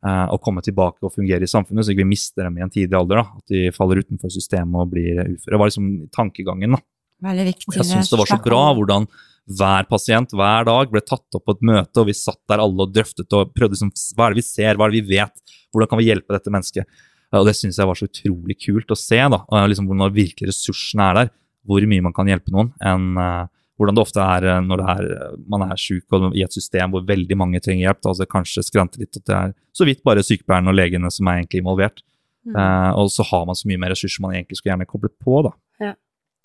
eh, 0.06 0.28
og 0.34 0.42
komme 0.46 0.64
tilbake 0.66 1.04
og 1.06 1.14
fungere 1.16 1.46
i 1.46 1.52
samfunnet, 1.52 1.86
så 1.86 1.94
ikke 1.94 2.06
vi 2.06 2.14
mister 2.14 2.48
dem 2.48 2.60
i 2.60 2.66
en 2.66 2.72
tidlig 2.74 2.98
alder. 3.00 3.24
da, 3.24 3.42
At 3.42 3.56
de 3.56 3.74
faller 3.76 4.04
utenfor 4.04 4.34
systemet 4.34 4.80
og 4.84 4.94
blir 4.94 5.24
uføre. 5.26 5.52
Det 5.54 5.62
var 5.62 5.72
liksom 5.72 5.90
tankegangen. 6.16 6.78
da. 6.78 6.84
Veldig 7.30 7.50
viktig. 7.50 7.76
Jeg 7.76 7.90
syns 7.90 8.12
det 8.12 8.22
var 8.22 8.32
så 8.32 8.40
bra 8.44 8.64
hvordan 8.78 9.10
hver 9.50 9.88
pasient 9.90 10.34
hver 10.38 10.68
dag 10.68 10.92
ble 10.92 11.02
tatt 11.02 11.36
opp 11.36 11.46
på 11.48 11.56
et 11.58 11.64
møte, 11.66 11.96
og 11.98 12.10
vi 12.10 12.16
satt 12.16 12.40
der 12.52 12.62
alle 12.62 12.86
og 12.86 12.94
drøftet 12.94 13.34
og 13.34 13.54
prøvde 13.56 13.76
liksom, 13.76 13.92
hva 14.16 14.28
er 14.28 14.36
det 14.36 14.44
vi 14.44 14.46
ser, 14.46 14.78
hva 14.78 14.86
er 14.86 14.94
det 14.94 15.02
vi 15.02 15.18
vet, 15.18 15.56
hvordan 15.74 15.90
kan 15.90 16.00
vi 16.00 16.10
hjelpe 16.10 16.36
dette 16.36 16.54
mennesket. 16.54 17.00
Og 17.34 17.46
det 17.46 17.56
syns 17.58 17.78
jeg 17.78 17.90
var 17.90 17.98
så 17.98 18.08
utrolig 18.10 18.58
kult 18.62 18.94
å 18.94 18.98
se, 18.98 19.20
da, 19.34 19.42
og 19.42 19.72
liksom 19.72 19.90
hvordan 19.90 20.14
virkelig 20.14 20.52
ressursene 20.52 21.08
er 21.10 21.18
der, 21.20 21.32
hvor 21.70 21.86
mye 21.92 22.06
man 22.06 22.16
kan 22.16 22.30
hjelpe 22.30 22.54
noen, 22.54 22.72
enn 22.82 23.18
eh, 23.22 23.50
hvordan 23.80 23.96
det 23.96 24.04
ofte 24.04 24.20
er 24.20 24.46
eh, 24.52 24.62
når 24.66 24.82
det 24.82 24.94
er, 24.94 25.34
man 25.50 25.64
er 25.70 25.80
syk 25.80 26.18
og 26.18 26.36
i 26.36 26.44
et 26.44 26.56
system 26.56 26.92
hvor 26.94 27.06
veldig 27.08 27.38
mange 27.40 27.62
trenger 27.64 27.88
hjelp. 27.88 28.02
Da, 28.04 28.12
altså 28.12 28.28
kanskje 28.30 28.66
skranter 28.68 29.06
litt 29.06 29.16
at 29.16 29.26
det 29.30 29.38
er 29.38 29.58
så 29.76 29.88
vidt 29.88 30.04
bare 30.08 30.26
sykepleierne 30.26 30.72
og 30.72 30.76
legene 30.76 31.12
som 31.14 31.30
er 31.32 31.40
egentlig 31.40 31.64
involvert. 31.64 32.04
Mm. 32.48 32.58
Eh, 32.60 32.90
og 33.00 33.12
så 33.14 33.26
har 33.32 33.46
man 33.48 33.58
så 33.58 33.70
mye 33.72 33.82
mer 33.82 33.94
ressurser 33.96 34.26
man 34.26 34.36
egentlig 34.36 34.60
skulle 34.60 34.76
gjerne 34.76 34.90
koblet 34.90 35.16
på. 35.24 35.42
da. 35.48 35.54
Ja. 35.88 35.94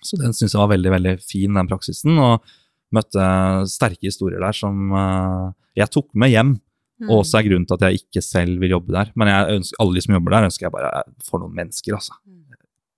Så 0.05 0.19
den 0.21 0.35
syns 0.37 0.55
jeg 0.55 0.61
var 0.61 0.71
veldig 0.71 0.93
veldig 0.95 1.15
fin, 1.25 1.59
den 1.59 1.71
praksisen. 1.71 2.15
Og 2.21 2.55
møtte 2.95 3.25
sterke 3.67 4.07
historier 4.07 4.39
der 4.43 4.55
som 4.55 4.93
uh, 4.93 5.49
jeg 5.75 5.91
tok 5.91 6.11
med 6.15 6.31
hjem. 6.31 6.53
Mm. 7.01 7.09
Og 7.09 7.23
også 7.23 7.41
er 7.41 7.47
grunnen 7.49 7.65
til 7.67 7.75
at 7.75 7.89
jeg 7.89 8.05
ikke 8.05 8.21
selv 8.23 8.61
vil 8.61 8.77
jobbe 8.77 8.95
der. 8.95 9.09
Men 9.19 9.33
ønsker, 9.57 9.79
alle 9.83 9.97
de 9.97 10.03
som 10.05 10.15
jobber 10.15 10.37
der, 10.37 10.47
ønsker 10.47 10.67
jeg 10.67 10.75
bare 10.77 10.91
for 11.27 11.43
noen 11.43 11.57
mennesker, 11.57 11.97
altså. 11.97 12.15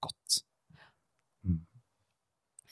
Godt. 0.05 0.41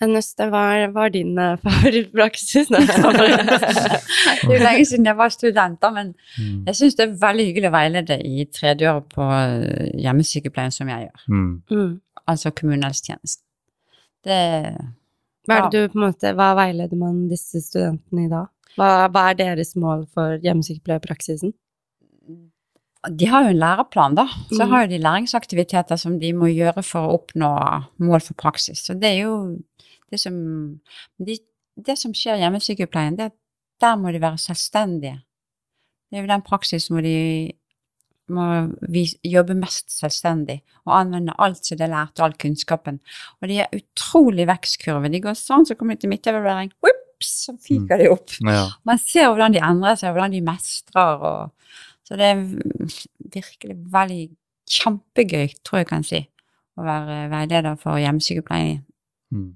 Neste, 0.07 0.47
hva 0.51 0.61
er- 0.77 0.91
hva 0.93 1.05
er 1.05 1.13
din 1.13 1.37
uh, 1.45 1.55
favorittpraksis? 1.63 2.67
Det 2.69 2.79
er 2.79 4.53
jo 4.53 4.59
lenge 4.63 4.85
siden 4.85 5.05
jeg 5.09 5.17
var 5.17 5.29
student, 5.33 5.79
da, 5.81 5.89
men 5.91 6.13
Mm. 6.39 6.65
jeg 6.67 6.75
syns 6.75 6.95
det 6.97 7.05
er 7.07 7.17
veldig 7.21 7.45
hyggelig 7.47 7.69
å 7.69 7.75
veilede 7.75 8.17
i 8.27 8.45
tredje 8.51 8.89
år 8.91 9.01
på 9.11 9.23
eh, 9.31 9.91
hjemmesykepleien, 10.03 10.71
som 10.71 10.87
jeg 10.91 11.07
gjør. 11.07 11.21
Mm. 11.29 11.61
mm. 11.71 11.93
Altså 12.27 12.51
kommunehelsetjenesten. 12.51 13.43
Det 14.25 14.39
Hva, 15.47 15.55
er 15.59 15.69
det 15.69 15.71
du, 15.71 15.93
på 15.93 15.99
en 15.99 16.05
måte, 16.07 16.31
hva 16.35 16.47
veileder 16.57 16.97
man 16.97 17.27
disse 17.29 17.61
studentene 17.61 18.25
i 18.25 18.29
da? 18.31 18.45
Hva, 18.75 18.89
hva 19.13 19.29
er 19.31 19.37
deres 19.43 19.75
mål 19.77 20.07
for 20.13 20.39
hjemmesykepleierpraksisen? 20.43 21.53
De 23.13 23.27
har 23.29 23.43
jo 23.45 23.51
en 23.53 23.59
læreplan, 23.61 24.15
da. 24.17 24.25
Så 24.49 24.63
Mm. 24.65 24.69
har 24.71 24.81
jo 24.83 24.89
de 24.89 24.97
læringsaktiviteter 25.03 25.95
som 26.01 26.17
de 26.19 26.33
må 26.33 26.47
gjøre 26.49 26.81
for 26.83 27.05
å 27.05 27.19
oppnå 27.19 27.51
mål 27.99 28.19
for 28.25 28.33
praksis. 28.33 28.81
Så 28.87 28.95
det 28.99 29.11
er 29.11 29.21
jo 29.27 29.59
det 30.11 30.19
som 30.21 30.35
de, 31.17 31.37
Det 31.75 31.97
som 31.99 32.13
skjer 32.15 32.37
i 32.37 32.43
hjemmesykepleien, 32.45 33.17
det 33.17 33.23
er 33.25 33.31
at 33.33 33.39
der 33.83 33.95
må 33.99 34.11
de 34.15 34.21
være 34.23 34.39
selvstendige. 34.39 35.17
Det 36.07 36.17
er 36.17 36.23
jo 36.23 36.29
den 36.31 36.43
praksis 36.45 36.87
hvor 36.87 37.03
de 37.03 37.51
må 38.31 38.45
jobbe 39.27 39.57
mest 39.59 39.91
selvstendig 39.93 40.61
og 40.85 40.93
anvende 41.01 41.35
alt 41.37 41.65
som 41.65 41.77
de 41.77 41.83
har 41.83 41.91
lært, 41.91 42.21
all 42.23 42.33
kunnskapen. 42.41 43.01
Og 43.41 43.49
de 43.51 43.59
er 43.61 43.75
utrolig 43.75 44.47
vekstkurve. 44.49 45.11
De 45.11 45.21
går 45.21 45.35
sånn, 45.37 45.67
så 45.67 45.75
kommer 45.75 45.97
de 45.97 46.05
til 46.05 46.13
midtevaluering, 46.13 46.71
så 47.23 47.55
fyker 47.61 48.01
de 48.01 48.09
opp. 48.11 48.33
Ja. 48.43 48.69
Man 48.87 49.01
ser 49.01 49.29
hvordan 49.29 49.55
de 49.55 49.61
endrer 49.63 49.99
seg, 49.99 50.15
hvordan 50.15 50.33
de 50.35 50.41
mestrer. 50.45 51.27
Og, 51.29 51.77
så 52.07 52.17
det 52.19 52.31
er 52.31 52.41
virkelig 53.35 53.77
veldig 53.93 54.23
kjempegøy, 54.75 55.53
tror 55.65 55.83
jeg 55.83 55.89
kan 55.91 56.05
si, 56.05 56.23
å 56.75 56.85
være 56.85 57.19
veileder 57.33 57.77
for 57.81 58.01
hjemmesykepleien. 58.01 58.81
Mm. 59.33 59.53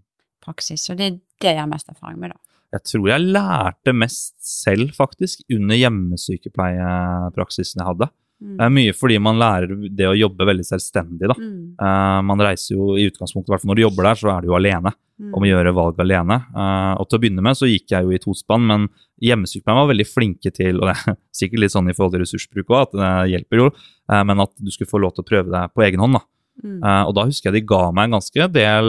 Praksis. 0.49 0.85
Så 0.85 0.95
det 0.97 1.07
er 1.07 1.17
det 1.39 1.55
jeg 1.55 1.61
har 1.61 1.69
mest 1.69 1.91
erfaring 1.91 2.19
med, 2.21 2.35
da. 2.35 2.41
Jeg 2.75 2.85
tror 2.85 3.07
jeg 3.09 3.29
lærte 3.33 3.93
mest 3.97 4.35
selv, 4.45 4.91
faktisk, 4.97 5.41
under 5.55 5.79
hjemmesykepleiepraksisen 5.79 7.81
jeg 7.81 7.87
hadde. 7.87 8.09
Det 8.39 8.63
er 8.63 8.71
mye 8.71 8.93
fordi 8.95 9.17
man 9.19 9.39
lærer 9.41 9.73
det 9.91 10.05
å 10.07 10.15
jobbe 10.15 10.45
veldig 10.47 10.63
selvstendig, 10.67 11.27
da. 11.27 11.35
Mm. 11.35 11.73
Uh, 11.81 12.19
man 12.29 12.43
reiser 12.45 12.77
jo 12.77 12.93
i 12.95 13.09
utgangspunktet, 13.09 13.65
i 13.65 13.67
når 13.67 13.79
du 13.79 13.83
jobber 13.83 14.07
der, 14.07 14.19
så 14.21 14.31
er 14.31 14.45
du 14.45 14.51
jo 14.51 14.59
alene 14.59 14.93
Mm. 15.19 15.33
om 15.35 15.43
å 15.43 15.47
gjøre 15.49 15.73
valg 15.75 15.97
alene. 15.99 16.37
Uh, 16.55 16.93
og 16.95 17.09
til 17.09 17.17
å 17.17 17.21
begynne 17.25 17.43
med 17.43 17.57
så 17.59 17.67
gikk 17.67 17.91
jeg 17.91 18.05
jo 18.07 18.13
i 18.15 18.21
tospann, 18.23 18.63
men 18.69 18.85
hjemmesykepleien 19.19 19.79
var 19.81 19.89
veldig 19.91 20.05
flinke 20.07 20.51
til, 20.55 20.79
og 20.79 20.87
det 20.87 20.93
er 20.95 21.17
sikkert 21.41 21.65
litt 21.65 21.73
sånn 21.75 21.91
i 21.91 21.95
forhold 21.97 22.15
til 22.15 22.23
ressursbruk 22.23 22.71
òg, 22.71 22.85
at 22.85 22.93
det 22.95 23.09
hjelper 23.33 23.59
jo, 23.59 23.65
uh, 23.73 24.21
men 24.23 24.45
at 24.45 24.53
du 24.55 24.71
skulle 24.71 24.91
få 24.91 25.01
lov 25.03 25.17
til 25.17 25.25
å 25.25 25.27
prøve 25.27 25.51
deg 25.51 25.73
på 25.75 25.83
egen 25.89 26.05
hånd. 26.05 26.21
da. 26.21 26.23
Mm. 26.63 26.77
Uh, 26.79 27.03
og 27.09 27.11
da 27.17 27.25
husker 27.27 27.49
jeg 27.49 27.57
de 27.59 27.67
ga 27.67 27.81
meg 27.91 28.07
en 28.07 28.15
ganske 28.15 28.47
del 28.55 28.87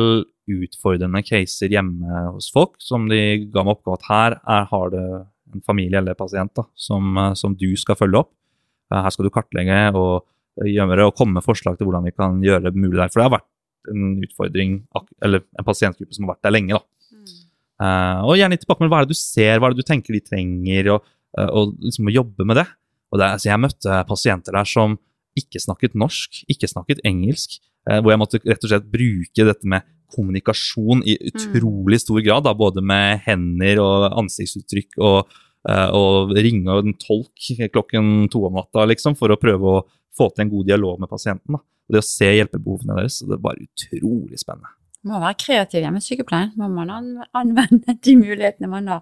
utfordrende 0.51 1.23
caser 1.27 1.73
hjemme 1.73 2.25
hos 2.35 2.51
folk, 2.53 2.79
som 2.83 3.09
de 3.11 3.47
ga 3.53 3.65
meg 3.65 3.77
oppgave 3.77 3.99
at 3.99 4.09
her 4.09 4.37
er, 4.39 4.67
har 4.71 4.93
det 4.95 5.05
en 5.51 5.65
familie 5.67 5.99
eller 5.99 6.19
pasient 6.19 6.53
da, 6.57 6.65
som, 6.79 7.11
eh, 7.19 7.35
som 7.39 7.57
du 7.59 7.69
skal 7.79 7.99
følge 7.99 8.23
opp. 8.23 8.33
Eh, 8.93 9.01
her 9.03 9.15
skal 9.15 9.27
du 9.27 9.35
kartlegge 9.35 9.81
og 9.99 10.25
eh, 10.61 10.71
gjøre 10.71 11.09
og 11.09 11.17
komme 11.19 11.39
med 11.39 11.47
forslag 11.47 11.79
til 11.79 11.89
hvordan 11.89 12.07
vi 12.07 12.15
kan 12.15 12.41
gjøre 12.45 12.69
det 12.69 12.77
mulig 12.79 12.99
der. 12.99 13.11
For 13.11 13.21
det 13.21 13.29
har 13.29 13.37
vært 13.39 13.49
en 13.91 14.17
utfordring, 14.25 14.81
eller 15.25 15.45
en 15.59 15.67
pasientgruppe 15.67 16.15
som 16.15 16.27
har 16.27 16.37
vært 16.37 16.47
der 16.47 16.55
lenge. 16.55 16.79
da. 16.79 17.11
Mm. 17.11 17.31
Eh, 17.87 18.19
og 18.29 18.37
gjerne 18.39 18.61
tilbake 18.61 18.85
med 18.85 18.93
hva 18.93 19.03
er 19.03 19.09
det 19.09 19.17
du 19.17 19.21
ser, 19.21 19.59
hva 19.59 19.71
er 19.71 19.77
det 19.77 19.83
du 19.83 19.91
tenker 19.91 20.17
de 20.17 20.23
trenger, 20.25 20.95
og, 20.97 21.15
og 21.41 21.77
liksom 21.83 22.11
å 22.11 22.15
jobbe 22.15 22.47
med 22.47 22.61
det. 22.61 22.69
Og 23.11 23.19
det, 23.19 23.31
altså 23.37 23.51
jeg 23.51 23.63
møtte 23.63 24.03
pasienter 24.09 24.55
der 24.55 24.69
som 24.69 24.99
ikke 25.39 25.63
snakket 25.63 25.97
norsk, 25.99 26.43
ikke 26.51 26.69
snakket 26.71 27.03
engelsk, 27.07 27.59
eh, 27.89 28.01
hvor 28.01 28.13
jeg 28.13 28.23
måtte 28.23 28.41
rett 28.43 28.65
og 28.67 28.73
slett 28.73 28.91
bruke 28.91 29.47
dette 29.47 29.71
med 29.71 29.87
kommunikasjon 30.15 31.05
i 31.09 31.17
utrolig 31.31 32.01
stor 32.03 32.21
grad, 32.25 32.45
da, 32.47 32.55
både 32.57 32.83
med 32.85 33.23
hender 33.27 33.83
og 33.83 34.09
ansiktsuttrykk, 34.25 34.99
og, 34.99 35.39
eh, 35.69 35.89
og 35.97 36.35
ringe 36.37 36.81
en 36.81 36.97
tolk 37.01 37.51
klokken 37.73 38.29
to 38.33 38.45
om 38.49 38.59
natta, 38.61 38.87
liksom, 38.91 39.17
for 39.19 39.33
å 39.33 39.41
prøve 39.41 39.77
å 39.77 39.87
få 40.17 40.31
til 40.35 40.47
en 40.47 40.53
god 40.57 40.71
dialog 40.73 41.01
med 41.01 41.13
pasienten. 41.13 41.57
Da. 41.57 41.63
Og 41.63 41.97
det 41.97 42.05
å 42.05 42.11
se 42.11 42.29
hjelpebehovene 42.37 43.01
deres, 43.01 43.23
det 43.27 43.37
er 43.37 43.43
bare 43.47 43.67
utrolig 43.67 44.39
spennende. 44.43 44.75
Må 45.09 45.17
være 45.23 45.37
kreativ 45.41 45.81
hjemmesykepleien. 45.81 46.51
Må 46.61 46.67
man 46.69 46.91
anvende 47.33 47.95
de 48.05 48.15
mulighetene 48.21 48.69
man 48.69 48.87
har. 48.93 49.01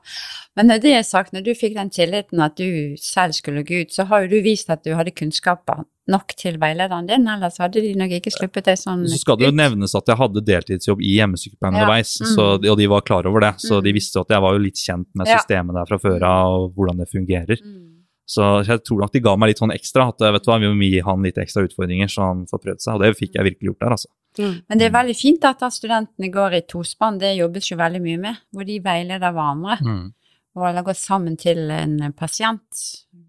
Men 0.57 0.69
når 0.71 0.83
det 0.85 0.93
er 0.95 1.03
sagt, 1.03 1.33
når 1.35 1.43
du 1.49 1.55
fikk 1.59 1.75
den 1.75 1.91
tilliten 1.91 2.39
at 2.45 2.55
du 2.61 2.95
selv 3.03 3.35
skulle 3.35 3.65
gå 3.67 3.81
ut, 3.83 3.91
så 3.91 4.07
har 4.07 4.23
jo 4.23 4.29
du 4.37 4.43
vist 4.45 4.71
at 4.71 4.85
du 4.87 4.93
hadde 4.95 5.11
kunnskaper 5.11 5.83
nok 6.09 6.33
til 6.41 6.57
veilederen 6.57 7.09
din, 7.11 7.27
ellers 7.29 7.59
hadde 7.61 7.83
de 7.85 7.91
nok 7.99 8.15
ikke 8.17 8.31
sluppet 8.33 8.65
deg 8.71 8.79
sånn 8.81 9.03
Så 9.11 9.19
skal 9.21 9.37
det 9.37 9.51
jo 9.51 9.57
nevnes 9.59 9.93
at 9.99 10.07
jeg 10.09 10.17
hadde 10.17 10.41
deltidsjobb 10.47 11.03
i 11.05 11.19
hjemmesykepleien 11.19 11.75
Ja. 11.77 11.83
underveis, 11.83 12.15
Mm. 12.23 12.31
så, 12.35 12.47
og 12.71 12.79
de 12.79 12.87
var 12.87 13.03
klar 13.03 13.27
over 13.27 13.41
det. 13.41 13.55
Så 13.61 13.77
Mm. 13.81 13.85
de 13.85 13.93
visste 13.93 14.21
at 14.21 14.29
jeg 14.31 14.41
var 14.41 14.53
jo 14.55 14.59
litt 14.65 14.77
kjent 14.79 15.07
med 15.15 15.27
systemet 15.27 15.75
der 15.75 15.85
fra 15.85 15.99
før 15.99 16.23
av, 16.23 16.47
og 16.63 16.75
hvordan 16.75 16.97
det 16.99 17.11
fungerer. 17.11 17.59
Mm. 17.61 17.85
Så 18.27 18.65
jeg 18.65 18.85
tror 18.85 19.01
nok 19.01 19.13
de 19.13 19.21
ga 19.21 19.37
meg 19.37 19.49
litt 19.49 19.59
sånn 19.59 19.73
ekstra, 19.75 20.09
at 20.09 20.19
vet 20.21 20.45
du 20.45 20.51
hva, 20.51 20.61
vi 20.61 20.67
må 20.69 20.91
gi 20.93 21.01
han 21.01 21.23
litt 21.23 21.37
ekstra 21.37 21.67
utfordringer, 21.69 22.09
så 22.09 22.23
han 22.29 22.47
får 22.47 22.61
prøvd 22.65 22.81
seg. 22.81 22.95
Og 22.95 23.01
det 23.03 23.17
fikk 23.17 23.33
jeg 23.35 23.45
virkelig 23.45 23.69
gjort 23.73 23.81
der, 23.81 23.91
altså. 23.91 24.07
Mm. 24.39 24.63
Men 24.69 24.79
det 24.79 24.87
er 24.87 24.95
veldig 24.95 25.17
fint 25.17 25.45
at 25.45 25.61
studentene 25.73 26.29
går 26.31 26.55
i 26.59 26.61
tospann, 26.69 27.19
det 27.19 27.37
jobbes 27.39 27.71
jo 27.71 27.77
veldig 27.81 28.01
mye 28.05 28.19
med, 28.19 28.37
hvor 28.53 28.65
de 28.69 28.79
veileder 28.81 29.33
hverandre. 29.33 29.79
Mm. 29.83 30.13
og 30.59 30.65
alle 30.67 30.83
gått 30.83 30.97
sammen 30.99 31.37
til 31.39 31.71
en 31.71 32.13
pasient. 32.19 32.81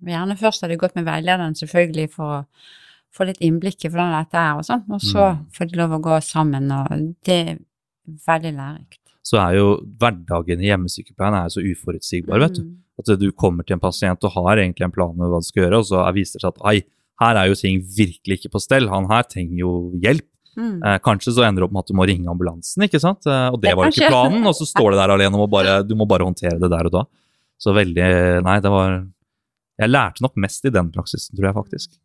Gjerne 0.02 0.34
først 0.40 0.62
har 0.64 0.70
de 0.72 0.78
gått 0.82 0.96
med 0.96 1.06
veilederen 1.06 1.54
selvfølgelig 1.54 2.08
for 2.12 2.26
å 2.40 2.46
få 3.14 3.26
litt 3.28 3.38
innblikk 3.46 3.86
i 3.86 3.90
hvordan 3.92 4.16
dette 4.18 4.34
er 4.40 4.58
og 4.58 4.66
sånn, 4.66 4.84
og 4.90 5.00
så 5.02 5.36
Mm. 5.36 5.46
får 5.54 5.70
de 5.70 5.78
lov 5.78 5.92
å 5.92 6.02
gå 6.02 6.16
sammen, 6.24 6.72
og 6.72 7.16
det 7.24 7.38
er 7.50 7.58
veldig 8.26 8.54
lærerikt. 8.58 9.00
Så 9.24 9.38
er 9.38 9.58
jo 9.60 9.78
hverdagen 10.00 10.60
i 10.64 10.70
hjemmesykepleien 10.72 11.36
er 11.46 11.50
så 11.50 11.62
uforutsigbar, 11.62 12.40
vet 12.40 12.56
du. 12.56 12.64
Mm. 12.64 12.78
At 12.98 13.20
du 13.20 13.32
kommer 13.32 13.64
til 13.64 13.74
en 13.76 13.80
pasient 13.80 14.24
og 14.24 14.32
har 14.34 14.58
egentlig 14.58 14.86
en 14.86 14.92
plan 14.92 15.16
med 15.16 15.28
hva 15.30 15.40
du 15.40 15.46
skal 15.46 15.64
gjøre, 15.70 15.78
og 15.80 15.86
så 15.86 16.08
er- 16.08 16.14
viser 16.14 16.40
det 16.40 16.42
seg 16.42 16.54
at 16.56 16.66
ai, 16.66 16.82
her 17.22 17.36
er 17.36 17.48
jo 17.50 17.54
ting 17.56 17.80
virkelig 17.82 18.40
ikke 18.42 18.52
på 18.54 18.62
stell. 18.62 18.90
Han 18.90 19.06
her 19.08 19.22
trenger 19.24 19.58
jo 19.60 19.92
hjelp. 20.02 20.26
Mm. 20.58 20.78
Eh, 20.84 20.98
kanskje 21.06 21.34
så 21.36 21.46
ender 21.46 21.64
det 21.64 21.68
opp 21.68 21.76
med 21.76 21.86
at 21.86 21.92
du 21.92 21.98
må 22.00 22.08
ringe 22.10 22.32
ambulansen, 22.32 22.86
ikke 22.88 23.02
sant? 23.04 23.28
Eh, 23.30 23.48
og 23.54 23.60
det 23.64 23.76
var 23.78 23.90
jo 23.90 23.96
ikke 23.96 24.12
planen, 24.14 24.48
og 24.50 24.56
så 24.58 24.68
står 24.74 24.94
det 24.94 25.02
der 25.02 25.16
alene 25.16 25.36
og 25.36 25.44
må 25.46 25.50
bare, 25.52 25.80
du 25.88 25.96
må 26.00 26.08
bare 26.10 26.28
håndtere 26.28 26.58
det 26.62 26.72
der 26.72 26.90
og 26.90 26.96
da. 26.98 27.06
Så 27.60 27.74
veldig 27.76 28.10
Nei, 28.46 28.60
det 28.64 28.70
var 28.72 28.94
Jeg 29.80 29.92
lærte 29.92 30.24
nok 30.24 30.38
mest 30.40 30.64
i 30.68 30.72
den 30.72 30.92
praksisen, 30.96 31.36
tror 31.36 31.50
jeg 31.50 31.58
faktisk. 31.58 32.00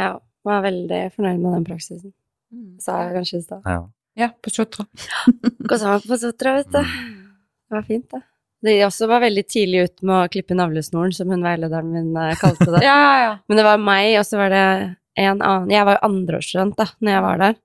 Ja, 0.00 0.12
var 0.44 0.64
veldig 0.64 1.00
fornøyd 1.14 1.40
med 1.40 1.58
den 1.58 1.66
praksisen. 1.68 2.12
Mm. 2.52 2.76
Sa 2.82 3.00
jeg 3.04 3.16
kanskje 3.18 3.40
i 3.40 3.44
stad. 3.44 3.68
Ja. 3.68 3.82
Ja, 4.14 4.30
på 4.42 4.50
Sotra. 4.50 4.86
Gå 5.68 5.78
sammen 5.78 6.04
på 6.06 6.18
Sotra, 6.20 6.54
vet 6.60 6.70
du. 6.70 6.78
Mm. 6.78 7.26
Det 7.68 7.76
var 7.76 7.86
fint, 7.88 8.06
det. 8.10 8.22
De 8.64 8.74
også 8.86 9.08
var 9.10 9.20
veldig 9.24 9.44
tidlig 9.50 9.82
ute 9.88 10.06
med 10.08 10.16
å 10.16 10.28
klippe 10.32 10.56
navlesnoren, 10.56 11.12
som 11.12 11.32
hun 11.32 11.44
veilederen 11.44 11.90
min 11.92 12.14
eh, 12.16 12.36
kalte 12.40 12.70
det. 12.70 12.80
Ja, 12.88 12.94
ja, 12.96 13.16
ja. 13.24 13.32
Men 13.48 13.60
det 13.60 13.66
var 13.66 13.82
meg, 13.82 14.14
og 14.20 14.24
så 14.28 14.40
var 14.40 14.54
det 14.54 14.64
en 15.20 15.42
annen 15.44 15.70
Jeg 15.70 15.86
var 15.86 15.98
jo 15.98 16.08
andreårsstudent 16.08 16.78
da 16.78 16.88
når 16.98 17.12
jeg 17.14 17.24
var 17.26 17.42
der. 17.42 17.58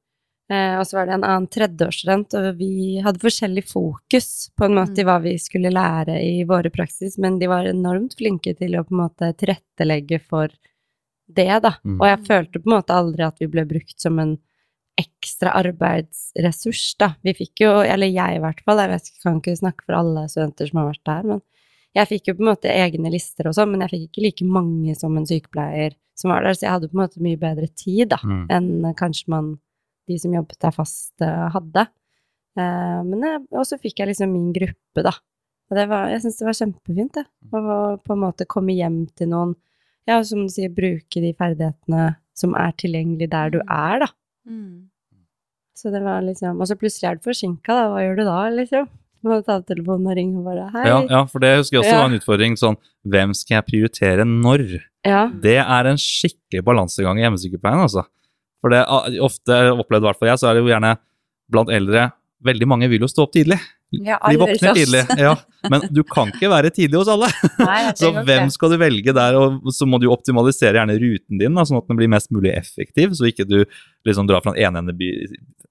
Eh, 0.50 0.80
og 0.80 0.88
så 0.88 0.98
var 0.98 1.06
det 1.06 1.14
en 1.14 1.28
annen 1.28 1.48
tredjeårsstudent, 1.54 2.34
og 2.40 2.58
vi 2.58 2.98
hadde 3.06 3.22
forskjellig 3.22 3.64
fokus 3.70 4.50
på 4.58 4.66
en 4.66 4.78
måte 4.80 5.04
i 5.04 5.06
hva 5.06 5.20
vi 5.22 5.36
skulle 5.38 5.70
lære 5.70 6.16
i 6.26 6.44
våre 6.50 6.72
praksis, 6.74 7.20
men 7.22 7.38
de 7.38 7.50
var 7.52 7.70
enormt 7.70 8.16
flinke 8.18 8.56
til 8.58 8.80
å 8.80 8.84
på 8.88 8.96
en 8.96 9.04
måte 9.04 9.30
tilrettelegge 9.38 10.22
for 10.26 10.50
det, 11.30 11.52
da. 11.62 11.76
Mm. 11.86 12.00
Og 12.00 12.08
jeg 12.10 12.26
følte 12.26 12.62
på 12.64 12.72
en 12.72 12.78
måte 12.80 12.98
aldri 12.98 13.28
at 13.28 13.38
vi 13.38 13.50
ble 13.54 13.68
brukt 13.70 14.02
som 14.02 14.18
en 14.18 14.40
ekstra 15.00 15.54
arbeidsressurs, 15.62 16.96
da. 17.00 17.14
Vi 17.22 17.36
fikk 17.38 17.62
jo, 17.64 17.76
eller 17.86 18.10
jeg 18.10 18.40
i 18.40 18.42
hvert 18.44 18.66
fall, 18.66 18.82
jeg 18.82 18.92
vet, 18.96 19.14
kan 19.24 19.38
ikke 19.40 19.56
snakke 19.62 19.86
for 19.86 20.00
alle 20.00 20.26
studenter 20.32 20.68
som 20.72 20.82
har 20.82 20.90
vært 20.90 21.06
der, 21.06 21.30
men 21.30 21.46
jeg 21.98 22.10
fikk 22.10 22.28
jo 22.30 22.36
på 22.38 22.44
en 22.44 22.52
måte 22.52 22.74
egne 22.74 23.14
lister 23.14 23.48
og 23.50 23.56
sånn, 23.58 23.72
men 23.72 23.86
jeg 23.86 23.94
fikk 23.94 24.10
ikke 24.10 24.26
like 24.26 24.50
mange 24.58 24.98
som 24.98 25.16
en 25.18 25.30
sykepleier 25.30 25.96
som 26.20 26.34
var 26.34 26.44
der, 26.44 26.58
så 26.58 26.66
jeg 26.66 26.74
hadde 26.74 26.90
på 26.92 26.98
en 26.98 27.04
måte 27.06 27.24
mye 27.24 27.40
bedre 27.40 27.70
tid, 27.70 28.10
da, 28.12 28.20
Mm. 28.24 28.46
enn 28.50 28.94
kanskje 28.98 29.30
man, 29.32 29.60
de 30.10 30.18
som 30.22 30.34
jobbet 30.36 30.60
der 30.66 30.76
fast, 30.76 31.14
eh, 31.24 31.48
hadde. 31.54 31.86
Eh, 32.60 33.00
men 33.08 33.26
jeg, 33.28 33.42
og 33.54 33.66
så 33.70 33.80
fikk 33.82 34.02
jeg 34.02 34.12
liksom 34.12 34.34
min 34.34 34.52
gruppe, 34.56 35.06
da. 35.06 35.14
Og 35.70 35.78
det 35.78 35.86
var, 35.92 36.10
jeg 36.10 36.24
syns 36.26 36.40
det 36.42 36.48
var 36.50 36.58
kjempefint, 36.58 37.18
det. 37.20 37.26
Å 37.54 37.64
på 38.02 38.16
en 38.16 38.24
måte 38.26 38.48
komme 38.50 38.74
hjem 38.74 39.04
til 39.20 39.30
noen, 39.30 39.56
ja, 40.10 40.18
og 40.18 40.26
som 40.26 40.42
du 40.48 40.50
sier, 40.52 40.72
bruke 40.74 41.22
de 41.22 41.34
ferdighetene 41.38 42.16
som 42.40 42.56
er 42.58 42.72
tilgjengelig 42.82 43.28
der 43.30 43.52
du 43.54 43.60
er, 43.62 44.00
da. 44.02 44.10
Mm. 44.50 44.88
Så 45.78 45.92
det 45.94 46.00
var 46.04 46.24
liksom 46.26 46.58
Og 46.60 46.68
så 46.68 46.76
plutselig 46.76 47.06
er 47.08 47.20
du 47.20 47.28
forsinka, 47.28 47.70
da. 47.72 47.86
Hva 47.94 48.02
gjør 48.04 48.18
du 48.18 48.24
da, 48.28 48.40
liksom? 48.56 48.88
Du 49.20 49.28
må 49.30 49.38
ta 49.44 49.58
opp 49.60 49.68
telefonen 49.68 50.08
og 50.10 50.16
ringe 50.18 50.40
og 50.40 50.46
bare 50.48 50.66
Hei. 50.74 50.86
Ja, 50.88 51.00
ja, 51.12 51.22
for 51.28 51.44
det 51.44 51.52
husker 51.60 51.78
jeg 51.78 51.84
også 51.84 51.92
Ja. 51.94 52.00
var 52.02 52.10
en 52.10 52.18
utfordring. 52.20 52.56
Sånn, 52.60 52.78
hvem 53.06 53.34
skal 53.36 53.60
jeg 53.60 53.66
prioritere 53.68 54.26
når? 54.26 54.64
Ja. 55.06 55.28
Det 55.30 55.58
er 55.60 55.90
en 55.92 56.00
skikkelig 56.00 56.64
balansegang 56.64 57.20
i 57.20 57.26
hjemmesykepleien, 57.28 57.84
altså. 57.84 58.06
For 58.60 58.74
det 58.74 58.84
er 58.84 59.20
ofte, 59.26 59.60
opplevd 59.74 60.06
i 60.06 60.10
hvert 60.10 60.20
fall 60.20 60.32
jeg, 60.34 60.42
så 60.42 60.50
er 60.50 60.58
det 60.58 60.64
jo 60.66 60.72
gjerne 60.74 60.96
blant 61.50 61.74
eldre 61.74 62.10
Veldig 62.40 62.68
mange 62.72 62.88
vil 62.88 63.04
jo 63.04 63.08
stå 63.12 63.26
opp 63.26 63.34
tidlig. 63.36 63.58
Ja, 63.92 64.16
de 64.24 64.38
våkner 64.40 64.78
tidlig. 64.78 65.02
Ja. 65.20 65.34
Men 65.68 65.82
du 65.92 66.06
kan 66.08 66.30
ikke 66.32 66.48
være 66.52 66.70
tidlig 66.72 67.02
hos 67.02 67.10
alle. 67.12 67.28
Nei, 67.60 67.80
Så 68.00 68.14
hvem 68.16 68.48
skal 68.54 68.72
du 68.72 68.78
velge 68.80 69.12
der, 69.16 69.36
og 69.36 69.68
så 69.76 69.88
må 69.90 70.00
du 70.00 70.06
optimalisere 70.14 70.78
gjerne 70.78 70.96
ruten 71.02 71.42
din, 71.42 71.58
da, 71.58 71.66
sånn 71.68 71.82
at 71.82 71.90
den 71.90 72.00
blir 72.00 72.12
mest 72.12 72.32
mulig 72.32 72.54
effektiv, 72.56 73.12
så 73.18 73.28
ikke 73.28 73.48
du 73.50 73.58
liksom 74.08 74.30
drar 74.30 74.46
fra 74.46 74.54
den 74.56 74.64
ene 74.70 74.96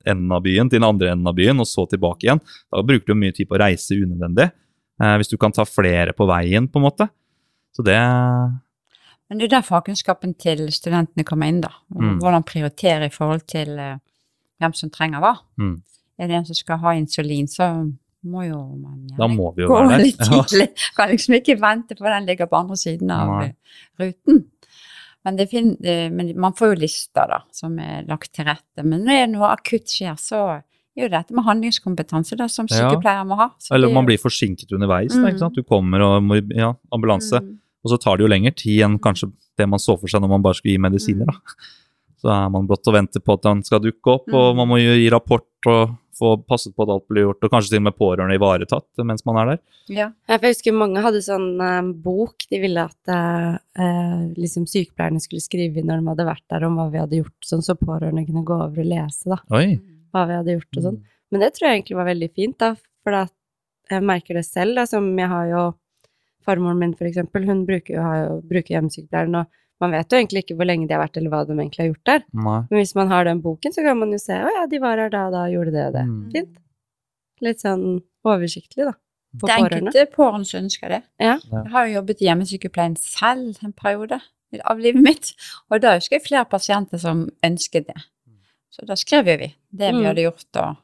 enden 0.08 0.34
av 0.34 0.44
byen 0.44 0.68
til 0.68 0.80
den 0.80 0.88
andre 0.90 1.14
enden 1.14 1.30
av 1.30 1.38
byen, 1.38 1.62
og 1.62 1.70
så 1.70 1.86
tilbake 1.88 2.26
igjen. 2.26 2.42
Da 2.68 2.84
bruker 2.90 3.14
du 3.14 3.22
mye 3.22 3.36
tid 3.36 3.48
på 3.48 3.56
å 3.56 3.62
reise 3.64 3.96
unødvendig, 3.96 4.50
eh, 5.00 5.16
hvis 5.22 5.32
du 5.32 5.38
kan 5.40 5.54
ta 5.54 5.64
flere 5.68 6.12
på 6.12 6.28
veien, 6.28 6.68
på 6.68 6.82
en 6.82 6.88
måte. 6.88 7.08
Så 7.72 7.86
det 7.86 7.96
Men 9.28 9.38
det 9.38 9.44
er 9.48 9.58
der 9.58 9.66
fagkunnskapen 9.66 10.34
til 10.40 10.66
studentene 10.72 11.24
kommer 11.28 11.48
inn, 11.50 11.60
da. 11.60 11.68
Mm. 11.94 12.18
Hvordan 12.22 12.44
prioritere 12.48 13.06
i 13.10 13.12
forhold 13.12 13.42
til 13.46 13.74
eh, 13.78 13.98
hvem 14.60 14.74
som 14.74 14.90
trenger 14.90 15.20
hva. 15.20 15.34
Mm. 15.60 15.74
Er 16.18 16.26
det 16.30 16.36
en 16.40 16.46
som 16.48 16.54
skal 16.58 16.78
ha 16.82 16.94
insulin, 16.98 17.46
så 17.46 17.66
må 18.24 18.42
jo 18.48 18.56
man 18.74 19.06
Da 19.12 19.26
gjerne 19.28 19.36
må 19.36 19.50
vi 19.54 19.62
jo 19.62 19.68
gå 19.68 19.82
litt 20.00 20.18
Ja. 20.18 20.42
tidlig. 20.42 20.68
Kan 20.96 21.10
liksom 21.12 21.34
ikke 21.38 21.58
vente 21.60 21.94
på 21.94 22.04
den 22.08 22.26
ligger 22.26 22.46
på 22.50 22.56
andre 22.58 22.76
siden 22.76 23.10
av 23.14 23.28
Nei. 23.36 23.44
eh, 23.52 23.52
ruten. 24.00 24.44
Men, 25.24 25.36
det 25.36 25.48
fin 25.50 25.76
eh, 25.84 26.08
men 26.10 26.32
man 26.40 26.52
får 26.56 26.72
jo 26.74 26.80
lister, 26.80 27.28
da, 27.28 27.42
som 27.52 27.78
er 27.78 28.04
lagt 28.08 28.32
til 28.32 28.44
rette. 28.48 28.82
Men 28.84 29.04
når 29.04 29.28
noe 29.34 29.52
akutt 29.52 29.86
skjer, 29.92 30.16
så 30.16 30.40
er 30.56 31.04
jo 31.04 31.08
dette 31.12 31.34
med 31.36 31.44
handlingskompetanse 31.44 32.34
da, 32.38 32.48
som 32.48 32.66
sykepleier 32.66 33.26
må 33.28 33.36
ha. 33.38 33.50
Så 33.60 33.74
Eller 33.76 33.92
man 33.92 34.06
blir 34.08 34.18
forsinket 34.18 34.72
underveis. 34.72 35.12
Da, 35.12 35.20
Mm. 35.20 35.28
ikke 35.34 35.38
sant? 35.44 35.54
Du 35.54 35.62
kommer 35.62 36.00
og 36.02 36.22
må 36.22 36.40
Ja, 36.56 36.72
ambulanse. 36.90 37.42
Mm. 37.44 37.58
Og 37.84 37.92
så 37.92 37.98
tar 38.02 38.16
det 38.18 38.26
jo 38.26 38.32
lengre 38.32 38.54
tid 38.58 38.82
enn 38.86 38.98
kanskje 39.02 39.30
det 39.58 39.68
man 39.70 39.78
så 39.82 39.94
for 39.98 40.10
seg 40.10 40.22
når 40.22 40.32
man 40.36 40.42
bare 40.44 40.58
skulle 40.58 40.74
gi 40.76 40.82
medisiner. 40.82 41.26
Da. 41.30 41.38
Så 42.18 42.30
er 42.34 42.48
man 42.50 42.66
blott 42.66 42.86
og 42.90 42.94
venter 42.96 43.22
på 43.22 43.36
at 43.38 43.44
han 43.46 43.60
skal 43.62 43.80
dukke 43.84 44.10
opp, 44.16 44.28
og 44.34 44.48
Mm. 44.52 44.56
man 44.58 44.68
må 44.68 44.78
jo 44.82 44.94
gi 44.98 45.08
rapport 45.14 45.66
og 45.70 45.96
få 46.18 46.32
passet 46.42 46.74
på 46.74 46.82
at 46.82 46.90
alt 46.90 47.04
blir 47.06 47.22
gjort, 47.28 47.44
og 47.46 47.50
kanskje 47.52 47.70
til 47.70 47.78
og 47.78 47.84
med 47.86 47.94
pårørende 47.94 48.34
ivaretatt 48.34 49.04
mens 49.06 49.22
man 49.24 49.36
er 49.38 49.46
der. 49.52 49.60
Ja. 49.94 50.08
Jeg 50.26 50.40
husker 50.42 50.74
mange 50.74 50.98
hadde 51.04 51.20
sånn 51.22 51.60
eh, 51.62 51.92
bok 51.94 52.42
de 52.50 52.58
ville 52.58 52.82
at 52.90 53.12
eh, 53.14 53.58
eh, 53.78 54.24
liksom 54.34 54.66
sykepleierne 54.66 55.22
skulle 55.22 55.40
skrive 55.44 55.78
inn 55.78 55.86
når 55.86 56.02
de 56.02 56.10
hadde 56.10 56.26
vært 56.26 56.42
der, 56.50 56.66
om 56.66 56.74
hva 56.74 56.88
vi 56.90 56.98
hadde 56.98 57.20
gjort, 57.22 57.38
sånn 57.46 57.62
så 57.62 57.78
pårørende 57.78 58.26
kunne 58.26 58.42
gå 58.42 58.56
over 58.66 58.82
og 58.82 58.90
lese, 58.90 59.30
da, 59.30 59.38
Oi. 59.54 59.78
hva 60.10 60.26
vi 60.26 60.38
hadde 60.40 60.56
gjort 60.58 60.76
og 60.82 60.88
sånn. 60.88 60.98
Men 61.30 61.40
det 61.46 61.52
tror 61.54 61.68
jeg 61.68 61.78
egentlig 61.78 61.96
var 62.00 62.10
veldig 62.10 62.30
fint, 62.34 62.58
da, 62.58 62.74
for 63.04 63.14
da, 63.14 63.22
jeg 63.94 64.02
merker 64.10 64.34
det 64.34 64.44
selv, 64.44 64.74
da, 64.74 64.86
som 64.90 65.06
jeg 65.22 65.28
har 65.30 65.46
jo 65.54 65.62
Farmoren 66.46 66.78
min, 66.78 66.94
for 66.96 67.04
eksempel, 67.08 67.44
hun 67.46 67.64
bruker 67.66 67.94
jo, 67.94 68.02
jo, 68.02 68.36
bruker 68.48 68.74
hjemmesykepleieren, 68.76 69.34
og 69.42 69.46
Man 69.80 69.92
vet 69.94 70.10
jo 70.10 70.18
egentlig 70.18 70.40
ikke 70.42 70.54
hvor 70.58 70.66
lenge 70.66 70.88
de 70.88 70.94
har 70.96 71.04
vært, 71.04 71.16
eller 71.16 71.30
hva 71.30 71.44
de 71.46 71.52
egentlig 71.54 71.78
har 71.84 71.86
gjort 71.92 72.04
der. 72.08 72.22
Nei. 72.34 72.66
Men 72.68 72.80
hvis 72.80 72.94
man 72.98 73.06
har 73.12 73.24
den 73.28 73.40
boken, 73.44 73.70
så 73.72 73.84
kan 73.86 73.96
man 74.00 74.10
jo 74.10 74.18
se 74.18 74.34
å 74.34 74.48
ja, 74.50 74.64
de 74.66 74.78
var 74.82 74.98
her 74.98 75.08
da 75.12 75.20
og 75.28 75.32
da, 75.36 75.42
gjorde 75.52 75.70
det 75.70 75.84
og 75.86 75.92
det. 75.94 76.02
Mm. 76.08 76.24
Fint. 76.32 76.56
Litt 77.46 77.60
sånn 77.62 77.84
oversiktlig, 78.26 78.88
da. 78.88 78.94
Det 79.38 79.52
er 79.52 79.60
enkelte 79.62 80.02
pårørende 80.16 80.48
som 80.50 80.64
ønsker 80.64 80.88
det. 80.96 80.98
Ja. 81.22 81.36
Ja. 81.52 81.60
Jeg 81.62 81.70
har 81.76 81.86
jo 81.86 81.94
jobbet 82.00 82.24
i 82.24 82.26
hjemmesykepleien 82.26 82.96
selv 82.98 83.62
en 83.62 83.72
periode 83.72 84.18
av 84.66 84.82
livet 84.82 85.02
mitt, 85.04 85.30
og 85.70 85.78
da 85.86 85.94
husker 85.94 86.18
jeg 86.18 86.26
flere 86.26 86.44
pasienter 86.50 86.98
som 86.98 87.28
ønsket 87.46 87.86
det. 87.92 88.00
Så 88.74 88.82
da 88.88 88.96
skrev 88.98 89.30
jo 89.30 89.36
vi 89.44 89.52
det 89.70 89.92
vi 89.94 90.00
Mm. 90.02 90.06
hadde 90.10 90.26
gjort, 90.26 90.50
og 90.58 90.76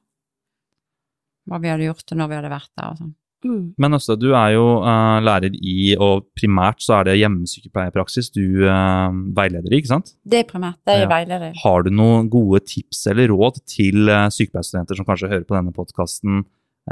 hva 1.51 1.59
vi 1.61 1.69
hadde 1.75 1.89
gjort, 1.91 2.07
og 2.13 2.19
når 2.23 2.29
vi 2.31 2.39
hadde 2.39 2.55
vært 2.55 2.71
der 2.79 2.91
og 2.93 2.99
sånn. 3.03 3.15
Mm. 3.45 3.75
Men 3.79 3.97
Øste, 3.99 4.17
du 4.17 4.31
er 4.33 4.55
jo 4.55 4.65
uh, 4.81 5.21
lærer 5.21 5.53
i, 5.55 5.95
og 6.01 6.25
primært 6.39 6.81
så 6.81 6.97
er 6.99 7.11
det 7.11 7.19
hjemmesykepleierpraksis 7.21 8.31
du 8.33 8.65
uh, 8.65 9.13
veileder 9.37 9.69
i, 9.69 9.83
ikke 9.83 9.93
sant? 9.93 10.15
Det 10.25 10.41
er 10.43 10.49
primært, 10.49 10.79
det 10.89 10.95
er 10.97 11.05
Ja. 11.05 11.11
veileder. 11.13 11.53
Har 11.63 11.85
du 11.85 11.91
noen 11.93 12.31
gode 12.33 12.63
tips 12.65 13.07
eller 13.13 13.29
råd 13.29 13.61
til 13.69 14.09
uh, 14.09 14.27
sykepleierstudenter 14.33 14.97
som 14.97 15.07
kanskje 15.09 15.29
hører 15.31 15.45
på 15.49 15.57
denne 15.59 15.75
podkasten, 15.77 16.45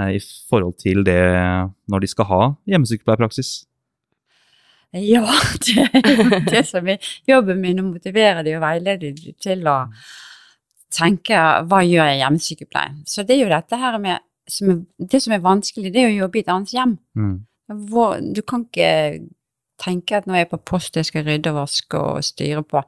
i 0.08 0.16
forhold 0.48 0.78
til 0.80 1.02
det 1.04 1.18
når 1.92 2.00
de 2.00 2.08
skal 2.08 2.24
ha 2.24 2.42
hjemmesykepleierpraksis? 2.72 3.50
Ja, 4.96 5.20
det 5.66 5.84
er 5.88 6.06
jo 6.16 6.38
det 6.48 6.62
som 6.68 6.88
er 6.88 7.10
jobben 7.28 7.60
min, 7.60 7.80
å 7.80 7.84
motivere 7.90 8.40
de 8.44 8.54
og 8.56 8.62
veilede 8.64 9.10
de 9.12 9.34
til 9.40 9.68
å 9.68 9.76
tenke 10.92 11.36
hva 11.68 11.80
gjør 11.84 12.08
jeg 12.10 12.18
i 12.18 12.22
hjemmesykepleien. 12.22 12.98
Så 13.08 13.24
det 13.24 13.36
er 13.36 13.42
jo 13.46 13.52
dette 13.52 13.78
her 13.80 13.96
med 14.00 14.24
som 14.52 14.72
er, 14.74 14.82
Det 15.12 15.22
som 15.24 15.34
er 15.34 15.44
vanskelig, 15.44 15.92
det 15.94 16.02
er 16.02 16.10
å 16.10 16.18
jobbe 16.24 16.40
i 16.40 16.44
et 16.44 16.52
annet 16.52 16.74
hjem. 16.76 16.96
Mm. 17.18 17.36
Hvor, 17.90 18.18
du 18.20 18.42
kan 18.44 18.66
ikke 18.68 18.90
tenke 19.82 20.18
at 20.18 20.28
nå 20.28 20.36
er 20.36 20.44
jeg 20.44 20.52
på 20.52 20.60
post, 20.72 20.96
jeg 20.98 21.08
skal 21.08 21.24
rydde 21.26 21.52
og 21.52 21.62
vaske 21.62 21.98
og 21.98 22.24
styre 22.26 22.62
på. 22.66 22.82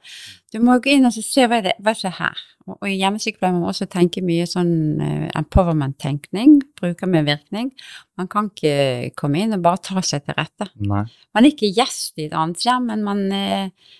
Du 0.52 0.60
må 0.62 0.76
gå 0.82 0.94
inn 0.94 1.08
og 1.08 1.16
se 1.16 1.46
hva 1.50 1.60
det 1.64 1.76
hva 1.82 1.94
som 1.96 2.10
er 2.12 2.18
her. 2.20 2.42
Og, 2.64 2.76
og 2.76 2.86
i 2.88 2.96
hjemmesykepleien 3.00 3.56
må 3.56 3.64
man 3.64 3.74
også 3.74 3.88
tenke 3.92 4.22
mye 4.24 4.46
sånn 4.48 4.72
uh, 5.00 5.26
empowerment-tenkning, 5.40 6.60
brukermedvirkning. 6.80 7.72
Man 8.20 8.30
kan 8.32 8.50
ikke 8.52 9.12
komme 9.18 9.42
inn 9.42 9.56
og 9.56 9.64
bare 9.66 9.82
ta 9.84 10.04
seg 10.04 10.24
til 10.24 10.38
rette. 10.38 10.70
Nei. 10.80 11.04
Man 11.34 11.44
er 11.44 11.52
ikke 11.52 11.72
gjest 11.74 12.20
i 12.20 12.28
et 12.28 12.36
annet 12.38 12.64
hjem, 12.64 12.88
men 12.92 13.04
man 13.06 13.24
uh, 13.34 13.90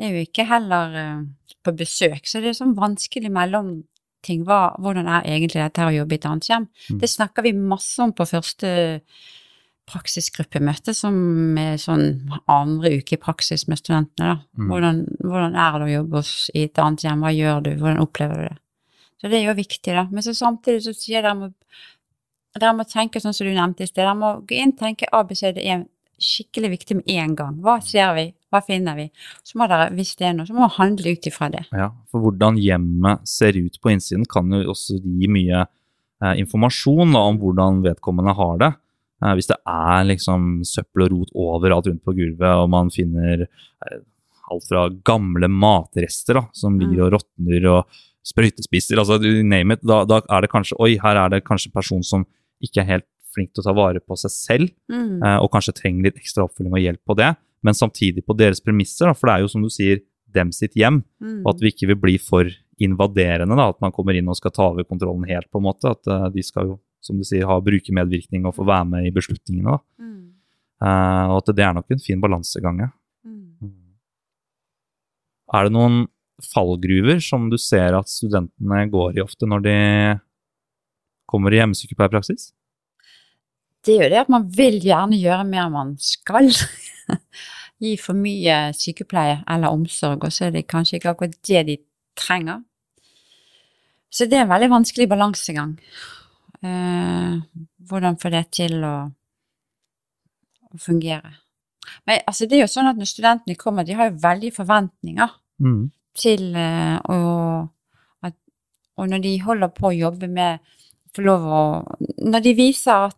er 0.00 0.16
jo 0.16 0.24
ikke 0.24 0.48
heller 0.48 0.96
uh, 0.96 1.54
på 1.64 1.76
besøk. 1.76 2.24
Så 2.28 2.40
det 2.40 2.52
er 2.52 2.60
sånn 2.60 2.76
vanskelig 2.78 3.32
mellomting. 4.24 4.44
Hva, 4.44 4.74
hvordan 4.80 5.06
er 5.06 5.24
egentlig 5.26 5.62
dette 5.62 5.84
å 5.84 5.94
jobbe 5.94 6.14
i 6.14 6.18
et 6.18 6.26
annet 6.26 6.48
hjem? 6.48 6.68
Mm. 6.90 7.00
Det 7.00 7.08
snakker 7.08 7.42
vi 7.42 7.52
masse 7.52 8.02
om 8.02 8.12
på 8.12 8.24
første 8.26 9.00
praksisgruppemøte, 9.84 10.94
som 10.94 11.58
er 11.58 11.76
sånn 11.76 12.30
andre 12.48 12.96
uke 12.98 13.16
i 13.16 13.20
praksis 13.20 13.66
med 13.68 13.78
studentene. 13.78 14.40
Mm. 14.56 14.68
Hvordan, 14.70 15.00
hvordan 15.20 15.56
er 15.56 15.78
det 15.78 15.88
å 15.88 15.94
jobbe 15.94 16.22
i 16.54 16.64
et 16.64 16.78
annet 16.78 17.04
hjem? 17.04 17.20
Hva 17.20 17.32
gjør 17.34 17.64
du? 17.64 17.74
Hvordan 17.76 18.00
opplever 18.00 18.38
du 18.40 18.46
det? 18.48 18.58
Så 19.20 19.28
det 19.28 19.38
er 19.38 19.48
jo 19.48 19.56
viktig, 19.56 19.92
da. 19.92 20.06
Men 20.10 20.24
så 20.24 20.34
samtidig 20.34 20.84
så 20.84 20.94
sier 20.96 21.22
dere 21.22 21.34
må, 21.36 21.50
dere 22.56 22.76
må 22.76 22.84
tenke 22.88 23.20
sånn 23.20 23.36
som 23.36 23.46
du 23.46 23.52
nevnte 23.52 23.84
i 23.84 23.88
sted. 23.88 24.02
Dere 24.02 24.16
må 24.16 24.38
gå 24.44 24.56
inn 24.56 24.72
og 24.72 24.80
tenke 24.80 25.08
ABCD 25.12 25.60
er 25.60 25.84
skikkelig 26.20 26.70
viktig 26.74 26.96
med 27.00 27.10
en 27.14 27.34
gang. 27.38 27.56
Hva 27.64 27.78
ser 27.84 28.14
vi? 28.16 28.26
Hva 28.52 28.60
finner 28.64 28.98
vi? 28.98 29.08
Så 29.46 29.58
må 29.58 29.68
dere, 29.70 29.90
hvis 29.96 30.14
det 30.20 30.28
er 30.28 30.36
noe, 30.36 30.46
så 30.48 30.54
må 30.54 30.64
dere 30.64 30.76
handle 30.78 31.14
ut 31.16 31.28
ifra 31.30 31.50
det. 31.52 31.64
Ja, 31.74 31.90
for 32.12 32.24
hvordan 32.24 32.58
hjemmet 32.62 33.26
ser 33.28 33.58
ut 33.58 33.80
på 33.82 33.92
innsiden 33.94 34.26
kan 34.30 34.52
jo 34.54 34.62
også 34.74 35.00
gi 35.02 35.30
mye 35.30 35.64
eh, 35.64 36.34
informasjon 36.42 37.14
da, 37.16 37.26
om 37.32 37.40
hvordan 37.42 37.82
vedkommende 37.84 38.36
har 38.38 38.56
det. 38.62 38.72
Eh, 39.24 39.34
hvis 39.38 39.50
det 39.50 39.60
er 39.74 40.08
liksom 40.10 40.48
søppel 40.68 41.06
og 41.06 41.14
rot 41.14 41.36
overalt 41.46 41.90
rundt 41.90 42.04
på 42.06 42.16
gulvet, 42.16 42.50
og 42.50 42.70
man 42.72 42.92
finner 42.94 43.46
eh, 43.46 44.02
alt 44.52 44.68
fra 44.68 44.88
gamle 45.06 45.48
matrester 45.48 46.40
da, 46.40 46.46
som 46.56 46.78
ligger 46.80 47.06
og 47.06 47.16
råtner, 47.18 47.70
og 47.72 48.02
sprøytespisser, 48.24 49.00
altså 49.00 49.18
you 49.20 49.44
name 49.44 49.76
it, 49.76 49.82
da, 49.84 50.02
da 50.08 50.22
er 50.32 50.44
det 50.44 50.52
kanskje 50.52 50.78
Oi, 50.80 50.94
her 51.00 51.18
er 51.20 51.32
det 51.32 51.44
kanskje 51.44 51.70
en 51.70 51.76
person 51.76 52.04
som 52.06 52.24
ikke 52.64 52.80
er 52.82 52.90
helt 52.94 53.08
flink 53.34 53.52
til 53.52 53.62
å 53.62 53.66
ta 53.68 53.74
vare 53.76 54.00
på 54.00 54.16
seg 54.16 54.30
selv, 54.32 54.70
Mm. 54.90 55.22
eh, 55.22 55.38
og 55.42 55.50
kanskje 55.52 55.74
trenger 55.74 56.04
litt 56.08 56.16
ekstra 56.22 56.44
oppfølging 56.46 56.72
og 56.72 56.84
hjelp 56.84 57.02
på 57.06 57.16
det, 57.18 57.36
men 57.64 57.74
samtidig 57.74 58.24
på 58.24 58.36
deres 58.36 58.60
premisser, 58.60 59.06
da, 59.06 59.12
for 59.14 59.26
det 59.28 59.34
er 59.36 59.40
jo 59.44 59.48
som 59.48 59.62
du 59.62 59.68
sier, 59.68 60.00
dem 60.34 60.50
sitt 60.52 60.74
hjem, 60.74 61.04
Mm. 61.22 61.42
og 61.46 61.54
at 61.54 61.60
vi 61.60 61.70
ikke 61.70 61.86
vil 61.92 61.96
bli 61.96 62.18
for 62.18 62.44
invaderende, 62.80 63.54
da, 63.56 63.68
at 63.68 63.80
man 63.80 63.92
kommer 63.92 64.16
inn 64.18 64.28
og 64.28 64.36
skal 64.36 64.50
ta 64.50 64.70
over 64.70 64.82
kontrollen 64.84 65.26
helt, 65.28 65.46
på 65.50 65.58
en 65.60 65.66
måte, 65.68 65.90
at 65.90 66.06
eh, 66.10 66.28
de 66.30 66.42
skal 66.42 66.66
jo, 66.66 66.80
som 67.00 67.16
du 67.16 67.22
sier, 67.22 67.46
ha 67.46 67.60
brukermedvirkning 67.60 68.44
og 68.46 68.54
få 68.56 68.64
være 68.66 68.86
med 68.88 69.06
i 69.06 69.12
beslutningene, 69.14 69.76
da. 69.76 69.78
Mm. 70.00 70.30
Eh, 70.82 71.26
og 71.30 71.36
at 71.48 71.54
det 71.54 71.64
er 71.64 71.74
nok 71.74 71.86
en 71.90 71.98
fin 72.02 72.20
balansegang. 72.20 72.90
Mm. 73.24 73.72
Er 75.54 75.64
det 75.68 75.72
noen 75.72 76.06
fallgruver 76.42 77.20
som 77.22 77.48
du 77.50 77.56
ser 77.60 77.94
at 77.94 78.10
studentene 78.10 78.90
går 78.90 79.18
i 79.18 79.22
ofte 79.22 79.46
når 79.46 79.62
de 79.62 79.76
kommer 81.30 81.54
i 81.54 81.60
hjemmesykepleierpraksis? 81.60 82.52
Det 83.84 83.94
er 83.94 84.04
jo 84.04 84.10
det 84.12 84.20
at 84.22 84.30
man 84.32 84.46
vil 84.56 84.78
gjerne 84.82 85.18
gjøre 85.20 85.44
mer 85.48 85.66
enn 85.66 85.74
man 85.74 85.94
skal. 86.00 86.50
Gi 87.82 87.96
for 88.00 88.16
mye 88.16 88.58
sykepleie 88.76 89.42
eller 89.50 89.74
omsorg, 89.74 90.24
og 90.24 90.32
så 90.32 90.46
er 90.46 90.54
det 90.54 90.68
kanskje 90.70 90.98
ikke 90.98 91.10
akkurat 91.12 91.34
det 91.48 91.64
de 91.68 91.76
trenger. 92.16 92.62
Så 94.14 94.28
det 94.30 94.38
er 94.38 94.44
en 94.46 94.52
veldig 94.52 94.70
vanskelig 94.70 95.08
balansegang. 95.10 95.72
Eh, 96.64 97.32
hvordan 97.88 98.16
få 98.22 98.30
det 98.32 98.44
til 98.54 98.78
å, 98.86 98.94
å 100.70 100.80
fungere. 100.80 101.34
Men 102.06 102.22
altså, 102.24 102.46
det 102.46 102.56
er 102.56 102.62
jo 102.64 102.70
sånn 102.70 102.88
at 102.88 102.96
når 103.00 103.10
studentene 103.10 103.58
kommer, 103.60 103.84
de 103.84 103.96
har 103.98 104.10
jo 104.10 104.20
veldig 104.22 104.52
forventninger 104.56 105.40
Mm. 105.62 105.84
til 106.18 106.56
eh, 106.58 106.96
å 107.14 107.18
at, 108.26 108.34
Og 108.98 109.06
når 109.06 109.20
de 109.22 109.34
holder 109.44 109.68
på 109.70 109.86
å 109.86 109.94
jobbe 109.94 110.26
med 110.26 110.58
å 111.30 111.84
Når 112.26 112.42
de 112.42 112.54
viser 112.58 113.06
at 113.06 113.16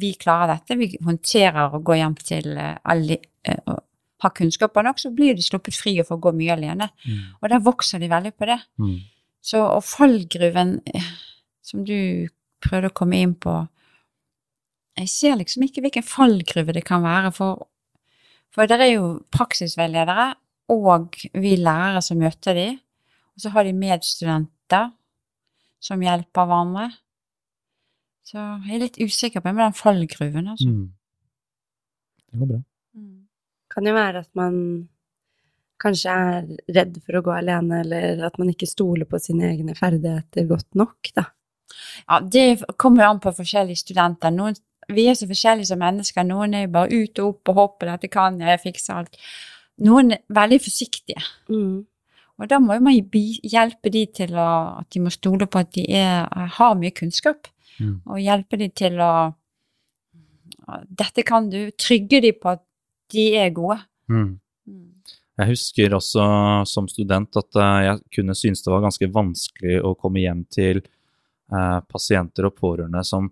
vi 0.00 0.12
klarer 0.20 0.54
dette, 0.54 0.78
vi 0.80 0.90
håndterer 1.04 1.74
å 1.74 1.82
gå 1.84 1.96
hjem 1.98 2.14
til 2.20 2.52
eh, 2.56 2.76
alle 2.88 3.18
eh, 3.44 3.58
og 3.66 3.82
har 4.22 4.34
kunnskaper 4.36 4.86
nok, 4.86 5.00
så 5.02 5.10
blir 5.14 5.34
de 5.34 5.42
sluppet 5.42 5.74
fri 5.74 5.96
og 6.00 6.06
får 6.06 6.20
gå 6.22 6.32
mye 6.38 6.54
alene. 6.54 6.88
Mm. 7.02 7.22
Og 7.40 7.50
da 7.50 7.58
vokser 7.62 8.02
de 8.02 8.10
veldig 8.12 8.32
på 8.38 8.46
det. 8.50 8.58
Mm. 8.78 8.96
Så 9.42 9.62
og 9.64 9.82
fallgruven 9.86 10.76
eh, 10.94 11.10
som 11.66 11.82
du 11.86 12.28
prøvde 12.62 12.92
å 12.92 12.94
komme 12.94 13.18
inn 13.18 13.34
på 13.34 13.56
Jeg 15.00 15.08
ser 15.08 15.38
liksom 15.40 15.64
ikke 15.64 15.80
hvilken 15.80 16.04
fallgruve 16.04 16.74
det 16.76 16.84
kan 16.84 17.00
være, 17.02 17.30
for, 17.32 17.64
for 18.52 18.68
det 18.68 18.76
er 18.76 18.90
jo 18.92 19.06
praksisveiledere 19.32 20.34
og 20.72 21.16
vi 21.32 21.54
lærere 21.56 22.02
som 22.04 22.20
møter 22.20 22.54
de, 22.54 22.66
og 23.32 23.40
så 23.40 23.54
har 23.54 23.64
de 23.64 23.72
medstudenter 23.72 24.90
som 25.82 26.04
hjelper 26.04 26.46
hverandre. 26.46 26.90
Så 28.26 28.38
jeg 28.38 28.76
er 28.76 28.84
litt 28.84 29.00
usikker 29.02 29.42
på 29.42 29.52
med 29.52 29.64
den 29.64 29.76
fallgruven, 29.76 30.52
altså. 30.54 30.70
Mm. 30.70 30.88
Det 32.32 32.40
går 32.40 32.50
bra. 32.54 32.62
Kan 33.72 33.88
jo 33.88 33.94
være 33.96 34.22
at 34.22 34.30
man 34.36 34.56
kanskje 35.82 36.14
er 36.14 36.48
redd 36.76 36.98
for 37.02 37.18
å 37.18 37.22
gå 37.26 37.32
alene, 37.34 37.82
eller 37.82 38.26
at 38.28 38.36
man 38.40 38.50
ikke 38.52 38.68
stoler 38.70 39.08
på 39.08 39.20
sine 39.22 39.48
egne 39.50 39.74
ferdigheter 39.78 40.46
godt 40.50 40.68
nok, 40.78 41.12
da. 41.16 41.26
Ja, 42.06 42.20
det 42.20 42.62
kommer 42.80 43.04
jo 43.04 43.12
an 43.14 43.22
på 43.22 43.32
forskjellige 43.34 43.80
studenter. 43.82 44.32
Noen, 44.34 44.58
vi 44.92 45.06
er 45.08 45.16
så 45.18 45.28
forskjellige 45.30 45.70
som 45.70 45.80
mennesker. 45.80 46.26
Noen 46.26 46.54
er 46.58 46.66
jo 46.66 46.74
bare 46.74 47.00
ut 47.00 47.22
og 47.22 47.30
opp 47.32 47.52
og 47.52 47.60
hoppe, 47.60 47.88
dette 47.88 48.10
kan 48.12 48.38
jeg, 48.40 48.50
jeg 48.52 48.62
fikser 48.66 49.00
alt. 49.00 49.16
Noen 49.82 50.14
er 50.14 50.22
veldig 50.32 50.60
forsiktige. 50.62 51.22
Mm. 51.50 51.80
Og 52.40 52.50
da 52.50 52.58
må 52.60 52.76
jo 52.76 52.84
man 52.84 52.96
hjelpe 52.96 53.92
de 53.92 54.04
til 54.14 54.36
å, 54.36 54.48
at 54.82 54.88
de 54.92 55.02
må 55.04 55.12
stole 55.14 55.48
på 55.48 55.62
at 55.62 55.72
de 55.76 55.86
er, 55.96 56.28
har 56.58 56.78
mye 56.78 56.94
kunnskap, 56.94 57.48
Mm. 57.80 58.00
og 58.06 58.18
hjelpe 58.20 58.58
dem 58.60 58.70
til 58.76 59.00
å 59.00 59.12
Dette 60.88 61.24
kan 61.26 61.48
du. 61.50 61.70
Trygge 61.76 62.20
dem 62.22 62.36
på 62.40 62.52
at 62.52 62.62
de 63.12 63.24
er 63.36 63.50
gode. 63.54 63.80
Mm. 64.08 64.38
Jeg 65.40 65.48
husker 65.48 65.94
også 65.96 66.24
som 66.68 66.86
student 66.90 67.38
at 67.40 67.58
eh, 67.58 67.78
jeg 67.88 68.00
kunne 68.18 68.36
synes 68.38 68.62
det 68.62 68.70
var 68.72 68.84
ganske 68.84 69.08
vanskelig 69.12 69.80
å 69.82 69.94
komme 69.98 70.22
hjem 70.22 70.44
til 70.52 70.82
eh, 70.84 71.78
pasienter 71.88 72.46
og 72.48 72.54
pårørende 72.60 73.02
som, 73.08 73.30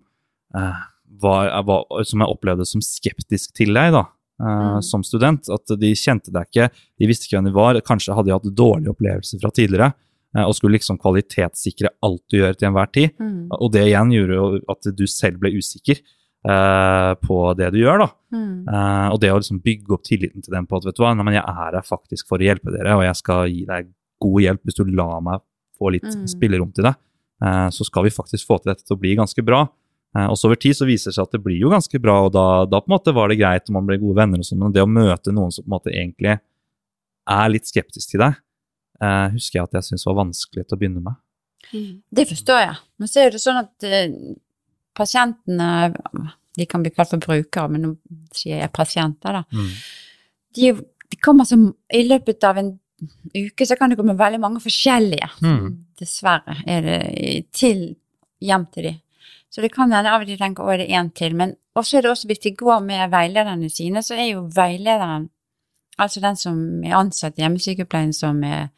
eh, 0.57 0.81
var, 1.21 1.47
jeg 1.47 1.67
var, 1.69 1.85
som 2.09 2.25
jeg 2.25 2.35
opplevde 2.35 2.67
som 2.67 2.83
skeptisk 2.85 3.53
til 3.57 3.73
deg 3.77 3.93
da, 3.95 4.05
eh, 4.41 4.51
Mm. 4.51 4.81
som 4.81 5.03
student. 5.05 5.49
At 5.53 5.69
de 5.77 5.93
kjente 5.93 6.33
deg 6.33 6.49
ikke, 6.49 6.69
de 6.97 7.07
visste 7.09 7.29
ikke 7.29 7.37
hvem 7.37 7.51
de 7.51 7.57
var, 7.57 7.81
kanskje 7.85 8.15
hadde 8.17 8.31
de 8.31 8.33
hatt 8.33 8.55
dårlige 8.57 8.89
opplevelser 8.95 9.39
fra 9.39 9.51
tidligere, 9.53 9.93
eh, 9.93 9.99
og 10.39 10.55
skulle 10.55 10.77
liksom 10.77 10.97
kvalitetssikre 11.01 11.89
alt 12.07 12.23
du 12.31 12.37
gjør 12.39 12.55
til 12.55 12.69
enhver 12.69 12.91
tid. 12.95 13.11
Mm. 13.19 13.49
Og 13.57 13.71
det 13.73 13.85
igjen 13.89 14.13
gjorde 14.15 14.37
jo 14.37 14.45
at 14.71 14.91
du 14.95 15.05
selv 15.11 15.41
ble 15.41 15.51
usikker 15.57 15.99
eh, 15.99 17.11
på 17.19 17.39
det 17.59 17.71
du 17.75 17.81
gjør, 17.81 18.05
da. 18.05 18.09
Mm. 18.31 18.53
Eh, 18.67 19.07
og 19.11 19.19
det 19.21 19.31
å 19.33 19.39
liksom 19.41 19.59
bygge 19.65 19.95
opp 19.97 20.05
tilliten 20.07 20.45
til 20.45 20.55
dem 20.55 20.67
på 20.69 20.79
at 20.79 20.87
vet 20.87 20.95
du 20.97 21.03
hva, 21.03 21.11
nei, 21.17 21.25
men 21.27 21.35
jeg 21.35 21.43
er 21.43 21.59
her 21.75 21.87
faktisk 21.87 22.31
for 22.31 22.39
å 22.39 22.47
hjelpe 22.47 22.71
dere, 22.71 22.95
og 22.95 23.03
jeg 23.05 23.19
skal 23.19 23.51
gi 23.51 23.65
deg 23.67 23.91
god 24.21 24.41
hjelp 24.45 24.63
hvis 24.63 24.79
du 24.79 24.85
lar 24.95 25.19
meg 25.25 25.43
få 25.81 25.91
litt 25.95 26.05
Mm. 26.05 26.27
spillerom 26.29 26.71
til 26.75 26.85
det, 26.85 26.95
eh, 27.43 27.67
så 27.73 27.83
skal 27.85 28.03
vi 28.05 28.13
faktisk 28.13 28.47
få 28.47 28.61
til 28.61 28.71
dette 28.71 28.85
til 28.85 28.95
å 28.95 29.01
bli 29.01 29.15
ganske 29.17 29.43
bra. 29.43 29.65
Eh, 30.15 30.27
og 30.27 30.35
så 30.37 30.45
over 30.47 30.59
tid 30.59 30.75
så 30.75 30.85
viser 30.85 31.09
det 31.09 31.15
seg 31.15 31.23
at 31.27 31.31
det 31.31 31.43
blir 31.43 31.59
jo 31.59 31.69
ganske 31.71 31.99
bra, 31.99 32.25
og 32.27 32.31
da, 32.35 32.65
da 32.65 32.79
på 32.79 32.87
en 32.91 32.95
måte 32.99 33.13
var 33.15 33.29
det 33.29 33.39
greit 33.39 33.67
og 33.69 33.73
man 33.73 33.87
ble 33.87 33.97
gode 33.97 34.15
venner 34.19 34.39
og 34.39 34.45
sånn, 34.45 34.59
men 34.59 34.71
det 34.75 34.83
å 34.83 34.87
møte 34.89 35.33
noen 35.33 35.51
som 35.51 35.63
på 35.63 35.71
en 35.71 35.75
måte 35.77 35.91
egentlig 35.91 36.39
er 37.29 37.49
litt 37.49 37.65
skeptisk 37.69 38.11
til 38.11 38.19
deg, 38.23 38.35
eh, 39.03 39.27
husker 39.33 39.59
jeg 39.59 39.67
at 39.67 39.77
jeg 39.79 39.89
syntes 39.89 40.07
var 40.09 40.19
vanskelig 40.21 40.65
til 40.65 40.77
å 40.77 40.81
begynne 40.81 41.03
med. 41.05 41.19
Det 42.11 42.27
forstår 42.27 42.63
jeg. 42.63 42.77
Men 42.99 43.11
så 43.11 43.23
er 43.23 43.33
det 43.33 43.41
sånn 43.41 43.59
at 43.61 43.87
eh, 43.87 44.07
pasientene 44.97 45.67
De 46.57 46.65
kan 46.67 46.83
bli 46.83 46.91
kalt 46.91 47.13
for 47.13 47.23
brukere, 47.23 47.71
men 47.71 47.85
nå 47.85 47.91
sier 48.35 48.59
jeg 48.59 48.73
pasienter, 48.75 49.37
da. 49.39 49.43
Mm. 49.55 49.69
De, 50.57 50.71
de 51.13 51.19
kommer 51.23 51.47
som 51.47 51.69
I 51.95 52.01
løpet 52.03 52.43
av 52.43 52.59
en 52.59 52.73
uke 53.33 53.65
så 53.65 53.77
kan 53.79 53.89
det 53.89 53.97
komme 53.97 54.17
veldig 54.19 54.41
mange 54.41 54.59
forskjellige. 54.63 55.29
Mm. 55.41 55.69
Dessverre 55.97 56.57
er 56.69 56.83
det 56.85 56.99
til 57.55 57.85
hjem 58.43 58.67
til 58.73 58.89
de. 58.89 58.93
Så 59.51 59.63
det 59.63 59.71
kan 59.73 59.91
hende 59.91 60.11
av 60.11 60.23
og 60.23 60.29
til 60.29 60.39
tenker 60.39 60.63
å, 60.63 60.71
er 60.71 60.83
det 60.83 60.91
én 60.95 61.11
til. 61.15 61.35
Men 61.39 61.55
også 61.77 61.97
er 61.97 62.05
det 62.05 62.11
også 62.13 62.29
hvis 62.29 62.43
de 62.45 62.53
går 62.59 62.83
med 62.85 63.11
veilederne 63.11 63.69
sine, 63.71 64.03
så 64.05 64.15
er 64.15 64.33
jo 64.33 64.45
veilederen, 64.55 65.29
altså 66.01 66.21
den 66.23 66.37
som 66.39 66.59
er 66.83 66.97
ansatt 66.97 67.37
i 67.37 67.45
hjemmesykepleien, 67.45 68.13
som 68.13 68.43
er 68.47 68.69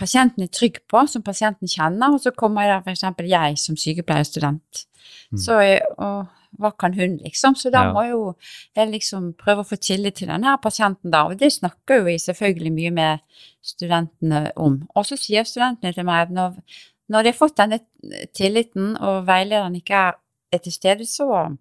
pasienten 0.00 0.44
er 0.46 0.52
trygg 0.52 0.80
på, 0.88 1.04
som 1.10 1.22
pasienten 1.22 1.68
kjenner, 1.68 2.14
og 2.14 2.22
så 2.24 2.32
kommer 2.36 2.68
der 2.68 2.92
eksempel 2.92 3.28
jeg 3.28 3.58
som 3.60 3.76
sykepleierstudent. 3.76 4.84
Mm. 5.32 5.40
Så 5.40 5.58
og 5.98 6.28
hva 6.58 6.70
kan 6.78 6.94
hun, 6.94 7.18
liksom? 7.22 7.54
Så 7.54 7.70
da 7.70 7.84
Ja. 7.84 7.92
må 7.92 8.02
jo 8.08 8.34
jeg 8.76 8.90
liksom 8.90 9.34
prøve 9.34 9.62
å 9.62 9.68
få 9.68 9.76
tillit 9.76 10.16
til 10.16 10.28
denne 10.28 10.56
pasienten 10.62 11.10
da, 11.10 11.24
og 11.24 11.38
det 11.38 11.52
snakker 11.52 11.98
jo 11.98 12.04
vi 12.04 12.18
selvfølgelig 12.18 12.72
mye 12.72 12.90
med 12.90 13.18
studentene 13.62 14.52
om. 14.56 14.88
Og 14.96 15.06
så 15.06 15.16
sier 15.16 15.44
studentene 15.44 15.94
til 15.94 16.04
meg 16.04 16.28
at 16.28 16.30
når, 16.30 16.56
når 17.08 17.22
de 17.22 17.28
har 17.28 17.38
fått 17.38 17.56
denne 17.56 17.80
tilliten, 18.34 18.96
og 19.00 19.26
veilederen 19.26 19.76
ikke 19.76 20.14
er 20.52 20.58
til 20.58 20.72
stede, 20.72 21.06
så 21.06 21.56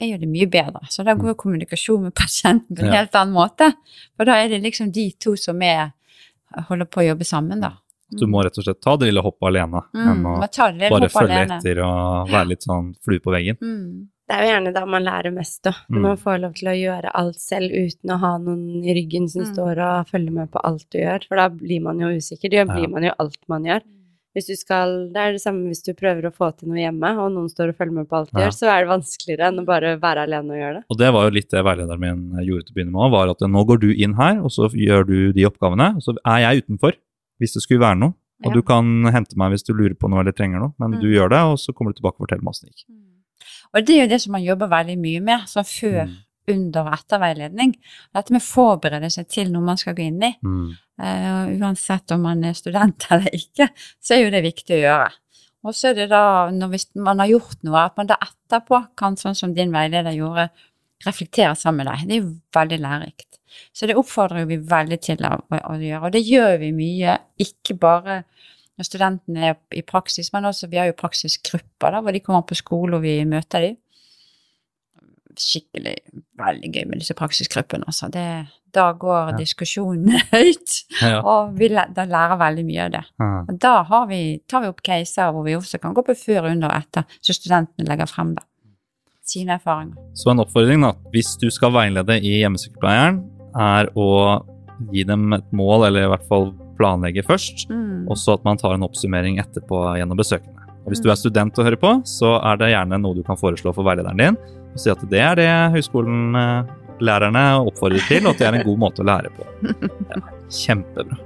er 0.00 0.06
gjør 0.12 0.20
det 0.20 0.28
mye 0.28 0.46
bedre. 0.50 0.80
Så 0.90 1.04
da 1.04 1.14
går 1.14 1.28
jo 1.32 1.34
kommunikasjon 1.34 2.02
med 2.02 2.14
pasienten 2.14 2.76
på 2.76 2.82
en 2.82 2.92
Ja. 2.92 3.00
helt 3.04 3.12
annen 3.14 3.34
måte. 3.34 3.72
For 4.16 4.24
da 4.24 4.32
er 4.42 4.48
det 4.48 4.62
liksom 4.62 4.92
de 4.92 5.10
to 5.18 5.36
som 5.36 5.60
er, 5.62 5.92
holder 6.68 6.86
på 6.86 7.00
å 7.02 7.08
jobbe 7.14 7.24
sammen, 7.24 7.60
da. 7.60 7.72
Du 8.10 8.26
må 8.26 8.44
rett 8.44 8.56
og 8.58 8.64
slett 8.64 8.80
ta 8.82 8.96
det 8.96 9.06
lille 9.08 9.22
hoppet 9.24 9.48
alene, 9.48 9.80
Mm, 9.94 10.08
enn 10.08 10.24
å 10.24 10.40
bare 10.90 11.08
følge 11.08 11.34
alene. 11.34 11.58
etter 11.58 11.78
og 11.82 12.28
være 12.28 12.48
litt 12.48 12.60
sånn 12.62 12.94
flue 13.02 13.18
på 13.18 13.32
veggen. 13.32 13.56
Mm. 13.60 14.08
Det 14.28 14.36
er 14.36 14.42
jo 14.44 14.52
gjerne 14.52 14.72
da 14.74 14.84
man 14.86 15.02
lærer 15.04 15.32
mest, 15.34 15.62
da. 15.64 15.72
Når 15.90 15.98
Mm. 15.98 16.02
man 16.02 16.16
får 16.16 16.40
lov 16.40 16.54
til 16.54 16.68
å 16.68 16.76
gjøre 16.78 17.10
alt 17.14 17.36
selv 17.36 17.70
uten 17.72 18.10
å 18.10 18.18
ha 18.18 18.38
noen 18.38 18.84
i 18.84 18.94
ryggen 18.94 19.28
som 19.28 19.42
Mm. 19.42 19.54
står 19.54 19.78
og 19.78 20.06
følger 20.08 20.30
med 20.32 20.50
på 20.50 20.60
alt 20.64 20.86
du 20.90 20.98
gjør, 20.98 21.26
for 21.28 21.36
da 21.36 21.48
blir 21.48 21.82
man 21.82 21.98
jo 21.98 22.06
usikker. 22.08 22.50
Da 22.50 22.56
Ja. 22.56 22.64
blir 22.64 22.88
man 22.90 23.02
jo 23.02 23.12
alt 23.18 23.36
man 23.48 23.64
gjør. 23.64 23.82
Hvis 24.34 24.48
du 24.50 24.56
skal, 24.58 25.08
det 25.14 25.16
er 25.22 25.32
det 25.36 25.40
samme 25.44 25.68
hvis 25.70 25.84
du 25.86 25.92
prøver 25.94 26.26
å 26.26 26.32
få 26.34 26.48
til 26.58 26.66
noe 26.68 26.80
hjemme, 26.82 27.10
og 27.22 27.30
noen 27.30 27.46
står 27.48 27.68
og 27.70 27.76
følger 27.78 27.92
med 28.00 28.08
på 28.10 28.16
alt 28.18 28.32
du 28.32 28.40
Ja. 28.40 28.48
gjør, 28.48 28.54
så 28.56 28.66
er 28.72 28.80
det 28.82 28.90
vanskeligere 28.90 29.46
enn 29.46 29.60
å 29.62 29.64
bare 29.64 29.92
være 30.02 30.24
alene 30.26 30.50
og 30.50 30.58
gjøre 30.58 30.74
det. 30.74 30.84
Og 30.90 30.98
det 30.98 31.12
var 31.14 31.22
jo 31.28 31.30
litt 31.36 31.50
det 31.50 31.62
veilederen 31.64 32.00
min 32.00 32.44
gjorde 32.44 32.66
til 32.66 32.72
å 32.72 32.74
begynne 32.74 32.92
med 32.92 33.02
òg, 33.06 33.10
var 33.14 33.30
at 33.30 33.38
nå 33.46 33.64
går 33.66 33.78
du 33.80 33.92
inn 33.94 34.14
her, 34.18 34.40
og 34.42 34.50
så 34.50 34.66
gjør 34.74 35.06
du 35.06 35.32
de 35.32 35.44
oppgavene, 35.46 35.94
og 35.94 36.02
så 36.02 36.16
er 36.26 36.38
jeg 36.48 36.64
utenfor 36.66 36.92
hvis 37.40 37.54
det 37.54 37.62
skulle 37.62 37.80
være 37.86 37.98
noe. 37.98 38.14
Og 38.44 38.50
Ja. 38.50 38.54
du 38.58 38.62
kan 38.62 39.04
hente 39.06 39.36
meg 39.36 39.52
hvis 39.52 39.62
du 39.64 39.72
lurer 39.72 39.94
på 39.94 40.10
noe 40.10 40.20
eller 40.20 40.32
trenger 40.32 40.58
noe, 40.58 40.74
men 40.80 40.98
du 40.98 41.06
Mm. 41.06 41.14
gjør 41.14 41.28
det, 41.30 41.38
og 41.38 41.56
så 41.58 41.72
kommer 41.72 41.94
du 41.94 42.00
tilbake 42.02 42.18
og 42.18 42.26
forteller 42.26 42.42
meg 42.42 42.50
åssen 42.52 42.66
det 42.66 42.74
gikk. 42.74 42.90
Og 43.74 43.86
det 43.86 43.94
er 43.94 44.02
jo 44.02 44.08
det 44.08 44.20
som 44.20 44.32
man 44.32 44.42
jobber 44.42 44.68
veldig 44.68 44.98
mye 44.98 45.22
med, 45.22 45.40
sånn 45.46 45.64
før, 45.64 46.06
Mm. 46.08 46.16
Under 46.50 46.88
og 46.88 46.96
etter 46.96 47.20
veiledning. 47.22 47.74
Dette 48.14 48.34
med 48.34 48.42
å 48.42 48.46
forberede 48.46 49.10
seg 49.12 49.28
til 49.32 49.52
noe 49.52 49.64
man 49.64 49.80
skal 49.80 49.96
gå 49.96 50.06
inn 50.08 50.22
i. 50.24 50.32
Mm. 50.44 50.72
Uh, 51.00 51.52
uansett 51.58 52.14
om 52.14 52.22
man 52.28 52.44
er 52.46 52.56
student 52.58 53.06
eller 53.14 53.34
ikke, 53.34 53.70
så 54.02 54.16
er 54.16 54.24
jo 54.24 54.32
det 54.34 54.44
viktig 54.46 54.78
å 54.78 54.82
gjøre. 54.82 55.12
Og 55.64 55.76
så 55.76 55.90
er 55.90 56.02
det 56.02 56.10
da, 56.12 56.50
når 56.52 56.76
man 57.00 57.22
har 57.22 57.30
gjort 57.32 57.62
noe, 57.64 57.86
at 57.86 57.96
man 57.96 58.10
da 58.10 58.18
etterpå 58.20 58.82
kan, 59.00 59.16
sånn 59.16 59.36
som 59.38 59.54
din 59.56 59.72
veileder 59.72 60.12
gjorde, 60.12 60.50
reflektere 61.04 61.54
sammen 61.56 61.82
med 61.84 61.90
deg. 61.90 62.04
Det 62.04 62.16
er 62.16 62.20
jo 62.20 62.34
veldig 62.54 62.80
lærerikt. 62.84 63.38
Så 63.72 63.88
det 63.88 63.96
oppfordrer 63.96 64.48
vi 64.50 64.58
veldig 64.60 64.98
til 65.04 65.24
å, 65.24 65.36
å, 65.40 65.60
å 65.72 65.76
gjøre. 65.80 66.08
Og 66.08 66.14
det 66.14 66.24
gjør 66.26 66.58
vi 66.60 66.70
mye, 66.76 67.16
ikke 67.40 67.78
bare 67.80 68.22
når 68.74 68.88
studentene 68.88 69.50
er 69.50 69.78
i 69.78 69.84
praksis, 69.86 70.32
men 70.34 70.48
også 70.50 70.68
vi 70.70 70.80
har 70.80 70.90
jo 70.90 70.98
praksisgrupper 70.98 71.94
da, 71.94 72.02
hvor 72.02 72.14
de 72.14 72.22
kommer 72.24 72.44
på 72.48 72.58
skole 72.58 72.98
og 72.98 73.04
vi 73.04 73.16
møter 73.28 73.68
dem. 73.68 73.78
Skikkelig 75.40 75.96
veldig 76.38 76.70
gøy 76.74 76.84
med 76.90 77.00
disse 77.02 77.14
praksisgruppene. 77.18 77.84
Altså. 77.90 78.08
Det, 78.12 78.24
da 78.74 78.92
går 78.92 79.32
Ja. 79.32 79.36
diskusjonen 79.38 80.18
høyt. 80.32 80.76
Ja. 81.02 81.20
Og 81.22 81.54
vi 81.58 81.68
da 81.68 82.04
lærer 82.06 82.38
veldig 82.38 82.64
mye 82.68 82.84
av 82.86 82.90
det. 82.96 83.04
Ja. 83.20 83.30
Og 83.48 83.58
da 83.62 83.74
har 83.90 84.06
vi, 84.10 84.20
tar 84.48 84.62
vi 84.62 84.68
opp 84.72 84.82
caser 84.86 85.32
hvor 85.34 85.44
vi 85.46 85.56
også 85.58 85.80
kan 85.82 85.94
gå 85.94 86.04
på 86.06 86.14
før, 86.16 86.50
under 86.52 86.68
og 86.70 86.76
etter, 86.82 87.04
så 87.20 87.34
studentene 87.36 87.86
legger 87.88 88.06
frem 88.10 88.34
da. 88.34 88.42
sine 89.24 89.54
erfaringer. 89.56 89.96
Så 90.14 90.30
en 90.30 90.42
oppfordring, 90.42 90.82
da, 90.84 90.92
hvis 91.14 91.30
du 91.40 91.46
skal 91.50 91.72
veilede 91.72 92.18
i 92.20 92.34
hjemmesykepleieren, 92.42 93.22
er 93.56 93.88
å 93.96 94.08
gi 94.92 95.04
dem 95.08 95.32
et 95.32 95.46
mål, 95.56 95.86
eller 95.86 96.04
i 96.04 96.10
hvert 96.12 96.26
fall 96.28 96.50
planlegge 96.76 97.22
først, 97.24 97.68
Mm. 97.70 98.08
og 98.10 98.16
så 98.18 98.34
at 98.34 98.44
man 98.44 98.58
tar 98.58 98.74
en 98.74 98.82
oppsummering 98.82 99.38
etterpå 99.38 99.96
gjennom 99.96 100.18
besøkene. 100.18 100.60
Og 100.84 100.90
hvis 100.92 101.00
du 101.00 101.08
er 101.08 101.14
student 101.16 101.56
og 101.58 101.64
hører 101.64 101.80
på, 101.80 101.92
så 102.04 102.34
er 102.44 102.56
det 102.60 102.72
gjerne 102.74 102.98
noe 103.00 103.14
du 103.16 103.22
kan 103.24 103.36
foreslå 103.40 103.72
for 103.72 103.86
veilederen 103.86 104.18
din, 104.20 104.36
og 104.74 104.82
si 104.82 104.90
at 104.92 105.04
det 105.10 105.20
er 105.22 105.38
det 105.38 105.50
høyskolen 105.76 106.38
eh, 106.38 106.72
lærerne 107.04 107.44
oppfordrer 107.64 108.02
til, 108.08 108.26
og 108.26 108.34
at 108.34 108.42
det 108.42 108.48
er 108.48 108.58
en 108.60 108.66
god 108.66 108.82
måte 108.86 109.04
å 109.04 109.08
lære 109.08 109.30
på. 109.34 109.46
Ja, 110.10 110.22
kjempebra. 110.50 111.20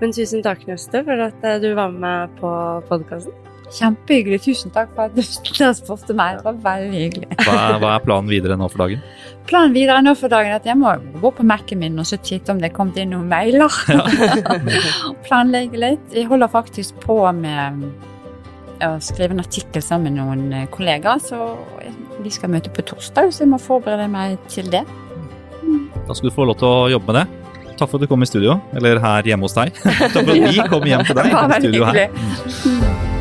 Men 0.00 0.12
tusen 0.14 0.42
takk, 0.44 0.66
Nøste, 0.68 1.02
for 1.06 1.26
at 1.28 1.46
eh, 1.46 1.60
du 1.62 1.72
var 1.78 1.94
med 1.94 2.32
på 2.40 2.50
podkasten. 2.90 3.34
Kjempehyggelig. 3.74 4.42
Tusen 4.44 4.72
takk 4.74 4.90
for 4.94 5.08
at 5.08 5.14
du 5.16 5.22
spurte 5.24 6.14
meg. 6.16 6.38
Det 6.38 6.44
var 6.46 6.58
veldig 6.66 6.98
hyggelig. 7.00 7.28
Hva 7.40 7.54
er, 7.54 7.78
hva 7.82 7.92
er 7.94 8.02
planen 8.04 8.30
videre 8.30 8.58
nå 8.60 8.68
for 8.70 8.84
dagen? 8.84 9.00
Planen 9.48 9.74
videre 9.74 10.02
nå 10.04 10.12
for 10.18 10.32
dagen 10.32 10.52
er 10.52 10.60
at 10.60 10.68
jeg 10.68 10.78
må 10.78 10.92
gå 11.22 11.32
på 11.34 11.46
Mac-en 11.48 11.80
min 11.80 11.98
og 11.98 12.06
så 12.08 12.18
titte 12.20 12.52
om 12.54 12.60
det 12.60 12.70
er 12.70 12.76
kommet 12.76 13.00
inn 13.00 13.14
noen 13.14 13.30
mailer. 13.32 13.72
Planlegge 15.26 15.80
litt. 15.80 16.04
Jeg 16.14 16.28
holder 16.30 16.52
faktisk 16.52 17.00
på 17.02 17.18
med 17.40 17.88
å 18.82 18.96
skrive 19.04 19.36
en 19.36 19.44
artikkel 19.44 19.84
sammen 19.84 20.14
med 20.14 20.20
noen 20.20 20.44
eh, 20.52 20.68
kollegaer, 20.72 21.22
så 21.22 21.54
vi 22.24 22.32
skal 22.32 22.52
møte 22.54 22.72
på 22.74 22.84
torsdag, 22.86 23.32
så 23.34 23.44
jeg 23.44 23.52
må 23.52 23.60
forberede 23.62 24.08
meg 24.10 24.38
til 24.50 24.70
det. 24.72 24.84
Da 26.04 26.12
skal 26.14 26.30
du 26.30 26.34
få 26.34 26.48
lov 26.48 26.60
til 26.60 26.68
å 26.68 26.92
jobbe 26.96 27.12
med 27.12 27.22
det. 27.22 27.26
Takk 27.74 27.88
for 27.90 27.98
at 27.98 28.04
du 28.04 28.10
kom 28.10 28.22
i 28.22 28.30
studio, 28.30 28.58
eller 28.76 29.02
her 29.02 29.32
hjemme 29.32 29.48
hos 29.48 29.56
deg. 29.56 29.74
Takk 29.82 30.20
for 30.20 30.36
at 30.36 30.46
vi 30.46 30.68
kom 30.76 30.86
hjem 30.90 31.08
til 31.08 31.20
deg 31.20 31.34
i 31.34 31.58
studio 31.58 31.90
her. 31.90 33.12